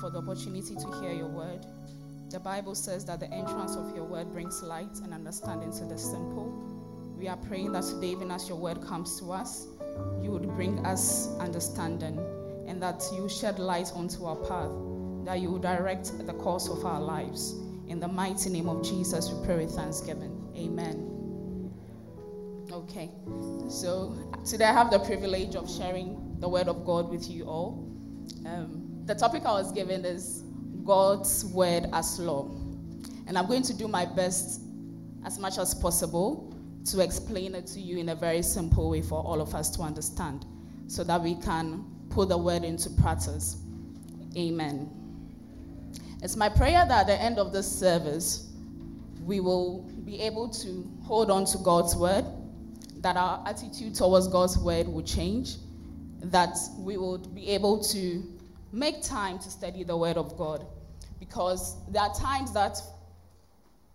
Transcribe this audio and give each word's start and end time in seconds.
for 0.00 0.10
the 0.10 0.18
opportunity 0.18 0.74
to 0.74 1.00
hear 1.00 1.12
your 1.12 1.28
word. 1.28 1.66
The 2.30 2.40
Bible 2.40 2.74
says 2.74 3.04
that 3.06 3.20
the 3.20 3.32
entrance 3.32 3.76
of 3.76 3.94
your 3.94 4.04
word 4.04 4.32
brings 4.32 4.62
light 4.62 4.98
and 5.04 5.14
understanding 5.14 5.72
to 5.72 5.84
the 5.84 5.96
simple. 5.96 6.52
We 7.16 7.28
are 7.28 7.36
praying 7.36 7.72
that 7.72 7.84
today, 7.84 8.08
even 8.08 8.30
as 8.30 8.48
your 8.48 8.58
word 8.58 8.82
comes 8.82 9.18
to 9.20 9.32
us, 9.32 9.66
you 10.22 10.30
would 10.30 10.48
bring 10.54 10.84
us 10.84 11.28
understanding 11.38 12.18
and 12.66 12.82
that 12.82 13.02
you 13.14 13.28
shed 13.28 13.58
light 13.58 13.92
onto 13.94 14.24
our 14.24 14.36
path, 14.36 14.70
that 15.24 15.40
you 15.40 15.58
direct 15.60 16.26
the 16.26 16.34
course 16.34 16.68
of 16.68 16.84
our 16.84 17.00
lives. 17.00 17.54
In 17.88 18.00
the 18.00 18.08
mighty 18.08 18.50
name 18.50 18.68
of 18.68 18.84
Jesus, 18.84 19.30
we 19.30 19.46
pray 19.46 19.64
with 19.64 19.74
thanksgiving. 19.74 20.52
Amen. 20.56 21.72
Okay, 22.72 23.10
so 23.70 24.14
today 24.44 24.64
I 24.64 24.72
have 24.72 24.90
the 24.90 24.98
privilege 24.98 25.54
of 25.54 25.70
sharing 25.70 26.36
the 26.40 26.48
word 26.48 26.68
of 26.68 26.84
God 26.84 27.08
with 27.08 27.30
you 27.30 27.44
all. 27.44 27.88
Um, 28.44 28.85
the 29.06 29.14
topic 29.14 29.46
I 29.46 29.52
was 29.52 29.70
given 29.70 30.04
is 30.04 30.42
God's 30.84 31.44
word 31.46 31.86
as 31.92 32.18
law. 32.18 32.50
And 33.28 33.38
I'm 33.38 33.46
going 33.46 33.62
to 33.62 33.74
do 33.74 33.86
my 33.86 34.04
best 34.04 34.60
as 35.24 35.38
much 35.38 35.58
as 35.58 35.74
possible 35.74 36.52
to 36.86 37.00
explain 37.00 37.54
it 37.54 37.66
to 37.68 37.80
you 37.80 37.98
in 37.98 38.08
a 38.10 38.14
very 38.16 38.42
simple 38.42 38.90
way 38.90 39.02
for 39.02 39.20
all 39.22 39.40
of 39.40 39.54
us 39.54 39.70
to 39.70 39.82
understand 39.82 40.44
so 40.88 41.04
that 41.04 41.20
we 41.20 41.36
can 41.36 41.84
put 42.10 42.28
the 42.28 42.38
word 42.38 42.64
into 42.64 42.90
practice. 42.90 43.58
Amen. 44.36 44.90
It's 46.22 46.36
my 46.36 46.48
prayer 46.48 46.84
that 46.86 47.00
at 47.02 47.06
the 47.06 47.20
end 47.20 47.38
of 47.38 47.52
this 47.52 47.70
service, 47.70 48.50
we 49.24 49.38
will 49.38 49.82
be 50.04 50.20
able 50.20 50.48
to 50.48 50.90
hold 51.04 51.30
on 51.30 51.44
to 51.46 51.58
God's 51.58 51.94
word, 51.94 52.24
that 52.98 53.16
our 53.16 53.42
attitude 53.46 53.94
towards 53.94 54.26
God's 54.26 54.58
word 54.58 54.88
will 54.88 55.02
change, 55.02 55.56
that 56.22 56.56
we 56.78 56.96
will 56.96 57.18
be 57.18 57.48
able 57.48 57.82
to 57.84 58.35
make 58.76 59.02
time 59.02 59.38
to 59.38 59.50
study 59.50 59.84
the 59.84 59.96
word 59.96 60.18
of 60.18 60.36
God. 60.36 60.66
Because 61.18 61.76
there 61.90 62.02
are 62.02 62.14
times 62.14 62.52
that 62.52 62.78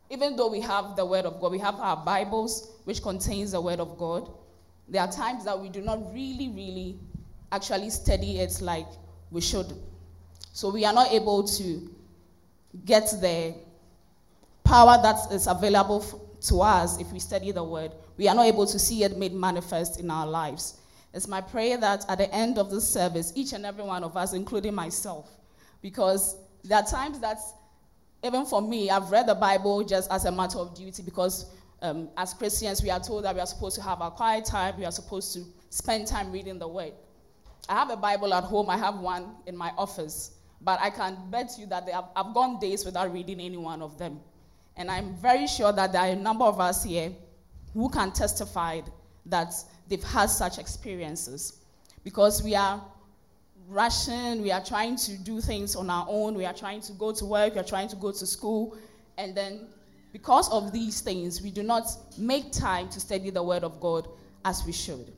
even 0.09 0.36
though 0.36 0.50
we 0.50 0.59
have 0.59 0.96
the 0.96 1.05
word 1.05 1.26
of 1.26 1.40
God, 1.40 1.52
we 1.52 1.59
have 1.59 1.76
our 1.76 2.03
Bibles, 2.03 2.72
which 2.85 3.02
contains 3.02 3.52
the 3.52 3.61
word 3.61 3.79
of 3.79 3.97
God, 3.97 4.29
there 4.90 5.02
are 5.02 5.11
times 5.11 5.46
that 5.46 5.58
we 5.58 5.70
do 5.70 5.82
not 5.82 6.14
really, 6.14 6.50
really 6.50 7.00
actually 7.52 7.91
study 7.91 8.40
it 8.40 8.59
like 8.59 8.88
we 9.29 9.40
should. 9.40 9.72
So 10.52 10.72
we 10.72 10.84
are 10.84 10.94
not 10.94 11.11
able 11.14 11.44
to 11.44 11.90
get 12.84 13.05
the 13.22 13.53
power 14.64 14.97
that 15.02 15.32
is 15.32 15.47
available 15.47 16.03
to 16.41 16.61
us 16.61 17.00
if 17.00 17.11
we 17.11 17.20
study 17.20 17.52
the 17.52 17.64
word. 17.64 17.91
We 18.17 18.28
are 18.28 18.35
not 18.35 18.47
able 18.47 18.66
to 18.66 18.79
see 18.79 19.03
it 19.03 19.16
made 19.16 19.34
manifest 19.34 20.00
in 20.00 20.09
our 20.09 20.26
lives. 20.26 20.80
It's 21.13 21.28
my 21.28 21.41
prayer 21.41 21.78
that 21.78 22.05
at 22.08 22.17
the 22.17 22.34
end 22.34 22.58
of 22.58 22.69
this 22.72 22.87
service, 22.87 23.34
each 23.35 23.53
and 23.53 23.66
every 23.66 23.84
one 23.84 24.03
of 24.03 24.16
us, 24.16 24.34
including 24.34 24.73
myself, 24.73 25.29
because 25.81 26.37
there 26.63 26.78
are 26.78 26.85
times 26.85 27.19
that 27.19 27.37
even 28.23 28.46
for 28.46 28.61
me, 28.61 28.90
I've 28.90 29.11
read 29.11 29.28
the 29.28 29.35
Bible 29.35 29.84
just 29.84 30.11
as 30.11 30.25
a 30.25 30.31
matter 30.31 30.59
of 30.59 30.75
duty 30.75 31.02
because 31.03 31.47
um, 31.81 32.09
as 32.17 32.34
Christians, 32.34 32.84
we 32.84 32.91
are 32.91 32.99
told 32.99 33.25
that 33.25 33.34
we 33.34 33.41
are 33.41 33.47
supposed 33.47 33.75
to 33.75 33.81
have 33.81 34.02
our 34.02 34.11
quiet 34.11 34.46
time, 34.46 34.78
we 34.78 34.85
are 34.85 34.91
supposed 34.91 35.34
to 35.34 35.43
spend 35.69 36.05
time 36.08 36.31
reading 36.31 36.59
the 36.59 36.67
Word. 36.67 36.93
I 37.67 37.73
have 37.73 37.90
a 37.90 37.97
Bible 37.97 38.34
at 38.34 38.43
home, 38.43 38.69
I 38.69 38.78
have 38.78 38.99
one 38.99 39.31
in 39.47 39.57
my 39.57 39.72
office, 39.78 40.31
but 40.61 40.79
I 40.79 40.91
can 40.91 41.17
bet 41.31 41.52
you 41.57 41.66
that 41.67 41.90
have, 41.90 42.05
I've 42.16 42.34
gone 42.34 42.59
days 42.59 42.85
without 42.85 43.11
reading 43.11 43.40
any 43.40 43.57
one 43.57 43.81
of 43.81 43.97
them. 43.97 44.19
And 44.78 44.91
I'm 44.91 45.16
very 45.16 45.47
sure 45.47 45.72
that 45.73 45.91
there 45.91 46.02
are 46.02 46.09
a 46.09 46.16
number 46.16 46.46
of 46.46 46.59
us 46.59 46.84
here 46.84 47.11
who 47.73 47.90
can 47.90 48.11
testify 48.11 48.81
that 49.26 49.53
they've 49.88 50.03
had 50.03 50.29
such 50.29 50.58
experiences 50.58 51.59
because 52.03 52.44
we 52.44 52.56
are 52.56 52.82
rushing, 53.68 54.41
we 54.41 54.52
are 54.52 54.64
trying 54.64 54.96
to 54.97 55.18
do 55.18 55.40
things 55.40 55.76
on 55.76 55.90
our 55.90 56.06
own, 56.09 56.35
we 56.35 56.46
are 56.46 56.53
trying 56.53 56.82
to 56.82 56.91
go 56.94 57.12
to 57.14 57.26
work, 57.26 57.53
we 57.53 57.59
are 57.59 57.64
trying 57.64 57.88
to 57.88 57.96
go 57.96 58.12
to 58.12 58.26
school, 58.26 58.78
and 59.18 59.35
then 59.35 59.68
because 60.12 60.52
of 60.52 60.72
these 60.73 61.02
things, 61.02 61.41
we 61.41 61.52
do 61.52 61.64
not 61.64 61.85
make 62.18 62.52
time 62.52 62.90
to 62.90 63.00
study 63.00 63.29
the 63.29 63.41
Word 63.41 63.64
of 63.64 63.79
God 63.79 64.08
as 64.44 64.66
we 64.66 64.73
should. 64.73 65.12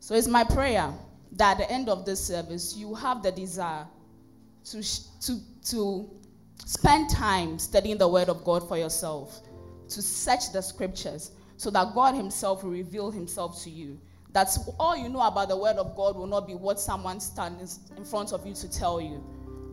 So 0.00 0.14
it's 0.14 0.28
my 0.28 0.44
prayer 0.44 0.92
that 1.32 1.52
at 1.52 1.58
the 1.58 1.70
end 1.70 1.88
of 1.88 2.06
this 2.06 2.24
service, 2.24 2.76
you 2.76 2.94
have 2.94 3.22
the 3.22 3.32
desire 3.32 3.86
to, 4.66 4.82
to, 5.20 5.38
to 5.66 6.10
spend 6.64 7.10
time 7.10 7.58
studying 7.58 7.98
the 7.98 8.08
Word 8.08 8.28
of 8.28 8.42
God 8.44 8.66
for 8.66 8.78
yourself, 8.78 9.42
to 9.88 10.00
search 10.00 10.52
the 10.52 10.62
scriptures, 10.62 11.32
so 11.56 11.70
that 11.70 11.94
God 11.94 12.14
Himself 12.14 12.62
will 12.62 12.70
reveal 12.70 13.10
Himself 13.10 13.62
to 13.64 13.70
you 13.70 13.98
that 14.36 14.54
all 14.78 14.94
you 14.94 15.08
know 15.08 15.22
about 15.22 15.48
the 15.48 15.56
word 15.56 15.76
of 15.76 15.96
God 15.96 16.14
will 16.14 16.26
not 16.26 16.46
be 16.46 16.54
what 16.54 16.78
someone 16.78 17.20
stands 17.20 17.80
in 17.96 18.04
front 18.04 18.34
of 18.34 18.46
you 18.46 18.52
to 18.52 18.70
tell 18.70 19.00
you. 19.00 19.24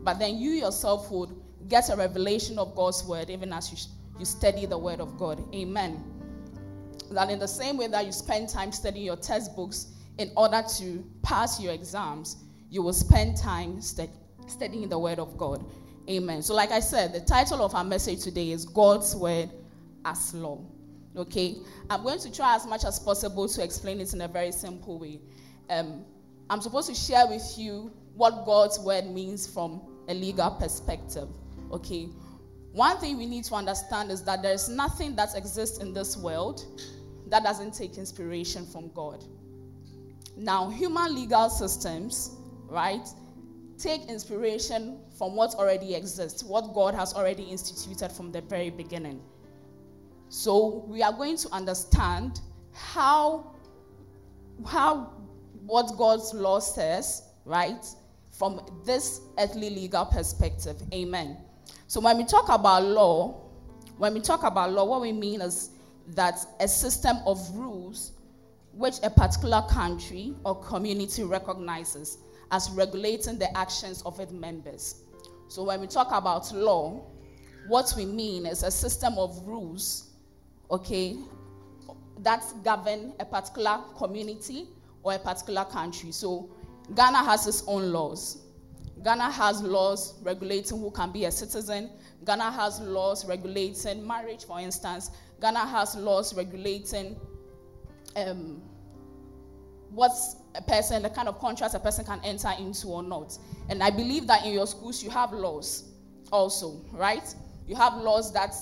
But 0.05 0.19
then 0.19 0.37
you 0.37 0.51
yourself 0.51 1.11
would 1.11 1.31
get 1.67 1.89
a 1.89 1.97
revelation 1.97 2.57
of 2.57 2.73
God's 2.73 3.03
word 3.03 3.29
even 3.29 3.51
as 3.51 3.69
you, 3.73 3.77
you 4.17 4.23
study 4.23 4.65
the 4.65 4.77
word 4.77 5.01
of 5.01 5.17
God. 5.17 5.43
Amen. 5.53 6.01
That 7.11 7.29
in 7.29 7.39
the 7.39 7.47
same 7.47 7.75
way 7.75 7.87
that 7.87 8.05
you 8.05 8.13
spend 8.13 8.47
time 8.47 8.71
studying 8.71 9.05
your 9.05 9.17
textbooks 9.17 9.87
in 10.17 10.31
order 10.37 10.63
to 10.77 11.03
pass 11.23 11.59
your 11.59 11.73
exams, 11.73 12.37
you 12.69 12.81
will 12.81 12.93
spend 12.93 13.35
time 13.35 13.81
studying 13.81 14.87
the 14.87 14.97
word 14.97 15.19
of 15.19 15.37
God. 15.37 15.65
Amen. 16.09 16.41
So, 16.41 16.53
like 16.53 16.71
I 16.71 16.79
said, 16.79 17.11
the 17.11 17.19
title 17.19 17.61
of 17.61 17.75
our 17.75 17.83
message 17.83 18.23
today 18.23 18.51
is 18.51 18.63
God's 18.63 19.13
word 19.13 19.49
as 20.05 20.33
law. 20.33 20.61
Okay, 21.15 21.57
I'm 21.89 22.01
going 22.03 22.19
to 22.19 22.31
try 22.31 22.55
as 22.55 22.65
much 22.65 22.83
as 22.85 22.99
possible 22.99 23.47
to 23.47 23.63
explain 23.63 23.99
it 23.99 24.13
in 24.13 24.21
a 24.21 24.27
very 24.27 24.51
simple 24.51 24.97
way. 24.97 25.19
Um, 25.69 26.03
I'm 26.49 26.59
supposed 26.61 26.89
to 26.89 26.95
share 26.95 27.27
with 27.27 27.55
you 27.57 27.91
what 28.15 28.45
God's 28.45 28.79
word 28.79 29.05
means 29.05 29.45
from 29.45 29.81
a 30.07 30.13
legal 30.13 30.51
perspective. 30.51 31.29
Okay, 31.71 32.09
one 32.71 32.97
thing 32.97 33.17
we 33.17 33.27
need 33.27 33.43
to 33.45 33.55
understand 33.55 34.09
is 34.09 34.23
that 34.23 34.41
there's 34.41 34.67
nothing 34.67 35.15
that 35.15 35.35
exists 35.35 35.77
in 35.77 35.93
this 35.93 36.17
world 36.17 36.65
that 37.27 37.43
doesn't 37.43 37.73
take 37.73 37.97
inspiration 37.97 38.65
from 38.65 38.91
God. 38.93 39.23
Now, 40.35 40.69
human 40.69 41.13
legal 41.13 41.49
systems, 41.49 42.31
right, 42.67 43.07
take 43.77 44.05
inspiration 44.05 44.99
from 45.17 45.35
what 45.35 45.53
already 45.55 45.93
exists, 45.93 46.43
what 46.43 46.73
God 46.73 46.95
has 46.95 47.13
already 47.13 47.43
instituted 47.43 48.11
from 48.11 48.31
the 48.31 48.41
very 48.41 48.71
beginning. 48.71 49.21
So 50.33 50.83
we 50.87 51.03
are 51.03 51.13
going 51.13 51.37
to 51.37 51.49
understand 51.53 52.41
how, 52.71 53.53
how 54.65 55.13
what 55.67 55.95
God's 55.95 56.33
law 56.33 56.57
says, 56.57 57.21
right, 57.45 57.85
from 58.31 58.59
this 58.83 59.21
earthly 59.37 59.69
legal 59.69 60.05
perspective. 60.05 60.81
Amen. 60.91 61.37
So 61.85 62.01
when 62.01 62.17
we 62.17 62.25
talk 62.25 62.49
about 62.49 62.83
law, 62.83 63.43
when 63.99 64.15
we 64.15 64.21
talk 64.21 64.41
about 64.41 64.71
law, 64.71 64.85
what 64.85 65.01
we 65.01 65.11
mean 65.11 65.39
is 65.39 65.69
that 66.15 66.43
a 66.59 66.67
system 66.67 67.17
of 67.27 67.37
rules 67.55 68.13
which 68.71 68.95
a 69.03 69.11
particular 69.11 69.61
country 69.69 70.33
or 70.45 70.59
community 70.61 71.23
recognizes 71.23 72.17
as 72.49 72.71
regulating 72.71 73.37
the 73.37 73.55
actions 73.55 74.01
of 74.01 74.19
its 74.19 74.31
members. 74.31 75.03
So 75.47 75.63
when 75.63 75.79
we 75.79 75.85
talk 75.85 76.07
about 76.11 76.51
law, 76.55 77.05
what 77.67 77.93
we 77.95 78.07
mean 78.07 78.47
is 78.47 78.63
a 78.63 78.71
system 78.71 79.19
of 79.19 79.39
rules 79.45 80.09
okay, 80.71 81.17
that 82.19 82.43
govern 82.63 83.13
a 83.19 83.25
particular 83.25 83.79
community 83.97 84.67
or 85.03 85.13
a 85.13 85.19
particular 85.19 85.65
country. 85.65 86.11
So 86.11 86.49
Ghana 86.95 87.23
has 87.23 87.47
its 87.47 87.63
own 87.67 87.91
laws. 87.91 88.39
Ghana 89.03 89.31
has 89.31 89.61
laws 89.61 90.13
regulating 90.23 90.79
who 90.79 90.89
can 90.91 91.11
be 91.11 91.25
a 91.25 91.31
citizen. 91.31 91.89
Ghana 92.25 92.51
has 92.51 92.79
laws 92.79 93.25
regulating 93.25 94.05
marriage, 94.05 94.45
for 94.45 94.59
instance. 94.59 95.11
Ghana 95.41 95.65
has 95.65 95.95
laws 95.95 96.33
regulating 96.33 97.19
um, 98.15 98.61
what's 99.89 100.37
a 100.55 100.61
person, 100.61 101.03
the 101.03 101.09
kind 101.09 101.27
of 101.27 101.39
contracts 101.39 101.75
a 101.75 101.79
person 101.79 102.05
can 102.05 102.21
enter 102.23 102.51
into 102.57 102.87
or 102.87 103.03
not. 103.03 103.37
And 103.69 103.83
I 103.83 103.89
believe 103.89 104.27
that 104.27 104.45
in 104.45 104.53
your 104.53 104.67
schools 104.67 105.03
you 105.03 105.09
have 105.09 105.33
laws 105.33 105.91
also, 106.31 106.81
right? 106.93 107.33
You 107.67 107.75
have 107.75 107.95
laws 107.95 108.31
that 108.33 108.55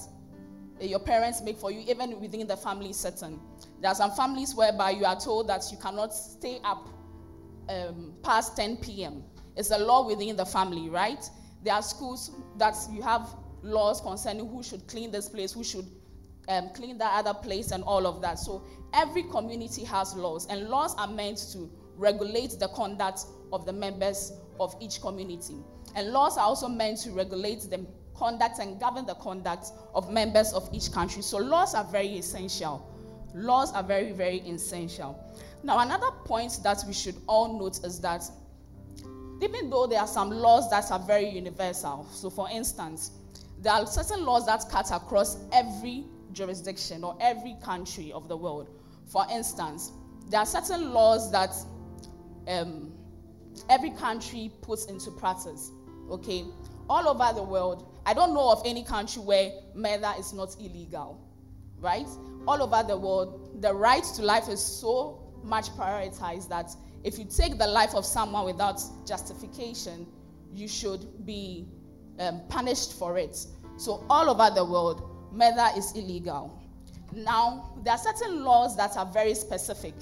your 0.82 1.00
parents 1.00 1.42
make 1.42 1.58
for 1.58 1.72
you, 1.72 1.84
even 1.88 2.20
within 2.20 2.48
the 2.48 2.58
family 2.58 2.94
setting. 2.94 3.40
There 3.82 3.92
are 3.92 3.96
some 3.96 4.12
families 4.12 4.56
whereby 4.56 4.92
you 4.92 5.06
are 5.06 5.20
told 5.20 5.48
that 5.50 5.64
you 5.72 5.78
cannot 5.78 6.14
stay 6.14 6.60
up 6.64 6.90
um, 7.70 8.14
past 8.24 8.56
10 8.56 8.78
p.m. 8.78 9.24
It's 9.56 9.72
a 9.72 9.78
law 9.78 10.08
within 10.08 10.36
the 10.36 10.46
family, 10.46 10.90
right? 10.90 11.24
There 11.64 11.74
are 11.74 11.82
schools 11.82 12.32
that 12.58 12.76
you 12.92 13.02
have 13.02 13.28
laws 13.62 14.02
concerning 14.02 14.48
who 14.48 14.64
should 14.64 14.88
clean 14.88 15.12
this 15.12 15.30
place, 15.30 15.54
who 15.54 15.64
should 15.64 15.86
um, 16.48 16.70
clean 16.74 16.98
that 16.98 17.14
other 17.14 17.34
place, 17.34 17.72
and 17.72 17.84
all 17.84 18.08
of 18.08 18.22
that. 18.22 18.40
So 18.40 18.66
every 18.94 19.24
community 19.24 19.84
has 19.86 20.16
laws, 20.16 20.48
and 20.48 20.70
laws 20.70 20.96
are 20.98 21.08
meant 21.08 21.38
to 21.54 21.70
regulate 21.96 22.58
the 22.60 22.70
conduct 22.70 23.26
of 23.54 23.66
the 23.66 23.74
members 23.74 24.34
of 24.60 24.76
each 24.80 25.02
community. 25.02 25.58
And 25.96 26.12
laws 26.12 26.38
are 26.38 26.46
also 26.46 26.68
meant 26.68 27.00
to 27.00 27.12
regulate 27.12 27.62
the 27.70 27.86
conduct 28.16 28.60
and 28.60 28.80
govern 28.80 29.06
the 29.06 29.16
conduct 29.16 29.68
of 29.94 30.12
members 30.12 30.54
of 30.54 30.70
each 30.74 30.92
country. 30.92 31.22
So 31.22 31.38
laws 31.38 31.74
are 31.76 31.84
very 31.84 32.18
essential. 32.18 32.88
Laws 33.34 33.74
are 33.74 33.84
very, 33.84 34.12
very 34.12 34.40
essential. 34.40 35.18
Now, 35.64 35.80
another 35.80 36.12
point 36.26 36.60
that 36.64 36.84
we 36.88 36.94
should 36.94 37.16
all 37.28 37.60
note 37.60 37.84
is 37.86 38.00
that 38.02 38.24
even 39.42 39.70
though 39.70 39.88
there 39.88 40.00
are 40.00 40.08
some 40.08 40.30
laws 40.30 40.70
that 40.70 40.92
are 40.92 41.00
very 41.00 41.30
universal, 41.30 42.08
so 42.12 42.30
for 42.30 42.48
instance, 42.52 43.12
there 43.60 43.74
are 43.74 43.86
certain 43.86 44.26
laws 44.26 44.46
that 44.46 44.66
cut 44.70 44.92
across 44.92 45.38
every 45.52 46.06
jurisdiction 46.34 47.04
or 47.04 47.16
every 47.20 47.56
country 47.64 48.12
of 48.12 48.28
the 48.28 48.36
world. 48.36 48.70
For 49.06 49.26
instance, 49.32 49.92
there 50.30 50.40
are 50.40 50.46
certain 50.46 50.94
laws 50.94 51.32
that 51.32 51.54
um, 52.48 52.92
every 53.70 53.92
country 53.92 54.52
puts 54.62 54.86
into 54.86 55.12
practice. 55.12 55.72
Okay, 56.10 56.46
all 56.90 57.08
over 57.08 57.34
the 57.34 57.44
world, 57.44 57.91
I 58.06 58.14
don't 58.14 58.34
know 58.34 58.52
of 58.52 58.62
any 58.66 58.84
country 58.84 59.22
where 59.22 59.52
murder 59.76 60.12
is 60.18 60.34
not 60.34 60.56
illegal, 60.60 61.20
right? 61.80 62.08
All 62.48 62.62
over 62.62 62.84
the 62.88 62.98
world, 62.98 63.62
the 63.62 63.74
right 63.74 64.04
to 64.16 64.24
life 64.24 64.48
is 64.50 64.64
so 64.64 65.32
much 65.44 65.70
prioritized 65.72 66.50
that 66.50 66.72
if 67.04 67.18
you 67.18 67.26
take 67.26 67.58
the 67.58 67.68
life 67.68 67.94
of 67.96 68.06
someone 68.06 68.46
without 68.46 68.82
justification, 69.06 70.08
you 70.54 70.68
should 70.68 71.26
be 71.26 71.68
um, 72.20 72.42
punished 72.50 72.98
for 72.98 73.18
it. 73.18 73.38
So, 73.78 74.06
all 74.10 74.30
over 74.30 74.54
the 74.54 74.66
world, 74.66 75.10
murder 75.32 75.68
is 75.76 75.92
illegal. 75.94 76.60
Now, 77.14 77.74
there 77.84 77.94
are 77.94 77.98
certain 77.98 78.44
laws 78.44 78.78
that 78.78 78.96
are 78.98 79.06
very 79.06 79.34
specific, 79.34 79.94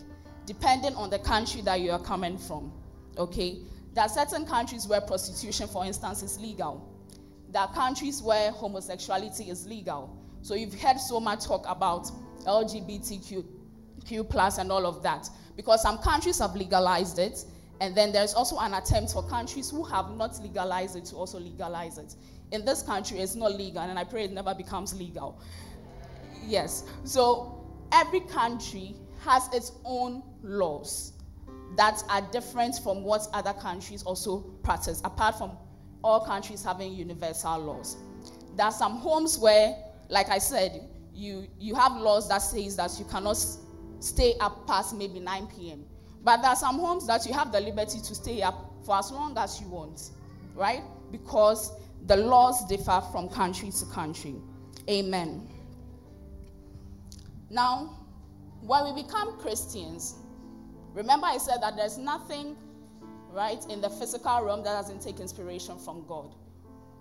depending 0.45 0.95
on 0.95 1.09
the 1.09 1.19
country 1.19 1.61
that 1.61 1.79
you 1.79 1.91
are 1.91 1.99
coming 1.99 2.37
from. 2.37 2.71
Okay? 3.17 3.59
There 3.93 4.03
are 4.03 4.09
certain 4.09 4.45
countries 4.45 4.87
where 4.87 5.01
prostitution, 5.01 5.67
for 5.67 5.85
instance, 5.85 6.21
is 6.23 6.39
legal. 6.39 6.98
There 7.51 7.61
are 7.61 7.73
countries 7.73 8.21
where 8.21 8.51
homosexuality 8.51 9.49
is 9.49 9.65
legal. 9.65 10.15
So, 10.41 10.53
you've 10.53 10.79
heard 10.79 10.99
so 10.99 11.19
much 11.19 11.45
talk 11.45 11.65
about 11.67 12.11
LGBTQ 12.45 14.29
plus 14.29 14.57
and 14.57 14.71
all 14.71 14.85
of 14.85 15.03
that. 15.03 15.29
Because 15.55 15.81
some 15.81 15.97
countries 15.97 16.39
have 16.39 16.55
legalized 16.55 17.19
it 17.19 17.43
and 17.81 17.95
then 17.95 18.11
there's 18.11 18.33
also 18.33 18.57
an 18.59 18.73
attempt 18.73 19.13
for 19.13 19.23
countries 19.23 19.69
who 19.69 19.83
have 19.83 20.11
not 20.15 20.39
legalized 20.41 20.95
it 20.95 21.05
to 21.05 21.15
also 21.15 21.39
legalize 21.39 21.97
it. 21.97 22.15
In 22.51 22.65
this 22.65 22.81
country 22.81 23.19
it's 23.19 23.35
not 23.35 23.53
legal 23.55 23.81
and 23.81 23.97
i 23.97 24.03
pray 24.03 24.25
it 24.25 24.31
never 24.31 24.53
becomes 24.53 24.93
legal. 24.93 25.41
Yes. 26.45 26.83
So 27.03 27.65
every 27.91 28.21
country 28.21 28.95
has 29.21 29.49
its 29.53 29.71
own 29.85 30.23
laws 30.41 31.13
that 31.77 32.01
are 32.09 32.21
different 32.31 32.79
from 32.83 33.03
what 33.03 33.27
other 33.33 33.53
countries 33.53 34.03
also 34.03 34.39
practice 34.63 35.01
apart 35.05 35.37
from 35.37 35.51
all 36.03 36.25
countries 36.25 36.63
having 36.63 36.93
universal 36.93 37.57
laws 37.59 37.97
there 38.55 38.65
are 38.65 38.71
some 38.71 38.97
homes 38.97 39.37
where 39.37 39.75
like 40.09 40.29
i 40.29 40.37
said 40.37 40.87
you 41.13 41.47
you 41.59 41.75
have 41.75 41.95
laws 41.97 42.29
that 42.29 42.41
says 42.41 42.75
that 42.77 42.91
you 42.97 43.05
cannot 43.05 43.37
stay 43.99 44.35
up 44.39 44.65
past 44.65 44.95
maybe 44.95 45.19
9 45.19 45.47
p.m. 45.47 45.85
But 46.23 46.41
there 46.41 46.49
are 46.49 46.55
some 46.55 46.79
homes 46.79 47.07
that 47.07 47.25
you 47.25 47.33
have 47.33 47.51
the 47.51 47.59
liberty 47.59 47.99
to 47.99 48.15
stay 48.15 48.41
up 48.41 48.73
for 48.85 48.97
as 48.97 49.11
long 49.11 49.37
as 49.37 49.59
you 49.61 49.67
want, 49.67 50.11
right? 50.55 50.81
Because 51.11 51.71
the 52.05 52.15
laws 52.15 52.65
differ 52.67 53.01
from 53.11 53.29
country 53.29 53.71
to 53.71 53.85
country. 53.85 54.35
Amen. 54.89 55.47
Now, 57.49 57.97
when 58.61 58.93
we 58.93 59.03
become 59.03 59.37
Christians, 59.39 60.15
remember 60.93 61.27
I 61.27 61.37
said 61.37 61.61
that 61.61 61.75
there's 61.75 61.97
nothing, 61.97 62.55
right, 63.31 63.63
in 63.69 63.81
the 63.81 63.89
physical 63.89 64.43
realm 64.43 64.63
that 64.63 64.73
doesn't 64.73 65.01
take 65.01 65.19
inspiration 65.19 65.77
from 65.77 66.05
God. 66.07 66.35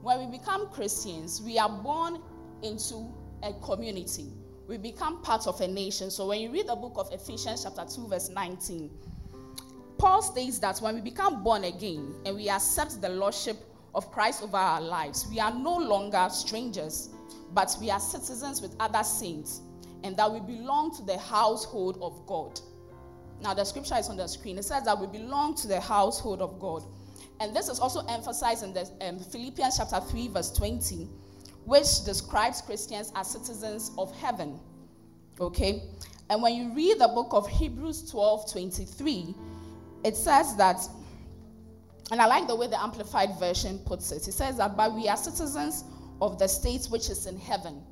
When 0.02 0.18
we 0.18 0.38
become 0.38 0.68
Christians, 0.68 1.42
we 1.42 1.58
are 1.58 1.68
born 1.68 2.20
into 2.62 3.12
a 3.42 3.52
community 3.62 4.32
we 4.68 4.76
become 4.76 5.22
part 5.22 5.46
of 5.46 5.60
a 5.62 5.66
nation. 5.66 6.10
So 6.10 6.26
when 6.28 6.40
you 6.40 6.50
read 6.50 6.68
the 6.68 6.76
book 6.76 6.92
of 6.96 7.10
Ephesians, 7.10 7.64
chapter 7.64 7.84
2, 7.90 8.06
verse 8.06 8.28
19, 8.28 8.90
Paul 9.96 10.22
states 10.22 10.58
that 10.58 10.78
when 10.78 10.94
we 10.94 11.00
become 11.00 11.42
born 11.42 11.64
again 11.64 12.14
and 12.26 12.36
we 12.36 12.50
accept 12.50 13.00
the 13.00 13.08
lordship 13.08 13.56
of 13.94 14.12
Christ 14.12 14.42
over 14.42 14.58
our 14.58 14.80
lives, 14.80 15.26
we 15.30 15.40
are 15.40 15.52
no 15.52 15.74
longer 15.74 16.28
strangers, 16.30 17.08
but 17.54 17.74
we 17.80 17.90
are 17.90 17.98
citizens 17.98 18.60
with 18.60 18.76
other 18.78 19.02
saints, 19.02 19.62
and 20.04 20.16
that 20.18 20.30
we 20.30 20.38
belong 20.40 20.94
to 20.96 21.02
the 21.02 21.18
household 21.18 21.98
of 22.02 22.24
God. 22.26 22.60
Now, 23.40 23.54
the 23.54 23.64
scripture 23.64 23.96
is 23.96 24.08
on 24.08 24.16
the 24.16 24.26
screen. 24.26 24.58
It 24.58 24.64
says 24.64 24.84
that 24.84 24.98
we 24.98 25.06
belong 25.06 25.54
to 25.56 25.68
the 25.68 25.80
household 25.80 26.42
of 26.42 26.58
God. 26.58 26.82
And 27.40 27.54
this 27.54 27.68
is 27.68 27.78
also 27.78 28.04
emphasized 28.06 28.64
in 28.64 28.72
the 28.72 28.90
um, 29.00 29.18
Philippians 29.18 29.76
chapter 29.76 30.00
3, 30.00 30.28
verse 30.28 30.50
20 30.52 31.08
which 31.68 32.02
describes 32.06 32.62
Christians 32.62 33.12
as 33.14 33.30
citizens 33.30 33.90
of 33.98 34.14
heaven. 34.16 34.58
Okay? 35.38 35.82
And 36.30 36.42
when 36.42 36.54
you 36.54 36.74
read 36.74 36.98
the 36.98 37.08
book 37.08 37.28
of 37.32 37.46
Hebrews 37.46 38.10
12 38.10 38.50
23, 38.50 39.34
it 40.04 40.16
says 40.16 40.56
that, 40.56 40.80
and 42.10 42.22
I 42.22 42.26
like 42.26 42.48
the 42.48 42.56
way 42.56 42.68
the 42.68 42.82
Amplified 42.82 43.38
Version 43.38 43.78
puts 43.80 44.10
it. 44.12 44.26
It 44.26 44.32
says 44.32 44.56
that, 44.56 44.78
but 44.78 44.94
we 44.94 45.08
are 45.08 45.16
citizens 45.16 45.84
of 46.22 46.38
the 46.38 46.48
state 46.48 46.86
which 46.86 47.10
is 47.10 47.26
in 47.26 47.38
heaven. 47.38 47.82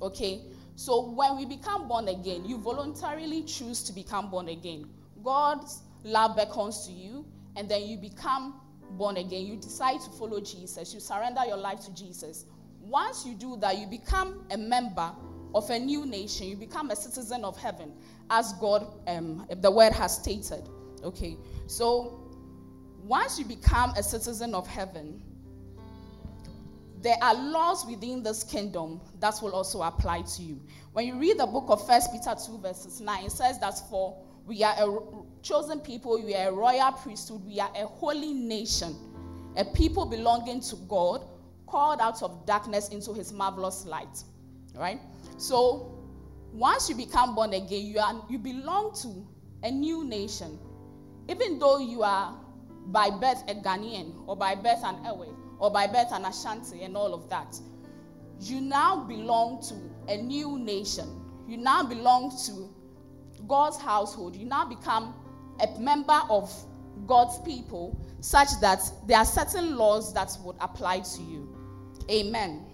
Okay? 0.00 0.40
So 0.78 1.10
when 1.10 1.36
we 1.36 1.44
become 1.44 1.88
born 1.88 2.06
again, 2.06 2.44
you 2.44 2.56
voluntarily 2.56 3.42
choose 3.42 3.82
to 3.82 3.92
become 3.92 4.30
born 4.30 4.48
again. 4.48 4.88
God's 5.24 5.82
love 6.04 6.36
beckons 6.36 6.86
to 6.86 6.92
you, 6.92 7.26
and 7.56 7.68
then 7.68 7.82
you 7.88 7.96
become 7.98 8.60
born 8.92 9.16
again. 9.16 9.44
You 9.44 9.56
decide 9.56 10.00
to 10.02 10.10
follow 10.10 10.40
Jesus. 10.40 10.94
You 10.94 11.00
surrender 11.00 11.40
your 11.48 11.56
life 11.56 11.80
to 11.86 11.94
Jesus. 11.94 12.44
Once 12.80 13.26
you 13.26 13.34
do 13.34 13.56
that, 13.56 13.76
you 13.76 13.88
become 13.88 14.46
a 14.52 14.56
member 14.56 15.10
of 15.52 15.68
a 15.68 15.80
new 15.80 16.06
nation. 16.06 16.46
You 16.46 16.54
become 16.54 16.92
a 16.92 16.96
citizen 16.96 17.44
of 17.44 17.56
heaven, 17.56 17.92
as 18.30 18.52
God, 18.60 18.86
um, 19.08 19.48
the 19.60 19.72
word 19.72 19.92
has 19.94 20.14
stated. 20.14 20.68
Okay, 21.02 21.36
so 21.66 22.20
once 23.02 23.36
you 23.36 23.44
become 23.44 23.90
a 23.96 24.02
citizen 24.04 24.54
of 24.54 24.68
heaven, 24.68 25.20
there 27.00 27.16
are 27.22 27.34
laws 27.34 27.86
within 27.86 28.22
this 28.22 28.42
kingdom 28.42 29.00
that 29.20 29.34
will 29.42 29.52
also 29.52 29.82
apply 29.82 30.22
to 30.22 30.42
you. 30.42 30.60
When 30.92 31.06
you 31.06 31.16
read 31.18 31.38
the 31.38 31.46
book 31.46 31.66
of 31.68 31.86
First 31.86 32.12
Peter 32.12 32.34
2, 32.34 32.58
verses 32.58 33.00
9, 33.00 33.24
it 33.24 33.32
says 33.32 33.58
that 33.60 33.74
for 33.88 34.16
we 34.46 34.64
are 34.64 34.74
a 34.78 34.98
chosen 35.42 35.80
people, 35.80 36.20
we 36.22 36.34
are 36.34 36.48
a 36.48 36.52
royal 36.52 36.92
priesthood, 36.92 37.44
we 37.44 37.60
are 37.60 37.70
a 37.76 37.86
holy 37.86 38.32
nation, 38.32 38.96
a 39.56 39.64
people 39.64 40.06
belonging 40.06 40.60
to 40.60 40.76
God 40.88 41.24
called 41.66 42.00
out 42.00 42.22
of 42.22 42.46
darkness 42.46 42.88
into 42.88 43.12
his 43.12 43.32
marvelous 43.32 43.84
light. 43.84 44.24
Right? 44.74 45.00
So 45.36 45.98
once 46.52 46.88
you 46.88 46.96
become 46.96 47.34
born 47.34 47.52
again, 47.52 47.86
you 47.86 47.98
are 47.98 48.24
you 48.28 48.38
belong 48.38 48.94
to 49.02 49.26
a 49.62 49.70
new 49.70 50.04
nation. 50.04 50.58
Even 51.28 51.58
though 51.58 51.78
you 51.78 52.02
are 52.02 52.34
by 52.86 53.10
birth 53.10 53.42
a 53.48 53.54
Ghanaian, 53.54 54.14
or 54.26 54.34
by 54.34 54.54
birth 54.54 54.82
an 54.82 55.04
Ewe, 55.04 55.36
or 55.58 55.70
by 55.70 55.86
birth 55.86 56.12
an 56.12 56.24
Ashanti, 56.24 56.82
and 56.82 56.96
all 56.96 57.14
of 57.14 57.28
that, 57.28 57.58
you 58.40 58.60
now 58.60 59.04
belong 59.04 59.62
to 59.68 59.74
a 60.12 60.16
new 60.16 60.58
nation. 60.58 61.08
You 61.46 61.56
now 61.56 61.82
belong 61.82 62.36
to 62.46 62.68
God's 63.46 63.78
household. 63.78 64.36
You 64.36 64.46
now 64.46 64.64
become 64.64 65.14
a 65.60 65.80
member 65.80 66.20
of 66.30 66.52
God's 67.06 67.38
people, 67.40 68.00
such 68.20 68.48
that 68.60 68.80
there 69.06 69.18
are 69.18 69.24
certain 69.24 69.76
laws 69.76 70.12
that 70.14 70.36
would 70.44 70.56
apply 70.60 71.00
to 71.00 71.22
you. 71.22 71.56
Amen. 72.10 72.64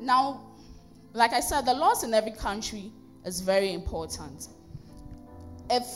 Now, 0.00 0.42
like 1.12 1.32
I 1.32 1.40
said, 1.40 1.66
the 1.66 1.74
laws 1.74 2.04
in 2.04 2.14
every 2.14 2.32
country 2.32 2.92
is 3.24 3.40
very 3.40 3.72
important. 3.72 4.48
If 5.70 5.86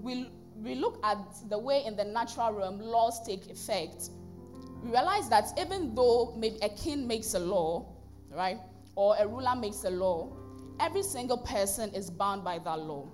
we, 0.00 0.30
we 0.62 0.74
look 0.74 0.98
at 1.04 1.18
the 1.48 1.58
way 1.58 1.84
in 1.84 1.96
the 1.96 2.04
natural 2.04 2.52
realm 2.52 2.80
laws 2.80 3.24
take 3.26 3.48
effect, 3.50 4.10
we 4.82 4.90
realize 4.90 5.28
that 5.28 5.48
even 5.58 5.94
though 5.94 6.34
maybe 6.36 6.58
a 6.62 6.68
king 6.68 7.06
makes 7.06 7.34
a 7.34 7.38
law, 7.38 7.86
right, 8.30 8.58
or 8.94 9.16
a 9.18 9.26
ruler 9.26 9.54
makes 9.56 9.84
a 9.84 9.90
law, 9.90 10.36
every 10.80 11.02
single 11.02 11.38
person 11.38 11.92
is 11.94 12.10
bound 12.10 12.44
by 12.44 12.58
that 12.58 12.78
law. 12.80 13.08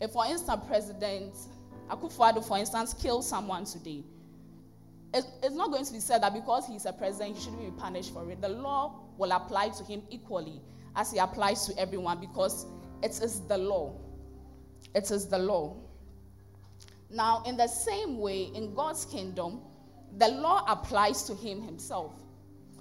If, 0.00 0.12
for 0.12 0.26
instance, 0.26 0.62
President 0.66 1.34
Akufo-Addo, 1.90 2.44
for 2.44 2.58
instance, 2.58 2.94
kills 2.94 3.28
someone 3.28 3.64
today, 3.64 4.04
it's 5.14 5.54
not 5.54 5.70
going 5.70 5.84
to 5.84 5.92
be 5.92 6.00
said 6.00 6.22
that 6.22 6.34
because 6.34 6.66
he's 6.66 6.84
a 6.84 6.92
president, 6.92 7.36
he 7.36 7.44
shouldn't 7.44 7.62
be 7.62 7.80
punished 7.80 8.12
for 8.12 8.30
it. 8.30 8.40
The 8.42 8.50
law 8.50 9.00
will 9.16 9.32
apply 9.32 9.70
to 9.70 9.84
him 9.84 10.02
equally 10.10 10.60
as 10.94 11.12
it 11.14 11.18
applies 11.18 11.66
to 11.66 11.78
everyone 11.78 12.20
because 12.20 12.66
it 13.02 13.12
is 13.22 13.40
the 13.48 13.56
law. 13.56 13.94
It 14.94 15.10
is 15.10 15.26
the 15.26 15.38
law. 15.38 15.76
Now, 17.10 17.42
in 17.46 17.56
the 17.56 17.68
same 17.68 18.18
way, 18.18 18.50
in 18.54 18.74
God's 18.74 19.04
kingdom, 19.04 19.60
the 20.18 20.28
law 20.28 20.64
applies 20.66 21.22
to 21.24 21.34
him 21.34 21.62
himself. 21.62 22.12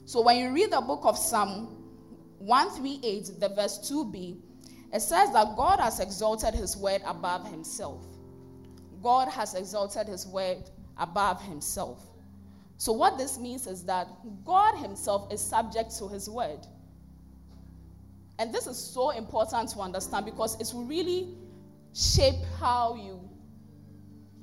So 0.06 0.22
when 0.22 0.38
you 0.38 0.52
read 0.52 0.72
the 0.72 0.82
book 0.82 1.02
of 1.04 1.18
Psalm 1.18 1.84
138, 2.40 3.40
the 3.40 3.50
verse 3.50 3.80
2b, 3.90 4.38
it 4.94 5.02
says 5.02 5.32
that 5.34 5.56
God 5.58 5.80
has 5.80 6.00
exalted 6.00 6.54
his 6.54 6.78
word 6.78 7.02
above 7.06 7.50
himself. 7.50 8.06
God 9.02 9.28
has 9.28 9.54
exalted 9.54 10.08
his 10.08 10.26
word 10.26 10.70
above 10.98 11.42
himself. 11.42 12.02
So, 12.78 12.92
what 12.92 13.18
this 13.18 13.38
means 13.38 13.68
is 13.68 13.84
that 13.86 14.08
God 14.44 14.78
himself 14.78 15.32
is 15.32 15.42
subject 15.42 15.98
to 16.00 16.08
his 16.08 16.30
word. 16.30 16.60
And 18.38 18.54
this 18.54 18.68
is 18.68 18.78
so 18.78 19.12
important 19.12 19.70
to 19.72 19.80
understand 19.80 20.26
because 20.26 20.60
it 20.60 20.74
will 20.76 20.86
really 20.86 21.36
shape 21.94 22.44
how 22.60 22.96
you, 22.96 23.25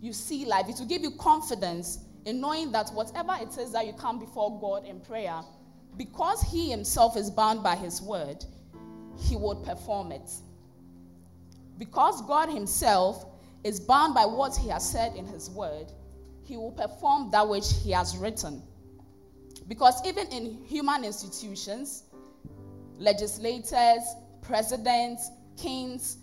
you 0.02 0.12
see 0.12 0.44
life. 0.44 0.68
It 0.68 0.76
will 0.78 0.86
give 0.86 1.02
you 1.02 1.12
confidence 1.12 2.00
in 2.26 2.40
knowing 2.40 2.72
that 2.72 2.90
whatever 2.90 3.34
it 3.40 3.56
is 3.56 3.72
that 3.72 3.86
you 3.86 3.94
come 3.94 4.18
before 4.18 4.60
God 4.60 4.84
in 4.84 5.00
prayer, 5.00 5.40
because 5.96 6.42
He 6.42 6.70
Himself 6.70 7.16
is 7.16 7.30
bound 7.30 7.62
by 7.62 7.76
His 7.76 8.02
word, 8.02 8.44
He 9.16 9.36
would 9.36 9.62
perform 9.64 10.12
it. 10.12 10.28
Because 11.78 12.20
God 12.22 12.48
Himself 12.50 13.24
is 13.64 13.78
bound 13.78 14.12
by 14.14 14.26
what 14.26 14.56
He 14.56 14.68
has 14.68 14.88
said 14.90 15.14
in 15.14 15.24
His 15.24 15.48
word, 15.48 15.92
He 16.44 16.56
will 16.56 16.72
perform 16.72 17.30
that 17.30 17.48
which 17.48 17.72
He 17.82 17.92
has 17.92 18.16
written. 18.16 18.60
Because 19.68 20.04
even 20.04 20.26
in 20.28 20.64
human 20.64 21.04
institutions, 21.04 22.02
legislators, 22.98 24.02
presidents, 24.40 25.30
kings, 25.56 26.16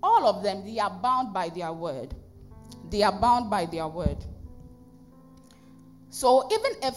all 0.00 0.26
of 0.28 0.44
them, 0.44 0.64
they 0.64 0.78
are 0.78 0.90
bound 1.02 1.34
by 1.34 1.48
their 1.48 1.72
word. 1.72 2.14
They 2.90 3.02
are 3.02 3.12
bound 3.12 3.50
by 3.50 3.66
their 3.66 3.88
word. 3.88 4.24
So 6.10 6.48
even 6.52 6.72
if 6.82 6.96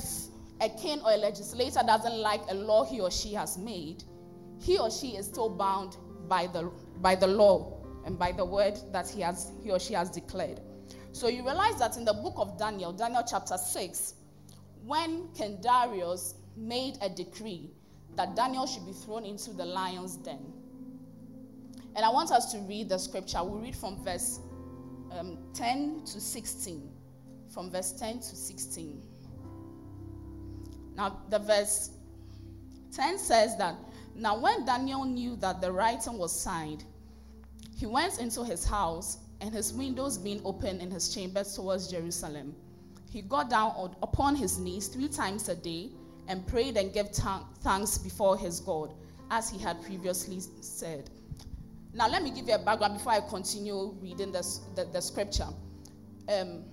a 0.61 0.69
king 0.69 1.01
or 1.01 1.11
a 1.11 1.17
legislator 1.17 1.81
doesn't 1.85 2.17
like 2.17 2.41
a 2.49 2.53
law 2.53 2.85
he 2.85 2.99
or 2.99 3.11
she 3.11 3.33
has 3.33 3.57
made, 3.57 4.03
he 4.59 4.77
or 4.77 4.91
she 4.91 5.15
is 5.17 5.25
still 5.25 5.49
bound 5.49 5.97
by 6.27 6.47
the, 6.47 6.71
by 7.01 7.15
the 7.15 7.27
law 7.27 7.77
and 8.05 8.17
by 8.17 8.31
the 8.31 8.45
word 8.45 8.79
that 8.91 9.09
he, 9.09 9.21
has, 9.21 9.51
he 9.63 9.71
or 9.71 9.79
she 9.79 9.93
has 9.93 10.09
declared. 10.09 10.61
So 11.11 11.27
you 11.27 11.43
realize 11.43 11.79
that 11.79 11.97
in 11.97 12.05
the 12.05 12.13
book 12.13 12.35
of 12.37 12.57
Daniel, 12.57 12.93
Daniel 12.93 13.23
chapter 13.27 13.57
6, 13.57 14.13
when 14.85 15.27
King 15.35 15.59
Darius 15.61 16.35
made 16.55 16.97
a 17.01 17.09
decree 17.09 17.71
that 18.15 18.35
Daniel 18.35 18.67
should 18.67 18.85
be 18.85 18.91
thrown 18.91 19.25
into 19.25 19.51
the 19.51 19.65
lion's 19.65 20.17
den. 20.17 20.39
And 21.95 22.05
I 22.05 22.09
want 22.09 22.31
us 22.31 22.51
to 22.51 22.59
read 22.59 22.89
the 22.89 22.97
scripture. 22.97 23.43
We'll 23.43 23.59
read 23.59 23.75
from 23.75 24.03
verse 24.03 24.39
um, 25.11 25.37
10 25.53 26.03
to 26.05 26.21
16. 26.21 26.89
From 27.49 27.71
verse 27.71 27.91
10 27.93 28.19
to 28.19 28.35
16. 28.35 29.01
Now, 30.95 31.21
the 31.29 31.39
verse 31.39 31.91
10 32.93 33.17
says 33.17 33.57
that 33.57 33.75
now 34.15 34.37
when 34.39 34.65
Daniel 34.65 35.05
knew 35.05 35.35
that 35.37 35.61
the 35.61 35.71
writing 35.71 36.17
was 36.17 36.37
signed, 36.37 36.83
he 37.77 37.85
went 37.85 38.19
into 38.19 38.43
his 38.43 38.65
house, 38.65 39.19
and 39.41 39.53
his 39.53 39.73
windows 39.73 40.17
being 40.17 40.41
open 40.43 40.81
in 40.81 40.91
his 40.91 41.13
chambers 41.13 41.55
towards 41.55 41.89
Jerusalem. 41.89 42.55
He 43.11 43.21
got 43.21 43.49
down 43.49 43.95
upon 44.03 44.35
his 44.35 44.59
knees 44.59 44.87
three 44.87 45.07
times 45.07 45.49
a 45.49 45.55
day 45.55 45.89
and 46.27 46.45
prayed 46.45 46.77
and 46.77 46.93
gave 46.93 47.07
thanks 47.61 47.97
before 47.97 48.37
his 48.37 48.59
God, 48.59 48.93
as 49.31 49.49
he 49.49 49.57
had 49.57 49.81
previously 49.83 50.41
said. 50.61 51.09
Now, 51.93 52.07
let 52.07 52.23
me 52.23 52.31
give 52.31 52.47
you 52.47 52.53
a 52.53 52.59
background 52.59 52.95
before 52.95 53.13
I 53.13 53.21
continue 53.21 53.95
reading 54.01 54.31
this, 54.31 54.61
the, 54.75 54.85
the 54.85 55.01
scripture. 55.01 55.47
Um, 56.27 56.63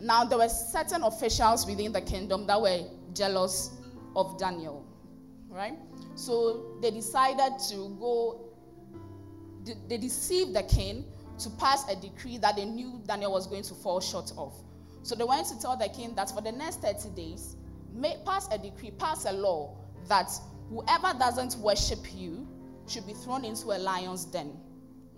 now, 0.00 0.24
there 0.24 0.38
were 0.38 0.48
certain 0.48 1.02
officials 1.02 1.66
within 1.66 1.92
the 1.92 2.00
kingdom 2.00 2.46
that 2.46 2.60
were 2.60 2.80
jealous 3.14 3.70
of 4.14 4.38
Daniel, 4.38 4.84
right? 5.48 5.74
So 6.14 6.76
they 6.82 6.90
decided 6.90 7.58
to 7.70 7.96
go, 7.98 8.50
they 9.88 9.96
deceived 9.96 10.54
the 10.54 10.62
king 10.62 11.04
to 11.38 11.50
pass 11.50 11.90
a 11.90 11.96
decree 11.96 12.36
that 12.38 12.56
they 12.56 12.64
knew 12.64 13.00
Daniel 13.06 13.32
was 13.32 13.46
going 13.46 13.62
to 13.62 13.74
fall 13.74 14.00
short 14.00 14.32
of. 14.36 14.54
So 15.02 15.14
they 15.14 15.24
went 15.24 15.46
to 15.48 15.58
tell 15.60 15.76
the 15.76 15.88
king 15.88 16.14
that 16.16 16.30
for 16.30 16.42
the 16.42 16.52
next 16.52 16.82
30 16.82 17.10
days, 17.10 17.56
make, 17.94 18.24
pass 18.26 18.48
a 18.52 18.58
decree, 18.58 18.90
pass 18.90 19.24
a 19.24 19.32
law 19.32 19.74
that 20.08 20.30
whoever 20.68 21.16
doesn't 21.18 21.56
worship 21.58 22.00
you 22.14 22.46
should 22.90 23.06
be 23.06 23.14
thrown 23.14 23.44
into 23.44 23.68
a 23.68 23.78
lion's 23.78 24.24
den. 24.24 24.52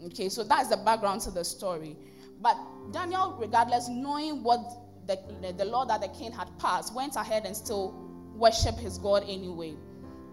Okay, 0.07 0.29
so 0.29 0.43
that's 0.45 0.69
the 0.69 0.77
background 0.79 1.21
to 1.23 1.31
the 1.31 1.45
story. 1.45 1.97
But 2.41 2.57
Daniel, 2.93 3.37
regardless, 3.39 3.89
knowing 3.89 4.43
what 4.43 4.61
the, 5.07 5.19
the, 5.57 5.65
law 5.65 5.85
that 5.85 6.01
the 6.01 6.09
king 6.09 6.33
had 6.33 6.49
passed, 6.59 6.95
went 6.95 7.17
ahead 7.17 7.45
and 7.45 7.57
still 7.57 7.93
worshiped 8.35 8.79
his 8.79 8.99
God 8.99 9.25
anyway. 9.29 9.75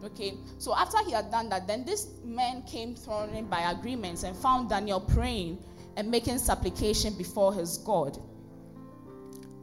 Okay, 0.03 0.35
so 0.57 0.75
after 0.75 1.03
he 1.05 1.11
had 1.11 1.31
done 1.31 1.49
that, 1.49 1.67
then 1.67 1.83
this 1.83 2.07
man 2.23 2.61
came 2.63 2.95
thrown 2.95 3.29
in 3.33 3.45
by 3.47 3.71
agreements 3.71 4.23
and 4.23 4.37
found 4.37 4.69
Daniel 4.69 5.01
praying 5.01 5.57
and 5.97 6.09
making 6.09 6.37
supplication 6.37 7.13
before 7.15 7.53
his 7.53 7.79
God. 7.79 8.17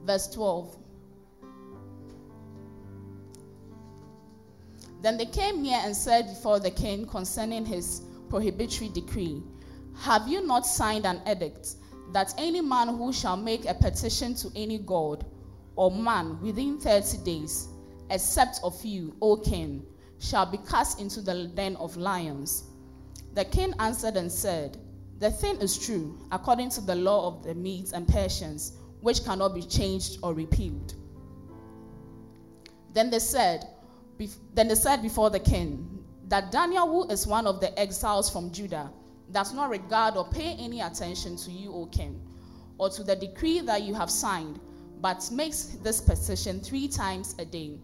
Verse 0.04 0.28
12. 0.28 0.76
Then 5.04 5.18
they 5.18 5.26
came 5.26 5.60
near 5.60 5.78
and 5.84 5.94
said 5.94 6.28
before 6.28 6.58
the 6.60 6.70
king 6.70 7.04
concerning 7.04 7.66
his 7.66 8.00
prohibitory 8.30 8.88
decree 8.88 9.42
Have 9.98 10.26
you 10.26 10.46
not 10.46 10.66
signed 10.66 11.04
an 11.04 11.20
edict 11.30 11.74
that 12.14 12.32
any 12.38 12.62
man 12.62 12.88
who 12.88 13.12
shall 13.12 13.36
make 13.36 13.66
a 13.66 13.74
petition 13.74 14.34
to 14.36 14.50
any 14.56 14.78
god 14.78 15.26
or 15.76 15.90
man 15.90 16.40
within 16.40 16.78
30 16.80 17.18
days, 17.18 17.68
except 18.08 18.60
of 18.64 18.82
you, 18.82 19.14
O 19.20 19.36
king, 19.36 19.84
shall 20.20 20.46
be 20.46 20.56
cast 20.56 20.98
into 20.98 21.20
the 21.20 21.48
den 21.48 21.76
of 21.76 21.98
lions? 21.98 22.64
The 23.34 23.44
king 23.44 23.74
answered 23.80 24.16
and 24.16 24.32
said, 24.32 24.78
The 25.18 25.30
thing 25.30 25.56
is 25.58 25.76
true, 25.76 26.18
according 26.32 26.70
to 26.70 26.80
the 26.80 26.94
law 26.94 27.26
of 27.26 27.42
the 27.42 27.54
Medes 27.54 27.92
and 27.92 28.08
Persians, 28.08 28.78
which 29.02 29.22
cannot 29.22 29.54
be 29.54 29.60
changed 29.60 30.20
or 30.22 30.32
repealed. 30.32 30.94
Then 32.94 33.10
they 33.10 33.18
said, 33.18 33.66
then 34.54 34.68
they 34.68 34.74
said 34.74 35.02
before 35.02 35.30
the 35.30 35.40
king 35.40 36.04
that 36.28 36.50
Daniel, 36.50 36.86
who 36.86 37.10
is 37.10 37.26
one 37.26 37.46
of 37.46 37.60
the 37.60 37.76
exiles 37.78 38.30
from 38.30 38.50
Judah, 38.50 38.90
does 39.32 39.52
not 39.52 39.70
regard 39.70 40.16
or 40.16 40.28
pay 40.28 40.56
any 40.58 40.80
attention 40.80 41.36
to 41.36 41.50
you, 41.50 41.72
O 41.72 41.86
king, 41.86 42.20
or 42.78 42.88
to 42.90 43.02
the 43.02 43.16
decree 43.16 43.60
that 43.60 43.82
you 43.82 43.94
have 43.94 44.10
signed, 44.10 44.60
but 45.00 45.28
makes 45.30 45.64
this 45.82 46.00
petition 46.00 46.60
three 46.60 46.88
times 46.88 47.34
a 47.38 47.44
day. 47.44 47.78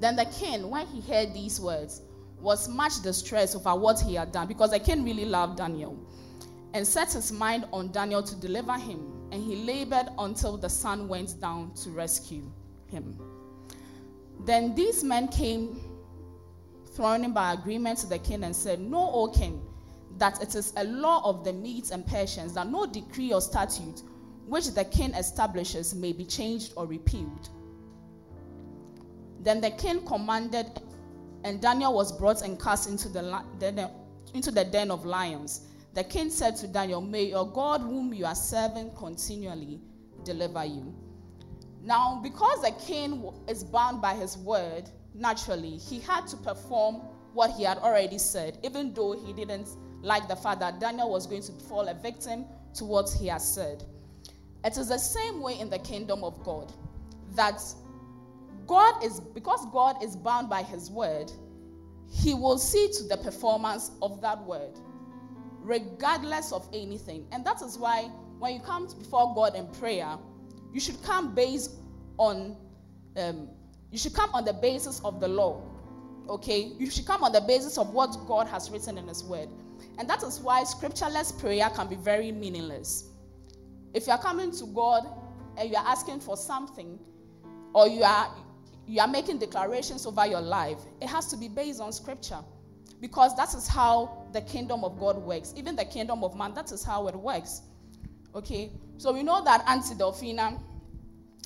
Then 0.00 0.16
the 0.16 0.24
king, 0.26 0.68
when 0.68 0.86
he 0.86 1.00
heard 1.00 1.32
these 1.32 1.60
words, 1.60 2.02
was 2.40 2.68
much 2.68 3.02
distressed 3.02 3.54
over 3.54 3.74
what 3.74 4.00
he 4.00 4.14
had 4.14 4.32
done 4.32 4.48
because 4.48 4.72
the 4.72 4.80
king 4.80 5.04
really 5.04 5.24
loved 5.24 5.58
Daniel 5.58 5.96
and 6.74 6.86
set 6.86 7.12
his 7.12 7.30
mind 7.30 7.66
on 7.72 7.92
Daniel 7.92 8.22
to 8.22 8.34
deliver 8.36 8.72
him, 8.72 9.28
and 9.30 9.42
he 9.42 9.56
labored 9.64 10.08
until 10.18 10.56
the 10.56 10.68
sun 10.68 11.06
went 11.06 11.40
down 11.40 11.72
to 11.74 11.90
rescue 11.90 12.50
him. 12.86 13.16
Then 14.40 14.74
these 14.74 15.04
men 15.04 15.28
came, 15.28 15.80
thrown 16.94 17.24
in 17.24 17.32
by 17.32 17.52
agreement 17.52 17.98
to 18.00 18.06
the 18.06 18.18
king, 18.18 18.44
and 18.44 18.54
said, 18.54 18.80
Know, 18.80 19.10
O 19.12 19.28
king, 19.28 19.62
that 20.18 20.42
it 20.42 20.54
is 20.54 20.72
a 20.76 20.84
law 20.84 21.22
of 21.24 21.44
the 21.44 21.52
Medes 21.52 21.90
and 21.90 22.06
Persians 22.06 22.54
that 22.54 22.68
no 22.68 22.86
decree 22.86 23.32
or 23.32 23.40
statute 23.40 24.02
which 24.46 24.68
the 24.74 24.84
king 24.84 25.14
establishes 25.14 25.94
may 25.94 26.12
be 26.12 26.24
changed 26.24 26.72
or 26.76 26.86
repealed. 26.86 27.48
Then 29.40 29.60
the 29.60 29.70
king 29.70 30.04
commanded, 30.06 30.80
and 31.44 31.60
Daniel 31.60 31.94
was 31.94 32.12
brought 32.12 32.42
and 32.42 32.60
cast 32.60 32.88
into 32.88 33.08
the, 33.08 33.90
into 34.34 34.50
the 34.50 34.64
den 34.64 34.90
of 34.90 35.04
lions. 35.04 35.66
The 35.94 36.04
king 36.04 36.30
said 36.30 36.56
to 36.56 36.68
Daniel, 36.68 37.00
May 37.00 37.24
your 37.24 37.50
God, 37.50 37.80
whom 37.80 38.14
you 38.14 38.24
are 38.24 38.34
serving 38.34 38.94
continually, 38.94 39.80
deliver 40.24 40.64
you. 40.64 40.94
Now, 41.84 42.20
because 42.22 42.64
a 42.64 42.72
king 42.86 43.28
is 43.48 43.64
bound 43.64 44.00
by 44.00 44.14
his 44.14 44.38
word, 44.38 44.88
naturally, 45.14 45.78
he 45.78 45.98
had 45.98 46.26
to 46.28 46.36
perform 46.36 46.96
what 47.32 47.50
he 47.52 47.64
had 47.64 47.78
already 47.78 48.18
said, 48.18 48.58
even 48.62 48.94
though 48.94 49.12
he 49.12 49.32
didn't 49.32 49.68
like 50.02 50.28
the 50.28 50.36
fact 50.36 50.60
that 50.60 50.78
Daniel 50.78 51.10
was 51.10 51.26
going 51.26 51.42
to 51.42 51.52
fall 51.52 51.88
a 51.88 51.94
victim 51.94 52.44
to 52.74 52.84
what 52.84 53.10
he 53.10 53.26
has 53.26 53.46
said. 53.46 53.84
It 54.64 54.76
is 54.76 54.88
the 54.88 54.98
same 54.98 55.40
way 55.40 55.58
in 55.58 55.70
the 55.70 55.78
kingdom 55.78 56.22
of 56.22 56.42
God 56.44 56.72
that 57.34 57.60
God 58.66 59.04
is, 59.04 59.18
because 59.20 59.66
God 59.72 60.02
is 60.04 60.16
bound 60.16 60.48
by 60.48 60.62
his 60.62 60.90
word, 60.90 61.32
he 62.08 62.34
will 62.34 62.58
see 62.58 62.90
to 62.98 63.04
the 63.04 63.16
performance 63.16 63.90
of 64.02 64.20
that 64.20 64.40
word, 64.44 64.78
regardless 65.60 66.52
of 66.52 66.68
anything. 66.72 67.26
And 67.32 67.44
that 67.44 67.60
is 67.62 67.76
why 67.76 68.04
when 68.38 68.54
you 68.54 68.60
come 68.60 68.86
before 68.98 69.34
God 69.34 69.56
in 69.56 69.66
prayer, 69.66 70.16
you 70.72 70.80
should 70.80 71.02
come 71.02 71.34
based 71.34 71.72
on, 72.18 72.56
um, 73.16 73.48
you 73.90 73.98
should 73.98 74.14
come 74.14 74.30
on 74.34 74.44
the 74.44 74.52
basis 74.52 75.00
of 75.04 75.20
the 75.20 75.28
law. 75.28 75.62
Okay? 76.28 76.72
You 76.78 76.90
should 76.90 77.06
come 77.06 77.24
on 77.24 77.32
the 77.32 77.40
basis 77.40 77.78
of 77.78 77.90
what 77.90 78.16
God 78.26 78.46
has 78.48 78.70
written 78.70 78.98
in 78.98 79.08
His 79.08 79.22
Word. 79.24 79.48
And 79.98 80.08
that 80.08 80.22
is 80.22 80.40
why 80.40 80.62
scriptureless 80.64 81.38
prayer 81.38 81.68
can 81.70 81.88
be 81.88 81.96
very 81.96 82.32
meaningless. 82.32 83.10
If 83.94 84.06
you 84.06 84.12
are 84.12 84.22
coming 84.22 84.50
to 84.52 84.66
God 84.66 85.06
and 85.56 85.68
you 85.68 85.76
are 85.76 85.86
asking 85.86 86.20
for 86.20 86.36
something, 86.36 86.98
or 87.74 87.88
you 87.88 88.02
are 88.02 88.34
you 88.86 89.00
are 89.00 89.08
making 89.08 89.38
declarations 89.38 90.06
over 90.06 90.26
your 90.26 90.40
life, 90.40 90.78
it 91.00 91.08
has 91.08 91.26
to 91.28 91.36
be 91.36 91.48
based 91.48 91.80
on 91.80 91.92
scripture. 91.92 92.40
Because 93.00 93.36
that 93.36 93.54
is 93.54 93.68
how 93.68 94.26
the 94.32 94.40
kingdom 94.40 94.84
of 94.84 94.98
God 94.98 95.16
works. 95.18 95.54
Even 95.56 95.76
the 95.76 95.84
kingdom 95.84 96.24
of 96.24 96.36
man, 96.36 96.54
that 96.54 96.72
is 96.72 96.84
how 96.84 97.06
it 97.08 97.14
works. 97.14 97.62
Okay? 98.34 98.70
So 99.02 99.12
we 99.12 99.24
know 99.24 99.42
that 99.42 99.64
Auntie 99.66 99.96
Delphina 99.96 100.60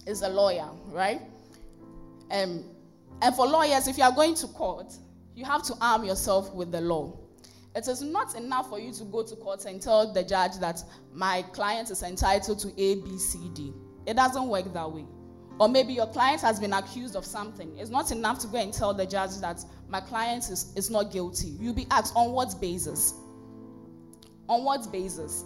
is 0.07 0.21
a 0.21 0.29
lawyer, 0.29 0.69
right? 0.88 1.23
Um, 2.31 2.62
and 3.23 3.35
for 3.35 3.47
lawyers, 3.47 3.88
if 3.88 3.97
you 3.97 4.05
are 4.05 4.12
going 4.12 4.35
to 4.35 4.47
court, 4.49 4.92
you 5.35 5.47
have 5.47 5.62
to 5.62 5.75
arm 5.81 6.05
yourself 6.05 6.53
with 6.53 6.71
the 6.71 6.83
law. 6.83 7.16
It 7.75 7.88
is 7.88 8.03
not 8.03 8.37
enough 8.37 8.69
for 8.69 8.79
you 8.79 8.92
to 8.92 9.05
go 9.05 9.23
to 9.23 9.35
court 9.37 9.64
and 9.64 9.81
tell 9.81 10.12
the 10.12 10.23
judge 10.23 10.59
that 10.59 10.85
my 11.14 11.40
client 11.55 11.90
is 11.90 12.03
entitled 12.03 12.59
to 12.59 12.69
A, 12.79 12.97
B, 12.97 13.16
C, 13.16 13.38
D. 13.55 13.73
It 14.07 14.16
doesn't 14.16 14.49
work 14.49 14.71
that 14.75 14.92
way. 14.92 15.07
Or 15.59 15.66
maybe 15.66 15.95
your 15.95 16.09
client 16.09 16.42
has 16.42 16.61
been 16.61 16.75
accused 16.75 17.16
of 17.16 17.25
something. 17.25 17.75
It's 17.79 17.88
not 17.88 18.12
enough 18.12 18.38
to 18.40 18.49
go 18.49 18.59
and 18.59 18.71
tell 18.71 18.92
the 18.92 19.07
judge 19.07 19.38
that 19.40 19.64
my 19.88 20.03
client 20.03 20.51
is, 20.51 20.75
is 20.77 20.90
not 20.90 21.11
guilty. 21.11 21.57
You'll 21.59 21.73
be 21.73 21.87
asked 21.90 22.12
on 22.16 22.33
what 22.33 22.61
basis? 22.61 23.14
On 24.47 24.62
what 24.62 24.92
basis? 24.92 25.42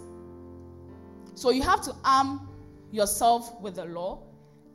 So 1.35 1.49
you 1.51 1.61
have 1.61 1.81
to 1.83 1.95
arm 2.03 2.49
yourself 2.91 3.59
with 3.61 3.75
the 3.75 3.85
law, 3.85 4.23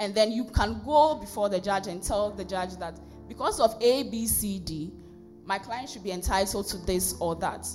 and 0.00 0.14
then 0.14 0.32
you 0.32 0.44
can 0.44 0.82
go 0.84 1.14
before 1.14 1.48
the 1.48 1.60
judge 1.60 1.86
and 1.86 2.02
tell 2.02 2.30
the 2.30 2.44
judge 2.44 2.76
that 2.76 2.98
because 3.28 3.60
of 3.60 3.76
A, 3.82 4.04
B, 4.04 4.26
C, 4.26 4.58
D, 4.58 4.92
my 5.44 5.58
client 5.58 5.88
should 5.88 6.04
be 6.04 6.12
entitled 6.12 6.66
to 6.68 6.76
this 6.78 7.14
or 7.20 7.34
that. 7.36 7.66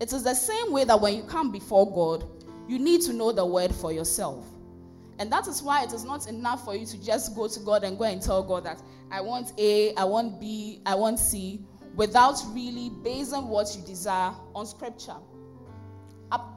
It 0.00 0.12
is 0.12 0.22
the 0.22 0.34
same 0.34 0.72
way 0.72 0.84
that 0.84 1.00
when 1.00 1.14
you 1.14 1.22
come 1.22 1.52
before 1.52 1.92
God, 1.92 2.24
you 2.68 2.78
need 2.78 3.02
to 3.02 3.12
know 3.12 3.32
the 3.32 3.44
word 3.44 3.74
for 3.74 3.92
yourself. 3.92 4.46
And 5.18 5.30
that 5.30 5.46
is 5.46 5.62
why 5.62 5.82
it 5.82 5.92
is 5.92 6.04
not 6.04 6.28
enough 6.28 6.64
for 6.64 6.74
you 6.74 6.86
to 6.86 7.04
just 7.04 7.34
go 7.34 7.46
to 7.46 7.60
God 7.60 7.84
and 7.84 7.98
go 7.98 8.04
and 8.04 8.22
tell 8.22 8.42
God 8.42 8.64
that 8.64 8.80
I 9.10 9.20
want 9.20 9.52
A, 9.58 9.94
I 9.96 10.04
want 10.04 10.40
B, 10.40 10.80
I 10.86 10.94
want 10.94 11.18
C, 11.18 11.62
without 11.94 12.42
really 12.52 12.90
basing 13.02 13.48
what 13.48 13.76
you 13.76 13.82
desire 13.84 14.32
on 14.54 14.64
scripture. 14.64 15.16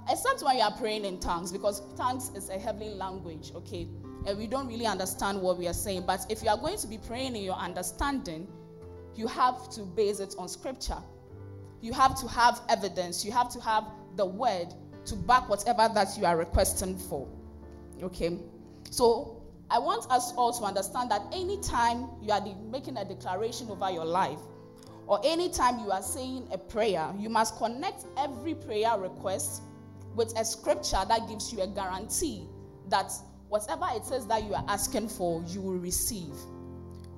Except 0.09 0.43
when 0.43 0.57
you 0.57 0.63
are 0.63 0.71
praying 0.71 1.05
in 1.05 1.19
tongues, 1.19 1.51
because 1.51 1.81
tongues 1.95 2.31
is 2.35 2.49
a 2.49 2.59
heavenly 2.59 2.93
language, 2.93 3.51
okay? 3.55 3.87
And 4.25 4.37
we 4.37 4.47
don't 4.47 4.67
really 4.67 4.85
understand 4.85 5.41
what 5.41 5.57
we 5.57 5.67
are 5.67 5.73
saying. 5.73 6.03
But 6.05 6.25
if 6.29 6.43
you 6.43 6.49
are 6.49 6.57
going 6.57 6.77
to 6.77 6.87
be 6.87 6.97
praying 6.97 7.35
in 7.35 7.43
your 7.43 7.55
understanding, 7.55 8.47
you 9.15 9.27
have 9.27 9.69
to 9.71 9.81
base 9.81 10.19
it 10.19 10.35
on 10.37 10.47
scripture. 10.47 10.97
You 11.81 11.93
have 11.93 12.19
to 12.19 12.27
have 12.27 12.61
evidence. 12.69 13.23
You 13.25 13.31
have 13.31 13.49
to 13.53 13.61
have 13.61 13.85
the 14.15 14.25
word 14.25 14.73
to 15.05 15.15
back 15.15 15.49
whatever 15.49 15.89
that 15.93 16.17
you 16.17 16.25
are 16.25 16.37
requesting 16.37 16.97
for. 16.97 17.27
Okay? 18.01 18.39
So 18.89 19.41
I 19.69 19.79
want 19.79 20.09
us 20.11 20.33
all 20.33 20.53
to 20.53 20.63
understand 20.65 21.11
that 21.11 21.21
anytime 21.31 22.07
you 22.21 22.31
are 22.31 22.41
de- 22.41 22.55
making 22.71 22.97
a 22.97 23.05
declaration 23.05 23.69
over 23.69 23.89
your 23.89 24.05
life, 24.05 24.39
or 25.07 25.19
anytime 25.23 25.79
you 25.79 25.91
are 25.91 26.01
saying 26.01 26.47
a 26.51 26.57
prayer, 26.57 27.13
you 27.17 27.29
must 27.29 27.57
connect 27.57 28.05
every 28.17 28.55
prayer 28.55 28.97
request 28.97 29.63
with 30.15 30.37
a 30.39 30.45
scripture 30.45 31.01
that 31.07 31.27
gives 31.27 31.51
you 31.51 31.61
a 31.61 31.67
guarantee 31.67 32.47
that 32.89 33.11
whatever 33.49 33.85
it 33.91 34.05
says 34.05 34.25
that 34.27 34.43
you 34.43 34.53
are 34.53 34.65
asking 34.67 35.09
for, 35.09 35.43
you 35.47 35.61
will 35.61 35.77
receive. 35.77 36.33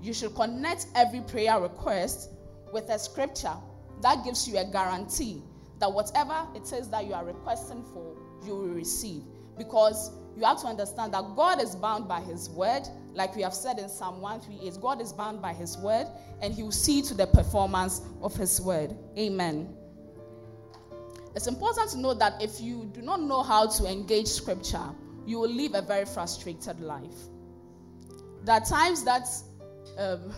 You 0.02 0.14
should 0.14 0.36
connect 0.36 0.88
every 0.96 1.22
prayer 1.22 1.60
request 1.60 2.30
with 2.72 2.90
a 2.90 3.00
scripture 3.00 3.54
that 4.02 4.24
gives 4.24 4.48
you 4.48 4.58
a 4.58 4.66
guarantee 4.66 5.42
that 5.80 5.92
whatever 5.92 6.48
it 6.56 6.66
says 6.66 6.90
that 6.90 7.06
you 7.06 7.14
are 7.14 7.26
requesting 7.26 7.84
for, 7.94 8.16
you 8.46 8.56
will 8.56 8.68
receive. 8.68 9.24
Because 9.58 10.12
you 10.36 10.44
have 10.44 10.60
to 10.62 10.68
understand 10.68 11.14
that 11.14 11.24
God 11.36 11.62
is 11.62 11.76
bound 11.76 12.08
by 12.08 12.22
his 12.22 12.50
word, 12.50 12.84
like 13.16 13.36
we 13.36 13.42
have 13.42 13.54
said 13.54 13.80
in 13.80 13.90
Psalm 13.90 14.22
138. 14.22 14.82
God 14.82 15.02
is 15.02 15.14
bound 15.14 15.42
by 15.42 15.54
his 15.54 15.78
word, 15.78 16.08
and 16.42 16.54
he 16.54 16.64
will 16.64 16.72
see 16.72 17.02
to 17.04 17.14
the 17.14 17.26
performance 17.28 18.02
of 18.22 18.36
his 18.36 18.62
word. 18.62 18.96
Amen. 19.18 19.76
It's 21.36 21.48
important 21.48 21.90
to 21.92 21.98
know 21.98 22.14
that 22.14 22.42
if 22.42 22.62
you 22.62 22.90
do 22.94 23.02
not 23.02 23.22
know 23.22 23.42
how 23.42 23.68
to 23.68 23.86
engage 23.86 24.28
scripture, 24.28 24.90
you 25.26 25.40
will 25.40 25.50
live 25.50 25.74
a 25.74 25.82
very 25.82 26.06
frustrated 26.06 26.80
life. 26.80 27.16
There 28.44 28.56
are 28.56 28.64
times 28.64 29.04
that 29.06 29.28
um, 29.98 30.34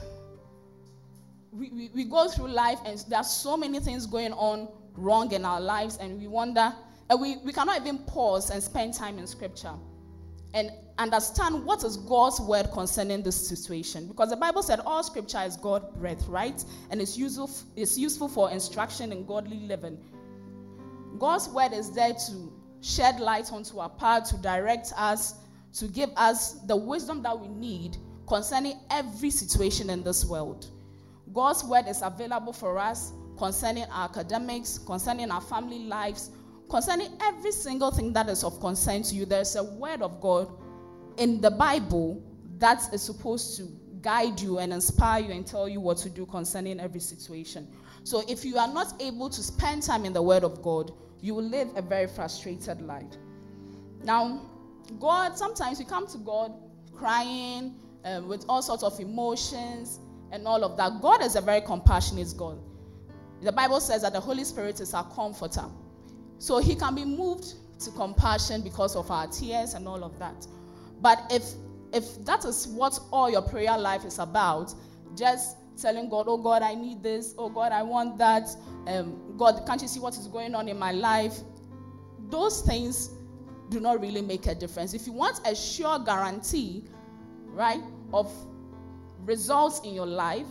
we, 1.52 1.70
we, 1.70 1.92
we 1.94 2.04
go 2.04 2.30
through 2.30 2.48
life 2.48 2.80
and 2.86 3.04
there 3.10 3.20
are 3.20 3.24
so 3.24 3.58
many 3.58 3.80
things 3.80 4.06
going 4.06 4.34
on 4.34 4.70
wrong 4.94 5.32
in 5.34 5.46
our 5.46 5.62
lives, 5.62 5.98
and 5.98 6.20
we 6.20 6.28
wonder 6.28 6.74
and 7.10 7.22
we, 7.22 7.38
we 7.38 7.54
cannot 7.54 7.80
even 7.80 8.00
pause 8.00 8.50
and 8.50 8.62
spend 8.62 8.94
time 8.94 9.18
in 9.18 9.28
scripture 9.28 9.74
and 10.54 10.72
understand 10.98 11.64
what 11.66 11.84
is 11.84 11.98
God's 11.98 12.40
word 12.40 12.70
concerning 12.72 13.22
this 13.22 13.48
situation. 13.48 14.08
Because 14.08 14.30
the 14.30 14.36
Bible 14.36 14.64
said 14.64 14.80
all 14.80 15.04
scripture 15.04 15.42
is 15.46 15.58
God 15.58 15.94
breath, 16.00 16.28
right? 16.28 16.64
And 16.90 17.02
it's 17.02 17.18
useful, 17.18 17.50
it's 17.76 17.98
useful 17.98 18.28
for 18.28 18.52
instruction 18.52 19.12
in 19.12 19.26
godly 19.26 19.60
living. 19.62 19.98
God's 21.20 21.50
word 21.50 21.74
is 21.74 21.92
there 21.92 22.14
to 22.14 22.54
shed 22.82 23.20
light 23.20 23.52
onto 23.52 23.80
our 23.80 23.90
path, 23.90 24.30
to 24.30 24.38
direct 24.38 24.94
us, 24.98 25.36
to 25.74 25.88
give 25.88 26.10
us 26.16 26.54
the 26.66 26.76
wisdom 26.76 27.22
that 27.24 27.38
we 27.38 27.48
need 27.48 27.98
concerning 28.28 28.80
every 28.90 29.30
situation 29.30 29.90
in 29.90 30.04
this 30.04 30.26
world. 30.26 30.70
God's 31.34 31.64
word 31.64 31.88
is 31.88 32.02
available 32.02 32.54
for 32.54 32.78
us 32.78 33.14
concerning 33.38 33.86
our 33.92 34.06
academics, 34.06 34.78
concerning 34.78 35.32
our 35.32 35.42
family 35.42 35.80
lives, 35.80 36.32
concerning 36.70 37.18
every 37.22 37.52
single 37.52 37.92
thing 37.92 38.14
that 38.14 38.30
is 38.30 38.44
of 38.44 38.60
concern 38.60 39.04
to 39.04 39.16
you, 39.16 39.26
there's 39.26 39.56
a 39.56 39.64
word 39.64 40.02
of 40.02 40.20
God 40.22 40.52
in 41.18 41.42
the 41.42 41.52
Bible 41.52 42.22
that 42.60 42.94
is 42.94 43.02
supposed 43.02 43.58
to 43.58 43.68
guide 44.02 44.40
you 44.40 44.60
and 44.60 44.74
inspire 44.74 45.24
you 45.24 45.32
and 45.32 45.46
tell 45.46 45.68
you 45.68 45.80
what 45.80 45.98
to 45.98 46.10
do 46.10 46.26
concerning 46.26 46.80
every 46.80 47.00
situation. 47.00 47.68
So 48.04 48.24
if 48.30 48.46
you 48.46 48.58
are 48.58 48.72
not 48.72 49.02
able 49.02 49.30
to 49.30 49.44
spend 49.44 49.84
time 49.84 50.06
in 50.06 50.14
the 50.14 50.22
word 50.22 50.44
of 50.44 50.62
God, 50.62 50.92
you 51.22 51.36
will 51.36 51.44
live 51.44 51.70
a 51.76 51.82
very 51.82 52.08
frustrated 52.08 52.82
life. 52.82 53.18
Now, 54.04 54.42
God, 55.00 55.38
sometimes 55.38 55.80
we 55.80 55.86
come 55.86 56.08
to 56.08 56.18
God 56.20 56.54
crying 56.94 57.76
um, 58.06 58.28
with 58.28 58.46
all 58.48 58.62
sorts 58.62 58.84
of 58.84 59.00
emotions 59.00 60.00
and 60.32 60.48
all 60.48 60.64
of 60.64 60.78
that. 60.78 61.02
God 61.02 61.24
is 61.24 61.36
a 61.36 61.42
very 61.42 61.62
compassionate 61.62 62.34
God. 62.38 62.60
The 63.42 63.52
Bible 63.52 63.80
says 63.80 64.02
that 64.02 64.14
the 64.14 64.20
Holy 64.20 64.44
Spirit 64.44 64.80
is 64.80 64.94
our 64.94 65.04
comforter. 65.12 65.66
So 66.39 66.60
he 66.60 66.76
can 66.76 66.95
be 66.95 67.06
moved 67.06 67.54
to 67.80 67.91
compassion 67.91 68.62
because 68.62 68.95
of 68.95 69.10
our 69.12 69.28
tears 69.28 69.73
and 69.73 69.88
all 69.88 70.04
of 70.04 70.17
that. 70.19 70.47
But 71.02 71.19
if 71.32 71.43
if 71.93 72.23
that 72.26 72.43
is 72.43 72.67
what 72.67 73.00
all 73.12 73.30
your 73.30 73.41
prayer 73.41 73.78
life 73.78 74.04
is 74.04 74.19
about, 74.19 74.73
just 75.15 75.58
telling 75.78 76.10
God, 76.10 76.26
oh 76.28 76.38
God, 76.38 76.62
I 76.62 76.76
need 76.76 77.02
this, 77.02 77.34
oh 77.38 77.50
God, 77.50 77.71
I 77.71 77.82
want 77.84 78.17
that, 78.17 78.50
um, 78.88 79.36
God, 79.38 79.65
can't 79.65 79.82
you 79.82 79.88
see 79.88 80.00
what 80.00 80.17
is 80.17 80.28
going 80.28 80.54
on 80.54 80.67
in 80.67 80.78
my 80.78 80.91
life? 80.91 81.38
Those 82.30 82.62
things 82.62 83.12
do 83.69 83.80
not 83.80 84.02
really 84.02 84.21
make 84.21 84.47
a 84.47 84.56
difference. 84.56 84.93
If 84.93 85.08
you 85.08 85.13
want 85.13 85.39
a 85.45 85.56
sure 85.56 86.00
guarantee, 86.00 86.84
right, 87.45 87.82
of 88.13 88.32
results 89.23 89.82
in 89.86 89.93
your 89.93 90.06
life, 90.06 90.47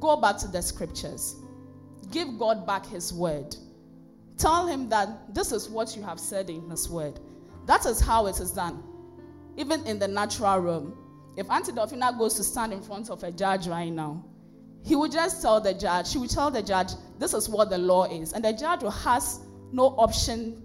go 0.00 0.16
back 0.16 0.38
to 0.38 0.48
the 0.48 0.62
scriptures. 0.62 1.36
Give 2.10 2.38
God 2.38 2.66
back 2.66 2.86
his 2.86 3.12
word. 3.12 3.56
Tell 4.36 4.66
him 4.66 4.88
that 4.88 5.34
this 5.34 5.52
is 5.52 5.68
what 5.68 5.96
you 5.96 6.02
have 6.02 6.18
said 6.18 6.50
in 6.50 6.68
his 6.68 6.88
word. 6.88 7.20
That 7.66 7.86
is 7.86 8.00
how 8.00 8.26
it 8.26 8.40
is 8.40 8.50
done. 8.50 8.82
Even 9.56 9.86
in 9.86 9.98
the 9.98 10.08
natural 10.08 10.58
realm. 10.58 10.98
If 11.36 11.50
Auntie 11.50 11.72
Delphina 11.72 12.16
goes 12.16 12.34
to 12.34 12.44
stand 12.44 12.72
in 12.72 12.82
front 12.82 13.10
of 13.10 13.22
a 13.22 13.30
judge 13.30 13.66
right 13.66 13.92
now, 13.92 14.24
he 14.84 14.96
will 14.96 15.08
just 15.08 15.40
tell 15.40 15.60
the 15.60 15.72
judge, 15.72 16.08
she 16.08 16.18
will 16.18 16.28
tell 16.28 16.50
the 16.50 16.62
judge, 16.62 16.90
this 17.18 17.32
is 17.32 17.48
what 17.48 17.70
the 17.70 17.78
law 17.78 18.04
is. 18.04 18.32
And 18.32 18.44
the 18.44 18.52
judge 18.52 18.82
has 18.82 19.40
no 19.72 19.86
option 19.96 20.62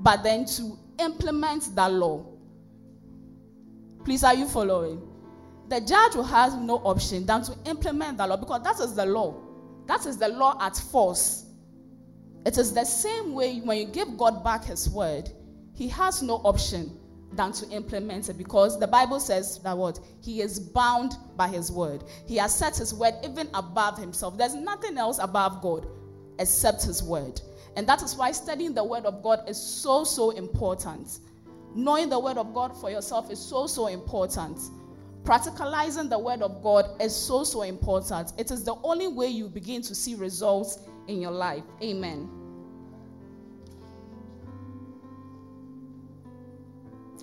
but 0.00 0.22
then 0.22 0.44
to 0.46 0.78
implement 0.98 1.74
that 1.74 1.92
law. 1.92 2.24
Please, 4.04 4.24
are 4.24 4.34
you 4.34 4.46
following? 4.46 5.00
The 5.68 5.80
judge 5.80 6.14
will 6.14 6.24
have 6.24 6.60
no 6.60 6.76
option 6.76 7.24
than 7.26 7.42
to 7.42 7.56
implement 7.66 8.18
the 8.18 8.26
law 8.26 8.36
because 8.36 8.62
that 8.62 8.80
is 8.80 8.94
the 8.94 9.06
law. 9.06 9.34
That 9.86 10.06
is 10.06 10.18
the 10.18 10.28
law 10.28 10.58
at 10.60 10.76
force. 10.76 11.44
It 12.46 12.58
is 12.58 12.72
the 12.72 12.84
same 12.84 13.32
way 13.32 13.60
when 13.60 13.78
you 13.78 13.86
give 13.86 14.16
God 14.18 14.44
back 14.44 14.64
His 14.64 14.88
word, 14.88 15.30
He 15.74 15.88
has 15.88 16.22
no 16.22 16.36
option 16.44 16.98
than 17.32 17.52
to 17.52 17.68
implement 17.70 18.28
it 18.28 18.38
because 18.38 18.78
the 18.78 18.86
Bible 18.86 19.18
says 19.18 19.58
that 19.58 19.76
what? 19.76 19.98
He 20.20 20.40
is 20.40 20.60
bound 20.60 21.16
by 21.36 21.48
His 21.48 21.72
word. 21.72 22.04
He 22.26 22.36
has 22.36 22.54
set 22.54 22.76
His 22.76 22.94
word 22.94 23.14
even 23.24 23.48
above 23.54 23.98
Himself. 23.98 24.36
There's 24.36 24.54
nothing 24.54 24.98
else 24.98 25.18
above 25.18 25.62
God 25.62 25.86
except 26.38 26.82
His 26.82 27.02
word. 27.02 27.40
And 27.76 27.88
that 27.88 28.02
is 28.02 28.14
why 28.14 28.32
studying 28.32 28.74
the 28.74 28.84
word 28.84 29.04
of 29.04 29.22
God 29.22 29.48
is 29.48 29.60
so, 29.60 30.04
so 30.04 30.30
important. 30.30 31.18
Knowing 31.74 32.08
the 32.08 32.18
word 32.18 32.38
of 32.38 32.54
God 32.54 32.76
for 32.80 32.90
yourself 32.90 33.30
is 33.30 33.38
so, 33.38 33.66
so 33.66 33.88
important. 33.88 34.58
Practicalizing 35.24 36.08
the 36.08 36.18
word 36.18 36.42
of 36.42 36.62
God 36.62 37.00
is 37.00 37.16
so, 37.16 37.42
so 37.42 37.62
important. 37.62 38.32
It 38.38 38.50
is 38.50 38.62
the 38.62 38.76
only 38.84 39.08
way 39.08 39.26
you 39.26 39.48
begin 39.48 39.82
to 39.82 39.94
see 39.94 40.14
results 40.14 40.78
in 41.08 41.20
your 41.20 41.30
life. 41.30 41.64
Amen. 41.82 42.28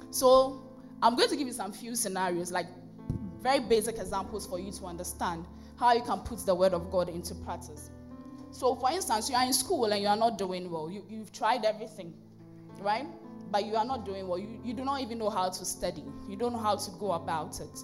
So, 0.09 0.61
I'm 1.01 1.15
going 1.15 1.29
to 1.29 1.35
give 1.35 1.47
you 1.47 1.53
some 1.53 1.71
few 1.71 1.95
scenarios, 1.95 2.51
like 2.51 2.67
very 3.41 3.59
basic 3.59 3.97
examples 3.97 4.45
for 4.45 4.59
you 4.59 4.71
to 4.71 4.85
understand 4.85 5.45
how 5.77 5.93
you 5.93 6.01
can 6.01 6.19
put 6.19 6.45
the 6.45 6.53
word 6.53 6.73
of 6.73 6.91
God 6.91 7.09
into 7.09 7.33
practice. 7.33 7.89
So, 8.51 8.75
for 8.75 8.91
instance, 8.91 9.29
you 9.29 9.35
are 9.35 9.45
in 9.45 9.53
school 9.53 9.85
and 9.85 10.01
you 10.01 10.07
are 10.07 10.17
not 10.17 10.37
doing 10.37 10.69
well. 10.69 10.91
You, 10.91 11.03
you've 11.09 11.31
tried 11.31 11.65
everything, 11.65 12.13
right? 12.79 13.07
but 13.51 13.65
you 13.65 13.75
are 13.75 13.85
not 13.85 14.05
doing 14.05 14.27
well. 14.27 14.39
You, 14.39 14.59
you 14.63 14.73
do 14.73 14.85
not 14.85 15.01
even 15.01 15.17
know 15.19 15.29
how 15.29 15.49
to 15.49 15.65
study, 15.65 16.03
you 16.27 16.35
don't 16.37 16.53
know 16.53 16.59
how 16.59 16.77
to 16.77 16.91
go 16.99 17.11
about 17.11 17.59
it. 17.59 17.83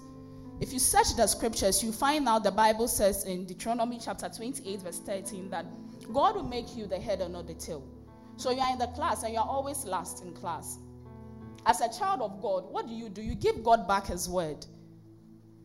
If 0.59 0.73
you 0.73 0.79
search 0.79 1.15
the 1.15 1.27
scriptures, 1.27 1.83
you 1.83 1.91
find 1.91 2.27
out 2.27 2.43
the 2.43 2.51
Bible 2.51 2.87
says 2.87 3.25
in 3.25 3.45
Deuteronomy 3.45 3.99
chapter 4.03 4.27
28, 4.27 4.81
verse 4.81 4.99
13, 4.99 5.51
that 5.51 5.65
God 6.13 6.35
will 6.35 6.43
make 6.43 6.75
you 6.75 6.87
the 6.87 6.99
head 6.99 7.21
and 7.21 7.33
not 7.33 7.47
the 7.47 7.53
tail. 7.53 7.83
So 8.37 8.51
you 8.51 8.59
are 8.59 8.71
in 8.71 8.79
the 8.79 8.87
class 8.87 9.23
and 9.23 9.33
you 9.33 9.39
are 9.39 9.47
always 9.47 9.85
last 9.85 10.23
in 10.23 10.33
class. 10.33 10.77
As 11.65 11.81
a 11.81 11.89
child 11.89 12.21
of 12.21 12.41
God, 12.41 12.71
what 12.71 12.87
do 12.87 12.93
you 12.93 13.09
do? 13.09 13.21
You 13.21 13.35
give 13.35 13.63
God 13.63 13.87
back 13.87 14.07
His 14.07 14.29
word. 14.29 14.65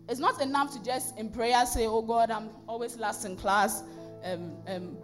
It's 0.08 0.18
not 0.18 0.40
enough 0.42 0.72
to 0.72 0.82
just 0.82 1.18
in 1.18 1.30
prayer 1.30 1.64
say, 1.64 1.86
Oh 1.86 2.02
God, 2.02 2.30
I'm 2.30 2.50
always 2.66 2.96
last 2.96 3.24
in 3.24 3.36
class. 3.36 3.82
Um, 4.24 4.56
um, 4.66 4.96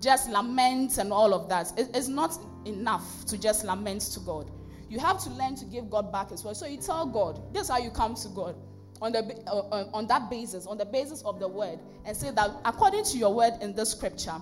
just 0.00 0.30
lament 0.30 0.98
and 0.98 1.12
all 1.12 1.34
of 1.34 1.48
that. 1.48 1.72
It, 1.78 1.88
it's 1.94 2.08
not 2.08 2.36
enough 2.66 3.24
to 3.26 3.38
just 3.38 3.64
lament 3.64 4.02
to 4.02 4.20
God. 4.20 4.50
You 4.88 4.98
have 4.98 5.22
to 5.24 5.30
learn 5.30 5.54
to 5.56 5.64
give 5.64 5.88
God 5.88 6.12
back 6.12 6.30
His 6.30 6.44
word. 6.44 6.56
So 6.56 6.66
you 6.66 6.78
tell 6.78 7.06
God, 7.06 7.54
this 7.54 7.64
is 7.64 7.68
how 7.68 7.78
you 7.78 7.90
come 7.90 8.14
to 8.16 8.28
God 8.28 8.56
on, 9.00 9.12
the, 9.12 9.42
uh, 9.46 9.88
on 9.92 10.06
that 10.08 10.30
basis, 10.30 10.66
on 10.66 10.78
the 10.78 10.84
basis 10.84 11.22
of 11.22 11.40
the 11.40 11.48
word, 11.48 11.78
and 12.04 12.16
say 12.16 12.30
that 12.30 12.50
according 12.64 13.04
to 13.04 13.18
your 13.18 13.34
word 13.34 13.54
in 13.60 13.74
this 13.74 13.90
scripture, 13.90 14.36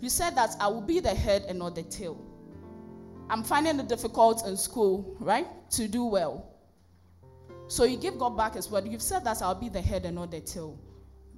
you 0.00 0.08
said 0.08 0.34
that 0.36 0.50
I 0.60 0.68
will 0.68 0.80
be 0.80 1.00
the 1.00 1.14
head 1.14 1.44
and 1.48 1.58
not 1.58 1.74
the 1.74 1.82
tail. 1.82 2.18
I'm 3.28 3.44
finding 3.44 3.78
it 3.78 3.88
difficult 3.88 4.46
in 4.46 4.56
school, 4.56 5.16
right, 5.20 5.46
to 5.72 5.86
do 5.86 6.04
well. 6.04 6.46
So 7.68 7.84
you 7.84 7.96
give 7.96 8.18
God 8.18 8.36
back 8.36 8.54
His 8.54 8.70
word. 8.70 8.86
You've 8.88 9.02
said 9.02 9.24
that 9.24 9.42
I'll 9.42 9.54
be 9.54 9.68
the 9.68 9.80
head 9.80 10.04
and 10.04 10.16
not 10.16 10.32
the 10.32 10.40
tail. 10.40 10.78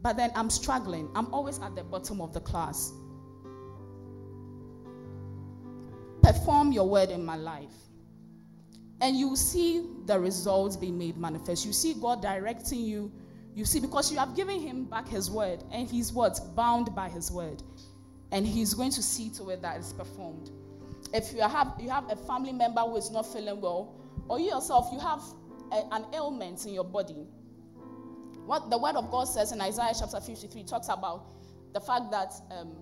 But 0.00 0.16
then 0.16 0.30
I'm 0.34 0.50
struggling. 0.50 1.10
I'm 1.14 1.32
always 1.32 1.58
at 1.60 1.76
the 1.76 1.84
bottom 1.84 2.20
of 2.20 2.32
the 2.32 2.40
class. 2.40 2.92
Perform 6.22 6.72
your 6.72 6.88
word 6.88 7.10
in 7.10 7.24
my 7.24 7.36
life. 7.36 7.74
And 9.02 9.16
you 9.16 9.34
see 9.34 9.84
the 10.06 10.18
results 10.18 10.76
being 10.76 10.96
made 10.96 11.18
manifest. 11.18 11.66
You 11.66 11.72
see 11.72 11.94
God 11.94 12.22
directing 12.22 12.78
you. 12.84 13.10
You 13.52 13.64
see, 13.64 13.80
because 13.80 14.12
you 14.12 14.18
have 14.18 14.36
given 14.36 14.60
him 14.60 14.84
back 14.84 15.08
his 15.08 15.28
word, 15.28 15.64
and 15.72 15.88
he's 15.88 16.12
what? 16.12 16.38
Bound 16.54 16.94
by 16.94 17.08
his 17.08 17.30
word. 17.30 17.64
And 18.30 18.46
he's 18.46 18.74
going 18.74 18.92
to 18.92 19.02
see 19.02 19.28
to 19.30 19.50
it 19.50 19.60
that 19.60 19.76
it's 19.76 19.92
performed. 19.92 20.50
If 21.12 21.34
you 21.34 21.40
have 21.40 21.74
you 21.80 21.90
have 21.90 22.10
a 22.10 22.16
family 22.16 22.52
member 22.52 22.80
who 22.80 22.96
is 22.96 23.10
not 23.10 23.30
feeling 23.30 23.60
well, 23.60 23.92
or 24.28 24.38
you 24.38 24.46
yourself, 24.46 24.88
you 24.92 25.00
have 25.00 25.20
a, 25.72 25.82
an 25.90 26.06
ailment 26.14 26.64
in 26.64 26.72
your 26.72 26.84
body. 26.84 27.26
What 28.46 28.70
the 28.70 28.78
word 28.78 28.94
of 28.94 29.10
God 29.10 29.24
says 29.24 29.50
in 29.50 29.60
Isaiah 29.60 29.92
chapter 29.98 30.20
53 30.20 30.62
talks 30.62 30.88
about 30.88 31.26
the 31.74 31.80
fact 31.80 32.12
that 32.12 32.32
um, 32.52 32.76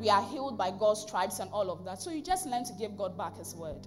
we 0.00 0.10
are 0.10 0.22
healed 0.28 0.58
by 0.58 0.72
God's 0.72 1.02
stripes 1.02 1.38
and 1.38 1.48
all 1.52 1.70
of 1.70 1.84
that. 1.84 2.02
So 2.02 2.10
you 2.10 2.22
just 2.22 2.44
learn 2.44 2.64
to 2.64 2.72
give 2.72 2.96
God 2.98 3.16
back 3.16 3.38
His 3.38 3.54
word 3.54 3.86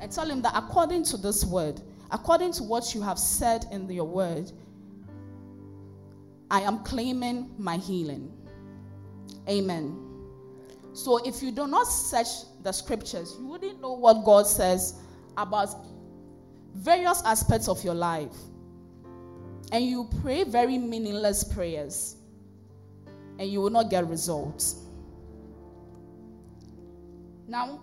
and 0.00 0.10
tell 0.10 0.30
Him 0.30 0.42
that 0.42 0.52
according 0.54 1.04
to 1.04 1.16
this 1.16 1.44
word, 1.44 1.80
according 2.10 2.52
to 2.54 2.62
what 2.62 2.94
you 2.94 3.02
have 3.02 3.18
said 3.18 3.66
in 3.70 3.88
your 3.90 4.06
word, 4.06 4.50
I 6.50 6.62
am 6.62 6.78
claiming 6.84 7.50
my 7.58 7.76
healing. 7.76 8.32
Amen. 9.48 10.04
So 10.92 11.18
if 11.26 11.42
you 11.42 11.52
do 11.52 11.66
not 11.66 11.86
search 11.86 12.28
the 12.62 12.72
scriptures, 12.72 13.36
you 13.38 13.46
wouldn't 13.46 13.80
know 13.80 13.92
what 13.92 14.24
God 14.24 14.46
says 14.46 14.94
about 15.36 15.68
various 16.74 17.22
aspects 17.24 17.68
of 17.68 17.82
your 17.84 17.94
life. 17.94 18.34
And 19.70 19.84
you 19.84 20.08
pray 20.22 20.44
very 20.44 20.78
meaningless 20.78 21.44
prayers, 21.44 22.16
and 23.38 23.48
you 23.48 23.60
will 23.60 23.70
not 23.70 23.90
get 23.90 24.08
results. 24.08 24.86
Now, 27.46 27.80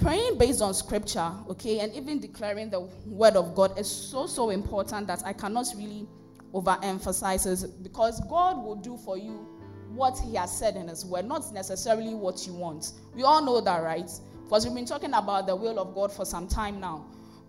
praying 0.00 0.38
based 0.38 0.62
on 0.62 0.74
scripture, 0.74 1.30
okay, 1.48 1.80
and 1.80 1.92
even 1.94 2.20
declaring 2.20 2.70
the 2.70 2.80
word 3.06 3.36
of 3.36 3.54
God 3.54 3.78
is 3.78 3.90
so, 3.90 4.26
so 4.26 4.50
important 4.50 5.06
that 5.06 5.22
I 5.24 5.32
cannot 5.32 5.66
really 5.76 6.06
overemphasize 6.54 7.64
it 7.64 7.82
because 7.82 8.20
God 8.28 8.56
will 8.56 8.76
do 8.76 8.96
for 8.96 9.18
you 9.18 9.46
what 9.90 10.18
He 10.18 10.36
has 10.36 10.56
said 10.56 10.76
in 10.76 10.88
His 10.88 11.04
word, 11.04 11.26
not 11.26 11.52
necessarily 11.52 12.14
what 12.14 12.46
you 12.46 12.54
want. 12.54 12.92
We 13.14 13.22
all 13.22 13.44
know 13.44 13.60
that, 13.60 13.82
right? 13.82 14.10
Because 14.44 14.64
we've 14.64 14.74
been 14.74 14.86
talking 14.86 15.12
about 15.12 15.46
the 15.46 15.56
will 15.56 15.78
of 15.78 15.94
God 15.94 16.12
for 16.12 16.24
some 16.24 16.46
time 16.46 16.80
now. 16.80 17.04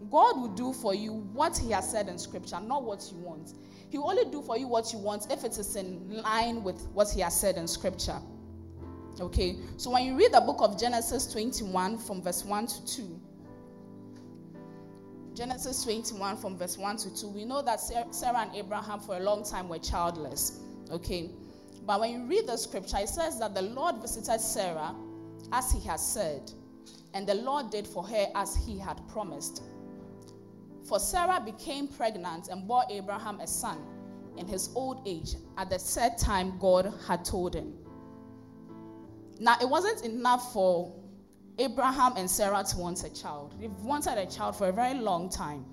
God 0.09 0.39
will 0.39 0.53
do 0.55 0.73
for 0.73 0.95
you 0.95 1.13
what 1.33 1.57
He 1.57 1.71
has 1.71 1.89
said 1.89 2.07
in 2.07 2.17
Scripture, 2.17 2.59
not 2.59 2.83
what 2.83 3.05
you 3.11 3.17
want. 3.17 3.53
He 3.89 3.97
will 3.97 4.09
only 4.09 4.29
do 4.31 4.41
for 4.41 4.57
you 4.57 4.67
what 4.67 4.91
you 4.93 4.99
want 4.99 5.31
if 5.31 5.43
it 5.43 5.57
is 5.57 5.75
in 5.75 6.21
line 6.21 6.63
with 6.63 6.81
what 6.93 7.09
He 7.09 7.21
has 7.21 7.39
said 7.39 7.57
in 7.57 7.67
Scripture. 7.67 8.19
Okay, 9.21 9.57
so 9.75 9.89
when 9.89 10.05
you 10.05 10.15
read 10.15 10.31
the 10.31 10.39
book 10.39 10.57
of 10.59 10.79
Genesis 10.79 11.29
21 11.31 11.97
from 11.97 12.21
verse 12.21 12.45
1 12.45 12.67
to 12.67 12.85
2, 12.85 13.21
Genesis 15.33 15.83
21 15.83 16.37
from 16.37 16.57
verse 16.57 16.77
1 16.77 16.97
to 16.97 17.13
2, 17.13 17.27
we 17.27 17.43
know 17.43 17.61
that 17.61 17.81
Sarah 17.81 18.39
and 18.39 18.55
Abraham 18.55 18.99
for 19.01 19.17
a 19.17 19.19
long 19.19 19.43
time 19.43 19.67
were 19.67 19.77
childless. 19.77 20.61
Okay, 20.89 21.31
but 21.85 21.99
when 21.99 22.11
you 22.11 22.25
read 22.27 22.47
the 22.47 22.55
scripture, 22.55 22.97
it 22.99 23.09
says 23.09 23.37
that 23.39 23.53
the 23.53 23.61
Lord 23.61 24.01
visited 24.01 24.39
Sarah 24.39 24.95
as 25.51 25.69
he 25.71 25.85
had 25.85 25.99
said, 25.99 26.49
and 27.13 27.27
the 27.27 27.35
Lord 27.35 27.71
did 27.71 27.85
for 27.85 28.03
her 28.03 28.27
as 28.35 28.55
he 28.55 28.79
had 28.79 29.05
promised. 29.09 29.63
For 30.87 30.97
Sarah 30.97 31.41
became 31.43 31.89
pregnant 31.89 32.47
and 32.47 32.65
bore 32.67 32.83
Abraham 32.89 33.41
a 33.41 33.47
son 33.47 33.79
in 34.37 34.47
his 34.47 34.69
old 34.75 35.05
age 35.05 35.35
at 35.57 35.69
the 35.69 35.77
set 35.77 36.17
time 36.17 36.57
God 36.57 36.93
had 37.05 37.25
told 37.25 37.53
him. 37.53 37.73
Now, 39.39 39.55
it 39.61 39.69
wasn't 39.69 40.05
enough 40.05 40.51
for 40.51 40.93
Abraham 41.57 42.13
and 42.17 42.29
Sarah 42.29 42.63
to 42.63 42.77
want 42.77 43.03
a 43.03 43.13
child. 43.13 43.55
They've 43.59 43.71
wanted 43.71 44.17
a 44.17 44.25
child 44.25 44.57
for 44.57 44.67
a 44.67 44.71
very 44.71 44.99
long 44.99 45.29
time. 45.29 45.65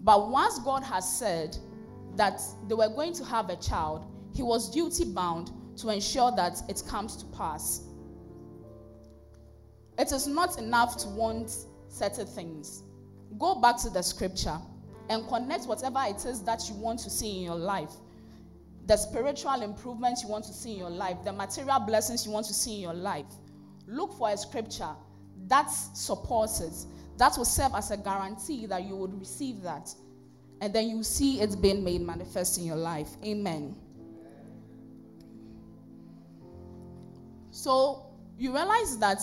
But 0.00 0.30
once 0.30 0.58
God 0.58 0.82
has 0.82 1.18
said 1.18 1.56
that 2.16 2.40
they 2.68 2.74
were 2.74 2.88
going 2.88 3.12
to 3.14 3.24
have 3.24 3.48
a 3.48 3.56
child, 3.56 4.06
he 4.34 4.42
was 4.42 4.70
duty 4.70 5.04
bound 5.04 5.50
to 5.78 5.88
ensure 5.88 6.32
that 6.32 6.62
it 6.68 6.82
comes 6.88 7.16
to 7.16 7.26
pass. 7.26 7.82
It 9.98 10.10
is 10.10 10.26
not 10.26 10.58
enough 10.58 10.96
to 10.98 11.08
want 11.08 11.56
certain 11.88 12.26
things. 12.26 12.82
Go 13.38 13.60
back 13.60 13.80
to 13.82 13.90
the 13.90 14.02
scripture 14.02 14.58
and 15.08 15.26
connect 15.28 15.66
whatever 15.66 16.02
it 16.06 16.24
is 16.24 16.42
that 16.42 16.68
you 16.68 16.74
want 16.74 16.98
to 17.00 17.10
see 17.10 17.36
in 17.38 17.42
your 17.42 17.56
life 17.56 17.92
the 18.86 18.96
spiritual 18.96 19.62
improvements 19.62 20.22
you 20.22 20.28
want 20.28 20.44
to 20.44 20.52
see 20.52 20.72
in 20.72 20.78
your 20.78 20.90
life, 20.90 21.16
the 21.24 21.32
material 21.32 21.80
blessings 21.80 22.26
you 22.26 22.32
want 22.32 22.46
to 22.46 22.54
see 22.54 22.76
in 22.76 22.80
your 22.80 22.94
life. 22.94 23.26
Look 23.86 24.12
for 24.14 24.30
a 24.30 24.36
scripture 24.36 24.90
that 25.48 25.68
supports 25.68 26.60
it, 26.60 26.72
that 27.18 27.36
will 27.36 27.44
serve 27.44 27.72
as 27.74 27.90
a 27.90 27.96
guarantee 27.96 28.66
that 28.66 28.84
you 28.84 28.96
would 28.96 29.18
receive 29.18 29.62
that. 29.62 29.94
And 30.60 30.72
then 30.72 30.88
you 30.88 31.02
see 31.02 31.40
it 31.40 31.60
being 31.60 31.84
made 31.84 32.00
manifest 32.00 32.58
in 32.58 32.64
your 32.64 32.76
life. 32.76 33.08
Amen. 33.24 33.74
So 37.50 38.06
you 38.38 38.52
realize 38.52 38.98
that 38.98 39.20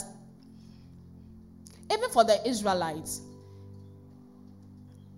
even 1.91 2.10
for 2.12 2.24
the 2.24 2.47
Israelites, 2.47 3.21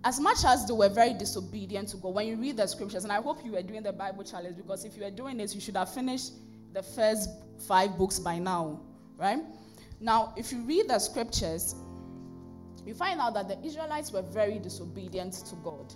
as 0.04 0.20
much 0.20 0.44
as 0.44 0.66
they 0.66 0.74
were 0.74 0.90
very 0.90 1.14
disobedient 1.14 1.88
to 1.88 1.96
God, 1.96 2.14
when 2.14 2.26
you 2.26 2.36
read 2.36 2.58
the 2.58 2.66
scriptures, 2.66 3.04
and 3.04 3.12
I 3.12 3.22
hope 3.22 3.42
you 3.42 3.52
were 3.52 3.62
doing 3.62 3.82
the 3.82 3.92
Bible 3.92 4.22
challenge 4.22 4.56
because 4.56 4.84
if 4.84 4.96
you 4.96 5.02
were 5.02 5.10
doing 5.10 5.38
this, 5.38 5.54
you 5.54 5.62
should 5.62 5.76
have 5.76 5.92
finished 5.92 6.32
the 6.74 6.82
first 6.82 7.30
five 7.66 7.96
books 7.96 8.18
by 8.18 8.38
now, 8.38 8.80
right? 9.16 9.38
Now, 10.00 10.34
if 10.36 10.52
you 10.52 10.60
read 10.60 10.88
the 10.88 10.98
scriptures, 10.98 11.74
you 12.84 12.92
find 12.92 13.18
out 13.18 13.32
that 13.32 13.48
the 13.48 13.58
Israelites 13.66 14.12
were 14.12 14.20
very 14.20 14.58
disobedient 14.58 15.32
to 15.32 15.54
God. 15.56 15.94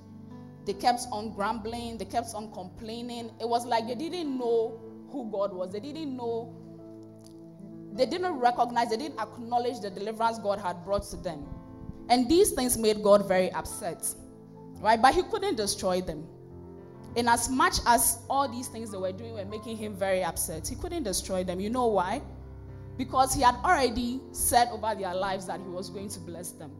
They 0.65 0.73
kept 0.73 1.03
on 1.13 1.35
grumbling, 1.35 1.99
they 1.99 2.07
kept 2.07 2.35
on 2.35 2.51
complaining. 2.53 3.31
It 3.41 3.49
was 3.49 3.67
like 3.67 3.87
they 3.87 3.95
didn't 3.95 4.39
know 4.39 4.81
who 5.11 5.31
God 5.31 5.53
was, 5.53 5.71
they 5.71 5.81
didn't 5.81 6.17
know, 6.17 6.55
they 7.93 8.07
didn't 8.07 8.39
recognize, 8.39 8.89
they 8.89 8.97
didn't 8.97 9.21
acknowledge 9.21 9.81
the 9.81 9.91
deliverance 9.91 10.39
God 10.39 10.61
had 10.61 10.83
brought 10.83 11.03
to 11.11 11.17
them. 11.17 11.45
And 12.09 12.29
these 12.29 12.53
things 12.53 12.79
made 12.79 13.03
God 13.03 13.27
very 13.29 13.53
upset. 13.53 14.07
Right? 14.81 15.01
But 15.01 15.15
he 15.15 15.23
couldn't 15.23 15.57
destroy 15.57 16.01
them. 16.01 16.27
In 17.17 17.29
as 17.29 17.49
much 17.49 17.79
as 17.87 18.19
all 18.31 18.49
these 18.49 18.69
things 18.69 18.91
they 18.91 18.99
were 18.99 19.13
doing 19.13 19.35
were 19.35 19.45
making 19.45 19.77
him 19.77 19.95
very 19.95 20.23
upset, 20.23 20.69
he 20.69 20.77
couldn't 20.77 21.03
destroy 21.03 21.43
them. 21.43 21.59
You 21.59 21.71
know 21.71 21.87
why? 21.87 22.23
Because 22.97 23.35
he 23.35 23.43
had 23.43 23.57
already 23.57 24.21
said 24.33 24.69
over 24.69 24.95
their 24.95 25.15
lives 25.15 25.47
that 25.47 25.61
he 25.61 25.69
was 25.69 25.91
going 25.91 26.09
to 26.11 26.21
bless 26.21 26.53
them. 26.53 26.71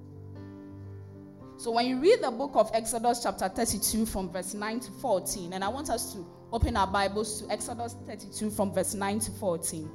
So 1.57 1.73
when 1.73 1.87
you 1.87 1.99
read 1.99 2.23
the 2.23 2.31
book 2.31 2.53
of 2.55 2.71
Exodus, 2.73 3.23
chapter 3.23 3.49
32, 3.49 4.07
from 4.07 4.31
verse 4.31 4.55
9 4.55 4.81
to 4.81 4.91
14, 4.93 5.53
and 5.53 5.65
I 5.65 5.69
want 5.69 5.91
us 5.91 6.13
to 6.13 6.25
open 6.53 6.77
our 6.77 6.87
Bibles 6.87 7.43
to 7.43 7.51
Exodus 7.51 7.97
32, 8.07 8.51
from 8.51 8.73
verse 8.73 8.95
9 8.95 9.19
to 9.21 9.31
14. 9.33 9.91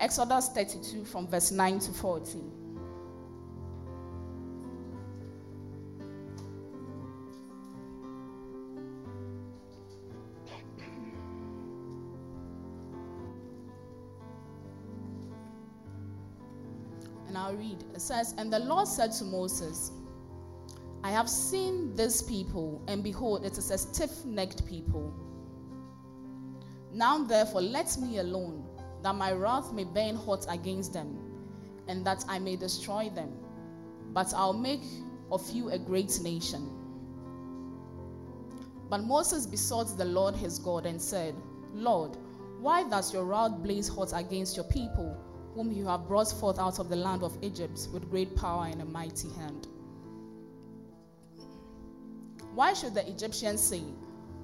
Exodus 0.00 0.48
32, 0.48 1.04
from 1.04 1.28
verse 1.28 1.52
9 1.52 1.78
to 1.78 1.92
14. 1.92 2.63
And 17.34 17.42
I'll 17.42 17.56
read. 17.56 17.82
It 17.92 18.00
says, 18.00 18.32
And 18.38 18.52
the 18.52 18.60
Lord 18.60 18.86
said 18.86 19.10
to 19.14 19.24
Moses, 19.24 19.90
I 21.02 21.10
have 21.10 21.28
seen 21.28 21.92
this 21.96 22.22
people, 22.22 22.80
and 22.86 23.02
behold, 23.02 23.44
it 23.44 23.58
is 23.58 23.72
a 23.72 23.78
stiff 23.78 24.24
necked 24.24 24.64
people. 24.68 25.12
Now 26.92 27.24
therefore, 27.24 27.62
let 27.62 27.98
me 27.98 28.18
alone, 28.18 28.64
that 29.02 29.16
my 29.16 29.32
wrath 29.32 29.72
may 29.72 29.82
burn 29.82 30.14
hot 30.14 30.46
against 30.48 30.92
them, 30.92 31.18
and 31.88 32.06
that 32.06 32.24
I 32.28 32.38
may 32.38 32.54
destroy 32.54 33.10
them. 33.12 33.32
But 34.12 34.32
I'll 34.32 34.52
make 34.52 34.84
of 35.32 35.50
you 35.50 35.70
a 35.70 35.78
great 35.78 36.20
nation. 36.20 36.70
But 38.88 39.02
Moses 39.02 39.44
besought 39.44 39.98
the 39.98 40.04
Lord 40.04 40.36
his 40.36 40.60
God 40.60 40.86
and 40.86 41.02
said, 41.02 41.34
Lord, 41.72 42.16
why 42.60 42.88
does 42.88 43.12
your 43.12 43.24
wrath 43.24 43.56
blaze 43.60 43.88
hot 43.88 44.12
against 44.14 44.54
your 44.54 44.66
people, 44.66 45.18
whom 45.54 45.70
you 45.72 45.86
have 45.86 46.08
brought 46.08 46.30
forth 46.30 46.58
out 46.58 46.78
of 46.78 46.88
the 46.88 46.96
land 46.96 47.22
of 47.22 47.36
Egypt 47.42 47.88
with 47.92 48.10
great 48.10 48.34
power 48.36 48.66
and 48.66 48.82
a 48.82 48.84
mighty 48.84 49.28
hand? 49.30 49.68
Why 52.54 52.72
should 52.72 52.94
the 52.94 53.08
Egyptians 53.08 53.62
say, 53.62 53.82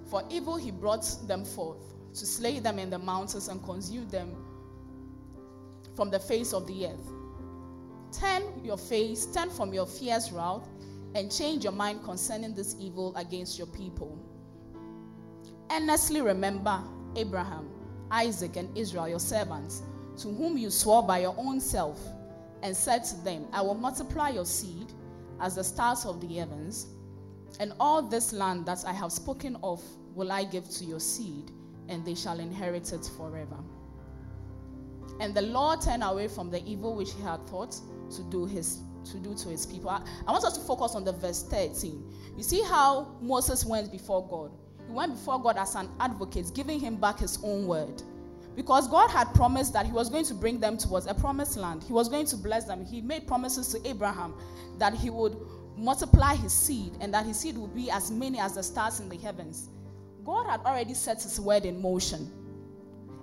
For 0.09 0.23
evil 0.31 0.57
he 0.57 0.71
brought 0.71 1.07
them 1.27 1.45
forth, 1.45 1.95
to 2.15 2.27
slay 2.27 2.59
them 2.59 2.79
in 2.79 2.91
the 2.91 2.99
mountains 2.99 3.49
and 3.49 3.63
consume 3.65 4.09
them 4.09 4.35
from 5.95 6.11
the 6.11 6.19
face 6.19 6.53
of 6.53 6.67
the 6.67 6.87
earth? 6.87 7.13
Turn 8.13 8.43
your 8.65 8.77
face, 8.77 9.27
turn 9.27 9.51
from 9.51 9.73
your 9.73 9.87
fierce 9.87 10.33
wrath, 10.33 10.69
and 11.15 11.31
change 11.31 11.65
your 11.65 11.73
mind 11.73 12.03
concerning 12.05 12.55
this 12.55 12.77
evil 12.79 13.15
against 13.17 13.59
your 13.59 13.69
people. 13.69 14.19
Earnestly 15.71 16.21
remember 16.21 16.83
Abraham, 17.17 17.69
Isaac, 18.11 18.57
and 18.57 18.77
Israel, 18.77 19.09
your 19.09 19.21
servants, 19.21 19.83
to 20.21 20.29
whom 20.29 20.59
you 20.59 20.71
swore 20.71 21.03
by 21.03 21.19
your 21.19 21.35
own 21.39 21.61
self, 21.61 22.01
and 22.63 22.77
said 22.77 23.05
to 23.05 23.17
them, 23.25 23.47
I 23.53 23.63
will 23.63 23.75
multiply 23.75 24.31
your 24.31 24.45
seed 24.45 24.93
as 25.41 25.55
the 25.55 25.65
stars 25.65 26.05
of 26.05 26.21
the 26.21 26.35
heavens, 26.35 26.87
and 27.59 27.73
all 27.81 28.03
this 28.03 28.33
land 28.33 28.67
that 28.67 28.85
I 28.87 28.93
have 28.93 29.13
spoken 29.13 29.57
of 29.63 29.83
will 30.15 30.31
I 30.31 30.45
give 30.45 30.69
to 30.71 30.85
your 30.85 31.01
seed, 31.01 31.51
and 31.89 32.05
they 32.05 32.15
shall 32.15 32.39
inherit 32.39 32.93
it 32.93 33.11
forever. 33.17 33.57
And 35.21 35.35
the 35.35 35.43
Lord 35.43 35.81
turned 35.81 36.03
away 36.03 36.29
from 36.29 36.51
the 36.51 36.65
evil 36.65 36.95
which 36.95 37.13
he 37.13 37.23
had 37.23 37.47
thought 37.49 37.77
to 38.17 38.23
do 38.25 38.47
his 38.47 38.81
to 39.05 39.19
do 39.19 39.35
to 39.35 39.49
his 39.49 39.65
people. 39.65 39.89
I, 39.89 40.03
I 40.27 40.33
want 40.33 40.45
us 40.45 40.59
to 40.59 40.65
focus 40.65 40.95
on 40.95 41.05
the 41.05 41.13
verse 41.13 41.43
13. 41.45 42.05
You 42.37 42.43
see 42.43 42.63
how 42.63 43.17
Moses 43.23 43.65
went 43.65 43.91
before 43.91 44.27
God. 44.29 44.53
He 44.87 44.93
went 44.93 45.15
before 45.15 45.41
God 45.41 45.57
as 45.57 45.75
an 45.75 45.89
advocate, 46.01 46.53
giving 46.55 46.79
him 46.79 46.97
back 46.97 47.19
his 47.21 47.39
own 47.43 47.67
word. 47.67 48.03
Because 48.61 48.89
God 48.89 49.09
had 49.09 49.33
promised 49.33 49.73
that 49.73 49.87
He 49.87 49.93
was 49.93 50.11
going 50.11 50.27
to 50.27 50.35
bring 50.35 50.61
them 50.61 50.77
towards 50.77 51.07
a 51.07 51.15
promised 51.15 51.57
land. 51.57 51.83
He 51.83 51.95
was 51.95 52.11
going 52.11 52.27
to 52.27 52.37
bless 52.37 52.65
them. 52.67 52.85
He 52.85 53.01
made 53.01 53.27
promises 53.27 53.69
to 53.69 53.89
Abraham 53.89 54.35
that 54.77 54.93
He 54.93 55.09
would 55.09 55.35
multiply 55.79 56.35
His 56.35 56.53
seed 56.53 56.93
and 57.01 57.15
that 57.15 57.25
His 57.25 57.39
seed 57.39 57.57
would 57.57 57.75
be 57.75 57.91
as 57.91 58.11
many 58.11 58.39
as 58.39 58.57
the 58.57 58.63
stars 58.63 59.01
in 59.01 59.09
the 59.09 59.17
heavens. 59.17 59.71
God 60.27 60.45
had 60.45 60.61
already 60.61 60.93
set 60.93 61.23
His 61.23 61.41
word 61.41 61.65
in 61.65 61.81
motion. 61.81 62.31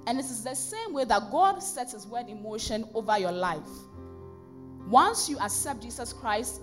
And 0.07 0.17
it 0.17 0.25
is 0.25 0.43
the 0.43 0.55
same 0.55 0.91
way 0.91 1.03
that 1.03 1.29
God 1.29 1.61
sets 1.61 1.93
His 1.93 2.07
word 2.07 2.29
in 2.29 2.41
motion 2.41 2.89
over 2.95 3.19
your 3.19 3.31
life. 3.31 3.69
Once 4.87 5.29
you 5.29 5.37
accept 5.37 5.83
Jesus 5.83 6.13
Christ 6.13 6.61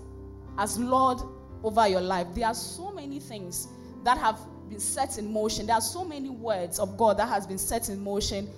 as 0.57 0.77
Lord 0.77 1.19
over 1.63 1.87
your 1.87 2.01
life, 2.01 2.27
there 2.33 2.47
are 2.47 2.53
so 2.53 2.91
many 2.91 3.21
things 3.21 3.69
that 4.03 4.17
have 4.17 4.37
been 4.67 4.81
set 4.81 5.17
in 5.17 5.31
motion. 5.31 5.65
There 5.65 5.77
are 5.77 5.81
so 5.81 6.03
many 6.03 6.29
words 6.29 6.77
of 6.77 6.97
God 6.97 7.15
that 7.19 7.29
has 7.29 7.47
been 7.47 7.57
set 7.57 7.87
in 7.87 8.03
motion 8.03 8.49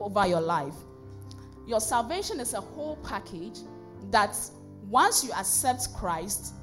over 0.00 0.26
your 0.26 0.40
life. 0.40 0.74
Your 1.66 1.80
salvation 1.80 2.40
is 2.40 2.54
a 2.54 2.60
whole 2.60 2.96
package 2.96 3.58
that 4.10 4.36
once 4.88 5.22
you 5.24 5.30
accept 5.32 5.92
Christ, 5.94 6.54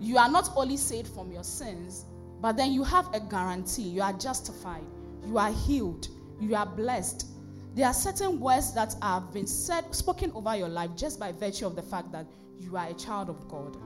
you 0.00 0.18
are 0.18 0.30
not 0.30 0.50
only 0.56 0.76
saved 0.76 1.08
from 1.08 1.30
your 1.30 1.44
sins, 1.44 2.04
but 2.40 2.56
then 2.56 2.72
you 2.72 2.82
have 2.82 3.12
a 3.14 3.20
guarantee. 3.20 3.82
You 3.82 4.02
are 4.02 4.12
justified, 4.14 4.84
you 5.26 5.38
are 5.38 5.52
healed, 5.52 6.08
you 6.40 6.54
are 6.56 6.66
blessed. 6.66 7.26
There 7.74 7.86
are 7.86 7.94
certain 7.94 8.40
words 8.40 8.74
that 8.74 8.94
have 9.02 9.32
been 9.32 9.46
said, 9.46 9.94
spoken 9.94 10.32
over 10.34 10.56
your 10.56 10.68
life 10.68 10.90
just 10.96 11.20
by 11.20 11.32
virtue 11.32 11.66
of 11.66 11.76
the 11.76 11.82
fact 11.82 12.10
that 12.12 12.26
you 12.58 12.76
are 12.76 12.88
a 12.88 12.94
child 12.94 13.28
of 13.28 13.46
God. 13.48 13.76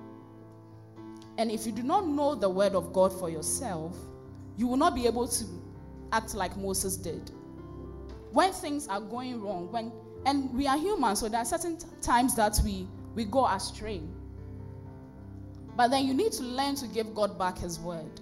And 1.37 1.51
if 1.51 1.67
you 1.67 1.73
do 1.73 1.83
not 1.83 2.07
know 2.07 2.35
the 2.35 2.49
word 2.49 2.75
of 2.75 2.93
God 2.93 3.13
for 3.13 3.29
yourself, 3.29 3.97
you 4.57 4.67
will 4.69 4.77
not 4.77 4.95
be 4.95 5.07
able 5.07 5.27
to 5.29 5.45
act 6.13 6.35
like 6.35 6.57
Moses 6.57 6.97
did. 6.97 7.31
When 8.35 8.53
things 8.53 8.89
are 8.89 9.01
going 9.01 9.41
wrong, 9.41 9.71
when 9.71 9.93
and 10.27 10.53
we 10.53 10.67
are 10.67 10.77
human, 10.77 11.15
so 11.15 11.29
there 11.29 11.41
are 11.41 11.45
certain 11.45 11.79
times 12.01 12.35
that 12.35 12.61
we 12.65 12.89
we 13.15 13.25
go 13.25 13.47
astray. 13.47 14.01
But 15.77 15.89
then 15.89 16.05
you 16.05 16.15
need 16.15 16.33
to 16.33 16.43
learn 16.43 16.75
to 16.77 16.89
give 16.89 17.15
God 17.15 17.39
back 17.39 17.59
his 17.59 17.79
word. 17.79 18.21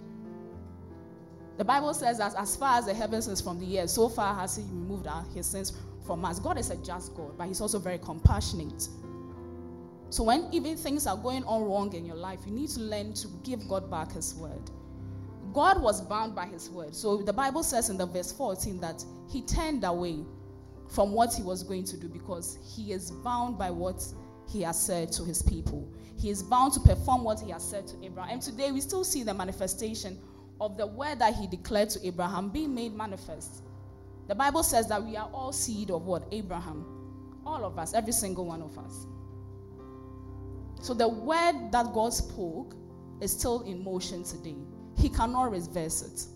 The 1.57 1.65
Bible 1.65 1.95
says 1.95 2.19
that 2.19 2.35
as 2.37 2.57
far 2.57 2.79
as 2.79 2.87
the 2.87 2.95
heavens 2.95 3.27
is 3.27 3.41
from 3.41 3.59
the 3.59 3.81
earth, 3.81 3.89
so 3.89 4.09
far 4.11 4.35
has 4.35 4.57
he 4.57 4.63
removed 4.65 5.07
our, 5.07 5.25
his 5.35 5.47
sins 5.47 5.73
from 6.07 6.25
us. 6.27 6.39
God 6.39 6.59
is 6.59 6.69
a 6.69 6.77
just 6.77 7.15
God, 7.15 7.39
but 7.39 7.49
he's 7.49 7.63
also 7.63 7.79
very 7.79 7.99
compassionate. 7.99 8.89
So 10.11 10.25
when 10.25 10.47
even 10.53 10.77
things 10.77 11.07
are 11.07 11.17
going 11.17 11.45
on 11.45 11.63
wrong 11.63 11.95
in 11.95 12.05
your 12.05 12.17
life, 12.17 12.41
you 12.47 12.53
need 12.53 12.69
to 12.71 12.81
learn 12.81 13.15
to 13.15 13.29
give 13.45 13.67
God 13.67 13.91
back 13.91 14.13
his 14.13 14.35
word. 14.35 14.71
God 15.53 15.83
was 15.83 16.01
bound 16.01 16.35
by 16.35 16.47
his 16.47 16.71
word. 16.71 16.95
So 16.95 17.19
the 17.19 17.33
Bible 17.33 17.63
says 17.63 17.91
in 17.91 17.97
the 17.97 18.07
verse 18.07 18.33
14 18.33 18.81
that 18.81 19.05
he 19.29 19.43
turned 19.43 19.85
away 19.85 20.21
from 20.89 21.13
what 21.13 21.33
he 21.35 21.43
was 21.43 21.63
going 21.63 21.85
to 21.85 21.97
do 21.97 22.09
because 22.09 22.59
he 22.77 22.93
is 22.93 23.11
bound 23.11 23.59
by 23.59 23.71
what 23.71 24.05
he 24.49 24.63
has 24.63 24.81
said 24.81 25.13
to 25.13 25.25
his 25.25 25.43
people. 25.43 25.89
He 26.19 26.31
is 26.31 26.43
bound 26.43 26.73
to 26.75 26.81
perform 26.81 27.25
what 27.25 27.41
he 27.41 27.51
has 27.51 27.69
said 27.69 27.87
to 27.89 28.05
Abraham. 28.05 28.35
And 28.35 28.43
today 28.43 28.71
we 28.73 28.81
still 28.81 29.05
see 29.05 29.23
the 29.23 29.35
manifestation 29.35 30.19
of 30.61 30.77
the 30.77 30.87
word 30.87 31.19
that 31.19 31.35
he 31.35 31.47
declared 31.47 31.91
to 31.91 32.07
Abraham 32.07 32.51
being 32.51 32.75
made 32.75 32.95
manifest. 32.95 33.63
The 34.29 34.35
Bible 34.35 34.63
says 34.63 34.89
that 34.89 35.03
we 35.03 35.17
are 35.17 35.29
all 35.33 35.53
seed 35.53 35.91
of 35.91 36.07
what? 36.07 36.25
Abraham. 36.31 36.85
All 37.45 37.65
of 37.65 37.79
us, 37.79 37.95
every 37.95 38.13
single 38.13 38.45
one 38.45 38.63
of 38.63 38.79
us. 38.79 39.07
So 40.81 40.95
the 40.95 41.09
word 41.09 41.71
that 41.73 41.93
God 41.93 42.13
spoke 42.13 42.75
is 43.21 43.33
still 43.33 43.63
in 43.63 43.83
motion 43.83 44.23
today. 44.23 44.57
He 44.97 45.09
cannot 45.09 45.51
reverse 45.51 46.03
it. 46.03 46.27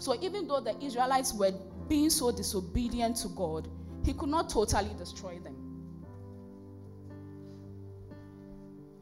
So 0.00 0.20
even 0.22 0.46
though 0.46 0.60
the 0.60 0.76
Israelites 0.82 1.32
were 1.32 1.52
being 1.88 2.10
so 2.10 2.30
disobedient 2.30 3.16
to 3.16 3.28
God, 3.28 3.68
he 4.04 4.12
could 4.12 4.28
not 4.28 4.48
totally 4.48 4.94
destroy 4.96 5.38
them. 5.38 5.56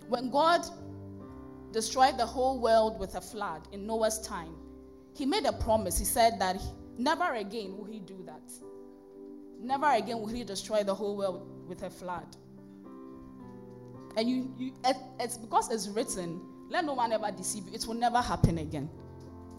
When 0.09 0.31
God 0.31 0.65
destroyed 1.73 2.19
the 2.19 2.27
whole 2.27 2.61
world 2.61 2.99
with 2.99 3.15
a 3.17 3.21
flood 3.21 3.69
in 3.73 3.87
Noah's 3.87 4.21
time, 4.21 4.55
he 5.15 5.27
made 5.27 5.45
a 5.45 5.53
promise. 5.53 5.99
He 5.99 6.05
said 6.05 6.39
that 6.41 6.61
never 6.99 7.35
again 7.35 7.77
will 7.77 7.85
he 7.85 8.01
do 8.01 8.23
that. 8.27 8.43
Never 9.61 9.91
again 9.91 10.21
will 10.21 10.29
he 10.29 10.45
destroy 10.45 10.83
the 10.83 10.95
whole 10.95 11.17
world 11.17 11.47
with 11.67 11.83
a 11.83 11.91
flood. 11.91 12.37
And 14.17 14.29
you, 14.29 14.55
you 14.59 14.73
it's 15.19 15.37
because 15.37 15.71
it's 15.71 15.89
written, 15.89 16.41
let 16.69 16.85
no 16.85 16.95
one 16.95 17.13
ever 17.13 17.31
deceive 17.31 17.67
you. 17.67 17.75
It 17.75 17.87
will 17.87 17.95
never 17.95 18.21
happen 18.21 18.59
again. 18.59 18.91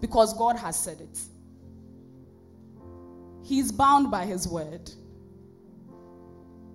Because 0.02 0.38
God 0.38 0.58
has 0.58 0.78
said 0.78 1.02
it. 1.02 1.20
He's 3.44 3.72
bound 3.72 4.12
by 4.12 4.26
his 4.26 4.48
word. 4.48 4.90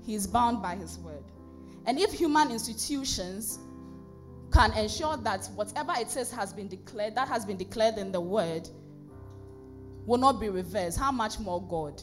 He's 0.04 0.26
bound 0.26 0.62
by 0.62 0.76
his 0.76 0.98
word. 0.98 1.24
And 1.86 1.98
if 1.98 2.12
human 2.12 2.50
institutions 2.50 3.58
can 4.52 4.72
ensure 4.72 5.16
that 5.18 5.48
whatever 5.54 5.92
it 5.96 6.10
says 6.10 6.30
has 6.32 6.52
been 6.52 6.68
declared, 6.68 7.14
that 7.16 7.28
has 7.28 7.44
been 7.44 7.56
declared 7.56 7.98
in 7.98 8.12
the 8.12 8.20
word, 8.20 8.68
will 10.06 10.18
not 10.18 10.40
be 10.40 10.48
reversed, 10.48 10.98
how 10.98 11.12
much 11.12 11.38
more 11.38 11.62
God? 11.68 12.02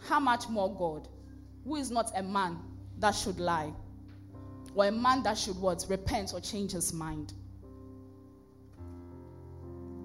How 0.00 0.20
much 0.20 0.48
more 0.48 0.74
God, 0.76 1.08
who 1.64 1.76
is 1.76 1.90
not 1.90 2.10
a 2.16 2.22
man 2.22 2.58
that 2.98 3.14
should 3.14 3.40
lie? 3.40 3.72
Or 4.78 4.86
a 4.86 4.92
man 4.92 5.24
that 5.24 5.36
should 5.36 5.58
what? 5.60 5.84
Repent 5.88 6.32
or 6.32 6.40
change 6.40 6.70
his 6.72 6.92
mind. 6.92 7.32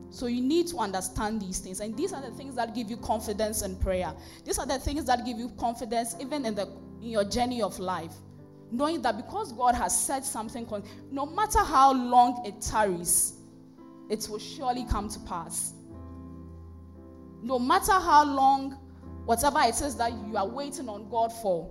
So 0.10 0.26
you 0.26 0.42
need 0.42 0.68
to 0.68 0.78
understand 0.78 1.42
these 1.42 1.60
things. 1.60 1.80
And 1.80 1.96
these 1.96 2.12
are 2.12 2.22
the 2.22 2.32
things 2.32 2.56
that 2.56 2.74
give 2.74 2.90
you 2.90 2.98
confidence 2.98 3.62
in 3.62 3.76
prayer. 3.76 4.14
These 4.44 4.58
are 4.58 4.66
the 4.66 4.80
things 4.80 5.06
that 5.06 5.26
give 5.26 5.38
you 5.38 5.50
confidence 5.60 6.16
even 6.20 6.46
in, 6.46 6.56
the, 6.56 6.68
in 7.02 7.10
your 7.10 7.24
journey 7.24 7.62
of 7.62 7.78
life. 7.78 8.14
Knowing 8.72 9.04
that 9.04 9.16
because 9.16 9.54
God 9.54 9.76
has 9.76 10.00
said 10.00 10.26
something, 10.26 10.68
no 11.12 11.28
matter 11.28 11.60
how 11.60 11.94
long 11.94 12.44
it 12.44 12.60
tarries, 12.60 13.34
it 14.10 14.28
will 14.28 14.40
surely 14.40 14.86
come 14.90 15.08
to 15.10 15.20
pass. 15.20 15.74
No 17.44 17.60
matter 17.60 17.92
how 17.92 18.26
long, 18.26 18.72
whatever 19.26 19.60
it 19.62 19.80
is 19.82 19.96
that 19.98 20.12
you 20.14 20.36
are 20.36 20.48
waiting 20.48 20.90
on 20.90 21.10
God 21.10 21.32
for, 21.32 21.70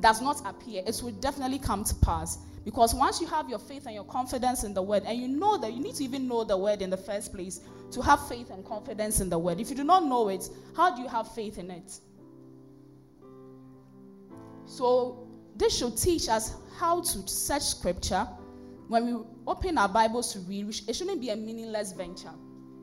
does 0.00 0.20
not 0.20 0.40
appear, 0.46 0.82
it 0.86 1.00
will 1.02 1.12
definitely 1.12 1.58
come 1.58 1.84
to 1.84 1.94
pass. 1.96 2.38
Because 2.64 2.94
once 2.94 3.20
you 3.20 3.26
have 3.26 3.48
your 3.48 3.58
faith 3.58 3.86
and 3.86 3.94
your 3.94 4.04
confidence 4.04 4.62
in 4.62 4.72
the 4.72 4.82
word, 4.82 5.02
and 5.04 5.18
you 5.18 5.26
know 5.26 5.58
that 5.58 5.72
you 5.72 5.82
need 5.82 5.96
to 5.96 6.04
even 6.04 6.28
know 6.28 6.44
the 6.44 6.56
word 6.56 6.80
in 6.80 6.90
the 6.90 6.96
first 6.96 7.34
place 7.34 7.60
to 7.90 8.00
have 8.00 8.26
faith 8.28 8.50
and 8.50 8.64
confidence 8.64 9.20
in 9.20 9.28
the 9.28 9.38
word. 9.38 9.60
If 9.60 9.68
you 9.70 9.76
do 9.76 9.84
not 9.84 10.04
know 10.04 10.28
it, 10.28 10.48
how 10.76 10.94
do 10.94 11.02
you 11.02 11.08
have 11.08 11.32
faith 11.34 11.58
in 11.58 11.70
it? 11.70 11.98
So, 14.64 15.26
this 15.56 15.76
should 15.76 15.96
teach 15.96 16.28
us 16.28 16.54
how 16.78 17.00
to 17.02 17.28
search 17.28 17.62
scripture. 17.62 18.26
When 18.88 19.06
we 19.06 19.24
open 19.46 19.76
our 19.76 19.88
Bibles 19.88 20.32
to 20.32 20.38
read, 20.40 20.68
it 20.88 20.94
shouldn't 20.94 21.20
be 21.20 21.30
a 21.30 21.36
meaningless 21.36 21.92
venture. 21.92 22.32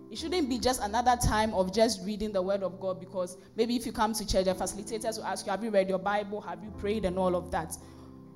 It 0.10 0.18
shouldn't 0.18 0.50
be 0.50 0.58
just 0.58 0.82
another 0.82 1.16
time 1.18 1.54
of 1.54 1.74
just 1.74 2.04
reading 2.04 2.32
the 2.32 2.42
Word 2.42 2.64
of 2.64 2.80
God 2.80 3.00
because 3.00 3.38
maybe 3.56 3.76
if 3.76 3.86
you 3.86 3.92
come 3.92 4.14
to 4.14 4.26
church, 4.26 4.46
the 4.46 4.56
facilitators 4.56 5.18
will 5.18 5.26
ask 5.26 5.46
you, 5.46 5.52
Have 5.52 5.64
you 5.64 5.70
read 5.70 5.88
your 5.88 6.00
Bible? 6.00 6.42
Have 6.42 6.64
you 6.64 6.72
prayed? 6.72 7.06
And 7.06 7.18
all 7.20 7.36
of 7.36 7.52
that. 7.52 7.78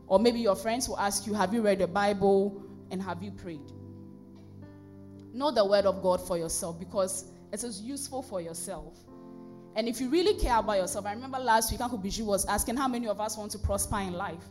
Or 0.06 0.20
maybe 0.20 0.40
your 0.40 0.56
friends 0.56 0.88
will 0.88 1.00
ask 1.00 1.26
you, 1.26 1.34
Have 1.34 1.54
you 1.54 1.62
read 1.62 1.80
the 1.80 1.88
Bible? 1.88 2.64
And 2.92 3.02
have 3.02 3.24
you 3.24 3.32
prayed? 3.32 3.72
Know 5.34 5.50
the 5.50 5.66
Word 5.66 5.86
of 5.88 6.04
God 6.04 6.26
for 6.26 6.38
yourself 6.38 6.80
because 6.80 7.26
it 7.52 7.64
is 7.64 7.82
useful 7.82 8.22
for 8.22 8.40
yourself. 8.40 8.94
And 9.76 9.88
if 9.88 10.00
you 10.00 10.10
really 10.10 10.40
care 10.40 10.58
about 10.58 10.78
yourself, 10.78 11.08
I 11.08 11.14
remember 11.14 11.40
last 11.40 11.72
week 11.72 11.82
Uncle 11.82 11.98
Biju 11.98 12.26
was 12.26 12.46
asking 12.46 12.78
how 12.78 12.88
many 12.88 13.08
of 13.08 13.20
us 13.20 13.36
want 13.36 13.52
to 13.54 13.58
prosper 13.58 13.98
in 13.98 14.14
life. 14.14 14.44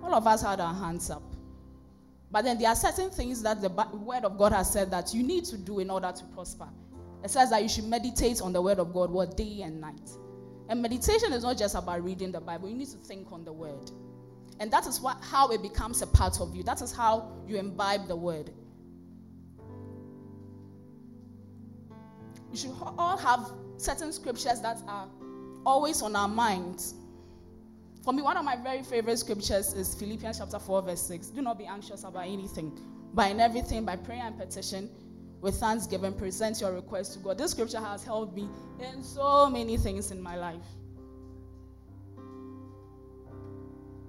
All 0.00 0.14
of 0.14 0.28
us 0.28 0.42
had 0.42 0.60
our 0.60 0.74
hands 0.74 1.10
up. 1.10 1.24
But 2.30 2.44
then 2.44 2.58
there 2.58 2.68
are 2.68 2.76
certain 2.76 3.10
things 3.10 3.42
that 3.42 3.60
the 3.62 3.68
Word 3.68 4.24
of 4.24 4.36
God 4.36 4.52
has 4.52 4.70
said 4.70 4.90
that 4.90 5.14
you 5.14 5.22
need 5.22 5.44
to 5.46 5.56
do 5.56 5.78
in 5.78 5.90
order 5.90 6.12
to 6.12 6.24
prosper. 6.26 6.68
It 7.24 7.30
says 7.30 7.50
that 7.50 7.62
you 7.62 7.68
should 7.68 7.84
meditate 7.84 8.40
on 8.42 8.52
the 8.52 8.60
Word 8.60 8.78
of 8.78 8.92
God 8.92 9.10
what 9.10 9.36
day 9.36 9.62
and 9.62 9.80
night. 9.80 10.10
And 10.68 10.82
meditation 10.82 11.32
is 11.32 11.42
not 11.42 11.56
just 11.56 11.74
about 11.74 12.04
reading 12.04 12.30
the 12.30 12.40
Bible, 12.40 12.68
you 12.68 12.76
need 12.76 12.88
to 12.88 12.98
think 12.98 13.32
on 13.32 13.44
the 13.44 13.52
Word. 13.52 13.90
And 14.60 14.70
that 14.72 14.86
is 14.86 15.00
what, 15.00 15.18
how 15.22 15.48
it 15.48 15.62
becomes 15.62 16.02
a 16.02 16.06
part 16.06 16.40
of 16.40 16.54
you. 16.54 16.62
That 16.62 16.82
is 16.82 16.92
how 16.92 17.32
you 17.46 17.56
imbibe 17.56 18.08
the 18.08 18.16
Word. 18.16 18.50
You 22.52 22.58
should 22.58 22.74
all 22.98 23.16
have 23.16 23.52
certain 23.78 24.12
scriptures 24.12 24.60
that 24.60 24.78
are 24.86 25.08
always 25.64 26.02
on 26.02 26.14
our 26.14 26.28
minds 26.28 26.94
for 28.08 28.14
me, 28.14 28.22
one 28.22 28.38
of 28.38 28.44
my 28.46 28.56
very 28.56 28.82
favorite 28.82 29.18
scriptures 29.18 29.74
is 29.74 29.94
Philippians 29.94 30.38
chapter 30.38 30.58
4, 30.58 30.80
verse 30.80 31.02
6. 31.02 31.26
Do 31.26 31.42
not 31.42 31.58
be 31.58 31.66
anxious 31.66 32.04
about 32.04 32.26
anything, 32.26 32.72
but 33.12 33.30
in 33.30 33.38
everything, 33.38 33.84
by 33.84 33.96
prayer 33.96 34.22
and 34.24 34.34
petition, 34.34 34.88
with 35.42 35.56
thanksgiving, 35.56 36.14
present 36.14 36.58
your 36.58 36.72
request 36.72 37.12
to 37.12 37.18
God. 37.18 37.36
This 37.36 37.50
scripture 37.50 37.80
has 37.80 38.02
helped 38.02 38.34
me 38.34 38.48
in 38.80 39.02
so 39.02 39.50
many 39.50 39.76
things 39.76 40.10
in 40.10 40.22
my 40.22 40.36
life. 40.36 40.64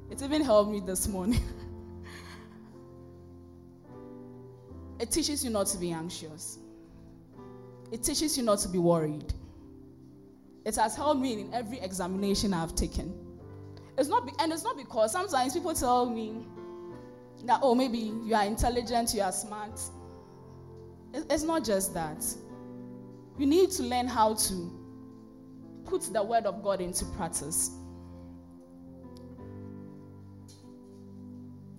It 0.09 0.21
even 0.21 0.43
helped 0.43 0.71
me 0.71 0.79
this 0.79 1.09
morning. 1.09 1.41
it 5.01 5.11
teaches 5.11 5.43
you 5.43 5.49
not 5.49 5.67
to 5.67 5.77
be 5.77 5.91
anxious, 5.91 6.57
it 7.91 8.01
teaches 8.01 8.37
you 8.37 8.45
not 8.45 8.59
to 8.59 8.69
be 8.69 8.77
worried. 8.77 9.33
It 10.63 10.77
has 10.77 10.95
helped 10.95 11.19
me 11.19 11.41
in 11.41 11.53
every 11.53 11.81
examination 11.81 12.53
I've 12.53 12.75
taken. 12.75 13.28
It's 13.99 14.07
not, 14.07 14.25
be, 14.25 14.31
and 14.39 14.53
it's 14.53 14.63
not 14.63 14.77
because 14.77 15.11
sometimes 15.11 15.53
people 15.53 15.73
tell 15.73 16.05
me 16.09 16.45
that, 17.43 17.59
oh, 17.61 17.75
maybe 17.75 17.97
you 17.97 18.33
are 18.33 18.45
intelligent, 18.45 19.13
you 19.13 19.21
are 19.21 19.31
smart. 19.33 19.77
It's 21.13 21.43
not 21.43 21.65
just 21.65 21.93
that. 21.95 22.23
You 23.37 23.45
need 23.45 23.71
to 23.71 23.83
learn 23.83 24.07
how 24.07 24.35
to 24.35 24.71
put 25.83 26.03
the 26.13 26.23
word 26.23 26.45
of 26.45 26.63
God 26.63 26.79
into 26.79 27.03
practice. 27.17 27.71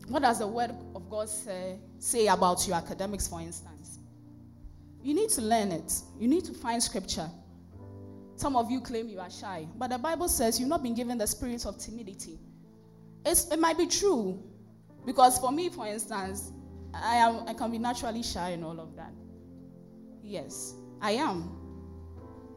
What 0.09 0.23
does 0.23 0.41
the 0.41 0.47
word 0.47 0.73
of 0.95 1.09
God 1.09 1.29
say, 1.29 1.79
say 2.01 2.27
about 2.27 2.67
your 2.67 2.77
academics, 2.77 3.29
for 3.29 3.41
instance? 3.41 3.99
You 5.03 5.15
need 5.15 5.31
to 5.31 5.41
learn 5.41 5.73
it. 5.73 5.91
You 6.19 6.29
need 6.29 6.45
to 6.45 6.53
find 6.53 6.83
scripture. 6.83 7.31
Some 8.41 8.57
of 8.57 8.71
you 8.71 8.81
claim 8.81 9.07
you 9.11 9.21
are 9.21 9.29
shy, 9.29 9.69
but 9.77 9.91
the 9.91 9.99
Bible 9.99 10.27
says 10.27 10.59
you've 10.59 10.71
not 10.71 10.83
been 10.83 10.95
given 10.95 11.19
the 11.19 11.27
spirit 11.27 11.67
of 11.67 11.77
timidity. 11.77 12.39
It's, 13.27 13.47
it 13.53 13.59
might 13.59 13.77
be 13.77 13.87
true, 13.87 14.43
because 15.05 15.39
for 15.39 15.53
me, 15.53 15.69
for 15.69 15.87
instance, 15.87 16.51
I, 16.95 17.17
am, 17.17 17.47
I 17.47 17.53
can 17.53 17.71
be 17.71 17.77
naturally 17.77 18.23
shy 18.23 18.49
and 18.49 18.65
all 18.65 18.81
of 18.81 18.97
that. 18.97 19.13
Yes, 20.23 20.73
I 21.03 21.11
am. 21.11 21.55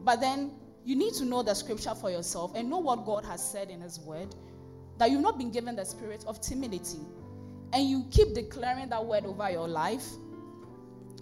But 0.00 0.22
then 0.22 0.52
you 0.86 0.96
need 0.96 1.12
to 1.14 1.26
know 1.26 1.42
the 1.42 1.52
scripture 1.52 1.94
for 1.94 2.10
yourself 2.10 2.54
and 2.54 2.70
know 2.70 2.78
what 2.78 3.04
God 3.04 3.26
has 3.26 3.46
said 3.46 3.68
in 3.68 3.82
His 3.82 4.00
word 4.00 4.34
that 4.96 5.10
you've 5.10 5.20
not 5.20 5.36
been 5.36 5.50
given 5.50 5.76
the 5.76 5.84
spirit 5.84 6.24
of 6.26 6.40
timidity. 6.40 7.00
And 7.74 7.90
you 7.90 8.06
keep 8.10 8.32
declaring 8.32 8.88
that 8.88 9.04
word 9.04 9.26
over 9.26 9.50
your 9.50 9.68
life 9.68 10.06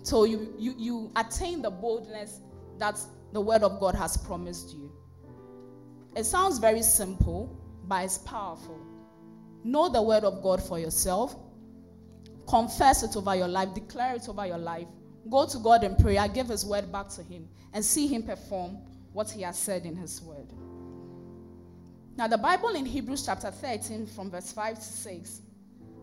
so 0.05 0.23
you, 0.23 0.55
you, 0.57 0.77
you 0.79 1.13
attain 1.17 1.63
the 1.63 1.71
boldness 1.71 2.43
that 2.79 3.01
the 3.33 3.41
word 3.41 3.62
of 3.62 3.80
God 3.80 3.95
has 3.95 4.16
promised 4.16 4.74
you. 4.74 4.93
It 6.14 6.24
sounds 6.24 6.59
very 6.59 6.83
simple, 6.83 7.59
but 7.85 8.05
it's 8.05 8.18
powerful. 8.18 8.78
Know 9.64 9.89
the 9.89 10.03
word 10.03 10.24
of 10.24 10.43
God 10.43 10.62
for 10.62 10.78
yourself. 10.78 11.35
Confess 12.47 13.03
it 13.03 13.16
over 13.16 13.35
your 13.35 13.49
life. 13.49 13.72
Declare 13.74 14.16
it 14.16 14.28
over 14.28 14.47
your 14.47 14.59
life. 14.59 14.89
Go 15.30 15.47
to 15.47 15.59
God 15.59 15.85
in 15.85 15.97
prayer. 15.97 16.26
Give 16.28 16.49
His 16.49 16.64
word 16.64 16.91
back 16.93 17.09
to 17.11 17.22
Him 17.22 17.49
and 17.72 17.85
see 17.85 18.07
Him 18.07 18.24
perform 18.24 18.78
what 19.12 19.30
He 19.30 19.43
has 19.43 19.59
said 19.59 19.87
in 19.87 19.97
His 19.97 20.20
word. 20.20 20.53
Now, 22.16 22.28
the 22.28 22.37
Bible 22.37 22.74
in 22.74 22.85
Hebrews 22.85 23.24
chapter 23.24 23.51
13, 23.51 24.07
from 24.07 24.30
verse 24.30 24.53
5 24.53 24.74
to 24.74 24.83
6, 24.83 25.41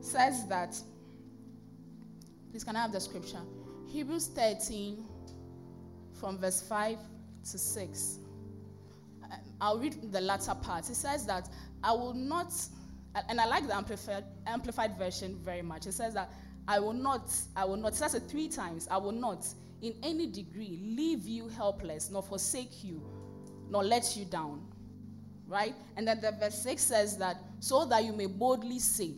says 0.01 0.47
that. 0.47 0.75
Please, 2.49 2.63
can 2.63 2.75
I 2.75 2.82
have 2.82 2.91
the 2.91 2.99
scripture? 2.99 3.41
Hebrews 3.88 4.27
13, 4.30 5.05
from 6.19 6.39
verse 6.39 6.61
5 6.61 6.97
to 7.45 7.57
6. 7.57 8.19
Um, 9.23 9.31
I'll 9.61 9.79
read 9.79 10.11
the 10.11 10.21
latter 10.21 10.55
part. 10.55 10.89
It 10.89 10.95
says 10.95 11.25
that 11.27 11.49
I 11.83 11.91
will 11.91 12.13
not, 12.13 12.53
and 13.27 13.39
I 13.39 13.45
like 13.45 13.67
the 13.67 13.75
amplified, 13.75 14.23
amplified 14.47 14.97
version 14.97 15.39
very 15.43 15.61
much. 15.61 15.87
It 15.87 15.93
says 15.93 16.13
that 16.13 16.31
I 16.67 16.79
will 16.79 16.93
not, 16.93 17.31
I 17.55 17.65
will 17.65 17.77
not, 17.77 17.93
it 17.93 17.95
says 17.95 18.15
it 18.15 18.23
three 18.29 18.47
times, 18.47 18.87
I 18.89 18.97
will 18.97 19.11
not 19.11 19.45
in 19.81 19.95
any 20.03 20.27
degree 20.27 20.79
leave 20.81 21.25
you 21.25 21.47
helpless, 21.49 22.09
nor 22.09 22.21
forsake 22.21 22.83
you, 22.83 23.01
nor 23.69 23.83
let 23.83 24.15
you 24.17 24.25
down. 24.25 24.65
Right? 25.47 25.73
And 25.97 26.07
then 26.07 26.21
the 26.21 26.31
verse 26.31 26.61
6 26.61 26.81
says 26.81 27.17
that 27.17 27.37
so 27.59 27.85
that 27.85 28.03
you 28.03 28.13
may 28.13 28.27
boldly 28.27 28.79
say, 28.79 29.13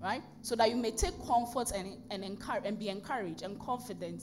right? 0.00 0.22
So 0.40 0.56
that 0.56 0.70
you 0.70 0.76
may 0.76 0.90
take 0.90 1.14
comfort 1.26 1.70
and, 1.72 1.98
and, 2.10 2.24
encourage, 2.24 2.64
and 2.64 2.78
be 2.78 2.88
encouraged 2.88 3.42
and 3.42 3.60
confident 3.60 4.22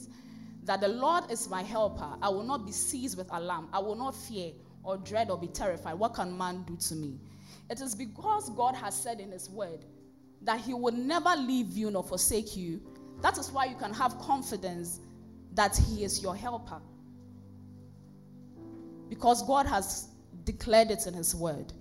that 0.64 0.80
the 0.80 0.88
Lord 0.88 1.30
is 1.30 1.48
my 1.48 1.62
helper. 1.62 2.16
I 2.22 2.28
will 2.28 2.44
not 2.44 2.64
be 2.64 2.72
seized 2.72 3.18
with 3.18 3.28
alarm. 3.32 3.68
I 3.72 3.80
will 3.80 3.96
not 3.96 4.14
fear 4.14 4.52
or 4.84 4.96
dread 4.96 5.30
or 5.30 5.38
be 5.38 5.48
terrified. 5.48 5.94
What 5.94 6.14
can 6.14 6.36
man 6.36 6.64
do 6.66 6.76
to 6.76 6.94
me? 6.94 7.18
It 7.70 7.80
is 7.80 7.94
because 7.94 8.50
God 8.50 8.74
has 8.74 8.94
said 8.94 9.20
in 9.20 9.32
His 9.32 9.50
word 9.50 9.84
that 10.42 10.60
He 10.60 10.74
will 10.74 10.92
never 10.92 11.34
leave 11.36 11.76
you 11.76 11.90
nor 11.90 12.04
forsake 12.04 12.56
you. 12.56 12.80
That 13.22 13.38
is 13.38 13.50
why 13.50 13.66
you 13.66 13.76
can 13.76 13.92
have 13.94 14.18
confidence 14.18 15.00
that 15.54 15.76
He 15.76 16.04
is 16.04 16.22
your 16.22 16.36
helper. 16.36 16.80
Because 19.08 19.46
God 19.46 19.66
has 19.66 20.08
declared 20.44 20.90
it 20.90 21.06
in 21.06 21.14
His 21.14 21.34
word. 21.34 21.72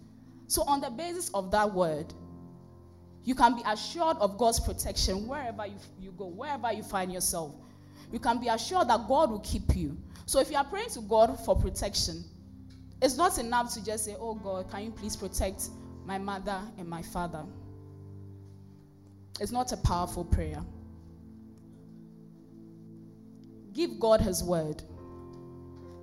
So, 0.47 0.63
on 0.63 0.81
the 0.81 0.89
basis 0.89 1.29
of 1.33 1.51
that 1.51 1.71
word, 1.71 2.13
you 3.23 3.35
can 3.35 3.55
be 3.55 3.61
assured 3.65 4.17
of 4.17 4.37
God's 4.37 4.59
protection 4.59 5.27
wherever 5.27 5.65
you, 5.67 5.75
you 5.99 6.11
go, 6.11 6.25
wherever 6.25 6.73
you 6.73 6.83
find 6.83 7.13
yourself 7.13 7.55
you 8.11 8.19
can 8.19 8.39
be 8.39 8.47
assured 8.47 8.89
that 8.89 9.07
God 9.07 9.31
will 9.31 9.39
keep 9.39 9.75
you. 9.75 9.97
So 10.25 10.39
if 10.39 10.51
you 10.51 10.57
are 10.57 10.63
praying 10.63 10.89
to 10.91 11.01
God 11.01 11.37
for 11.45 11.55
protection, 11.55 12.23
it's 13.01 13.17
not 13.17 13.37
enough 13.37 13.73
to 13.73 13.83
just 13.83 14.05
say, 14.05 14.15
Oh 14.19 14.35
God, 14.35 14.69
can 14.69 14.83
you 14.83 14.91
please 14.91 15.15
protect 15.15 15.69
my 16.05 16.17
mother 16.17 16.59
and 16.77 16.87
my 16.87 17.01
father? 17.01 17.43
It's 19.39 19.51
not 19.51 19.71
a 19.71 19.77
powerful 19.77 20.23
prayer. 20.23 20.63
Give 23.73 23.99
God 23.99 24.21
His 24.21 24.43
word. 24.43 24.83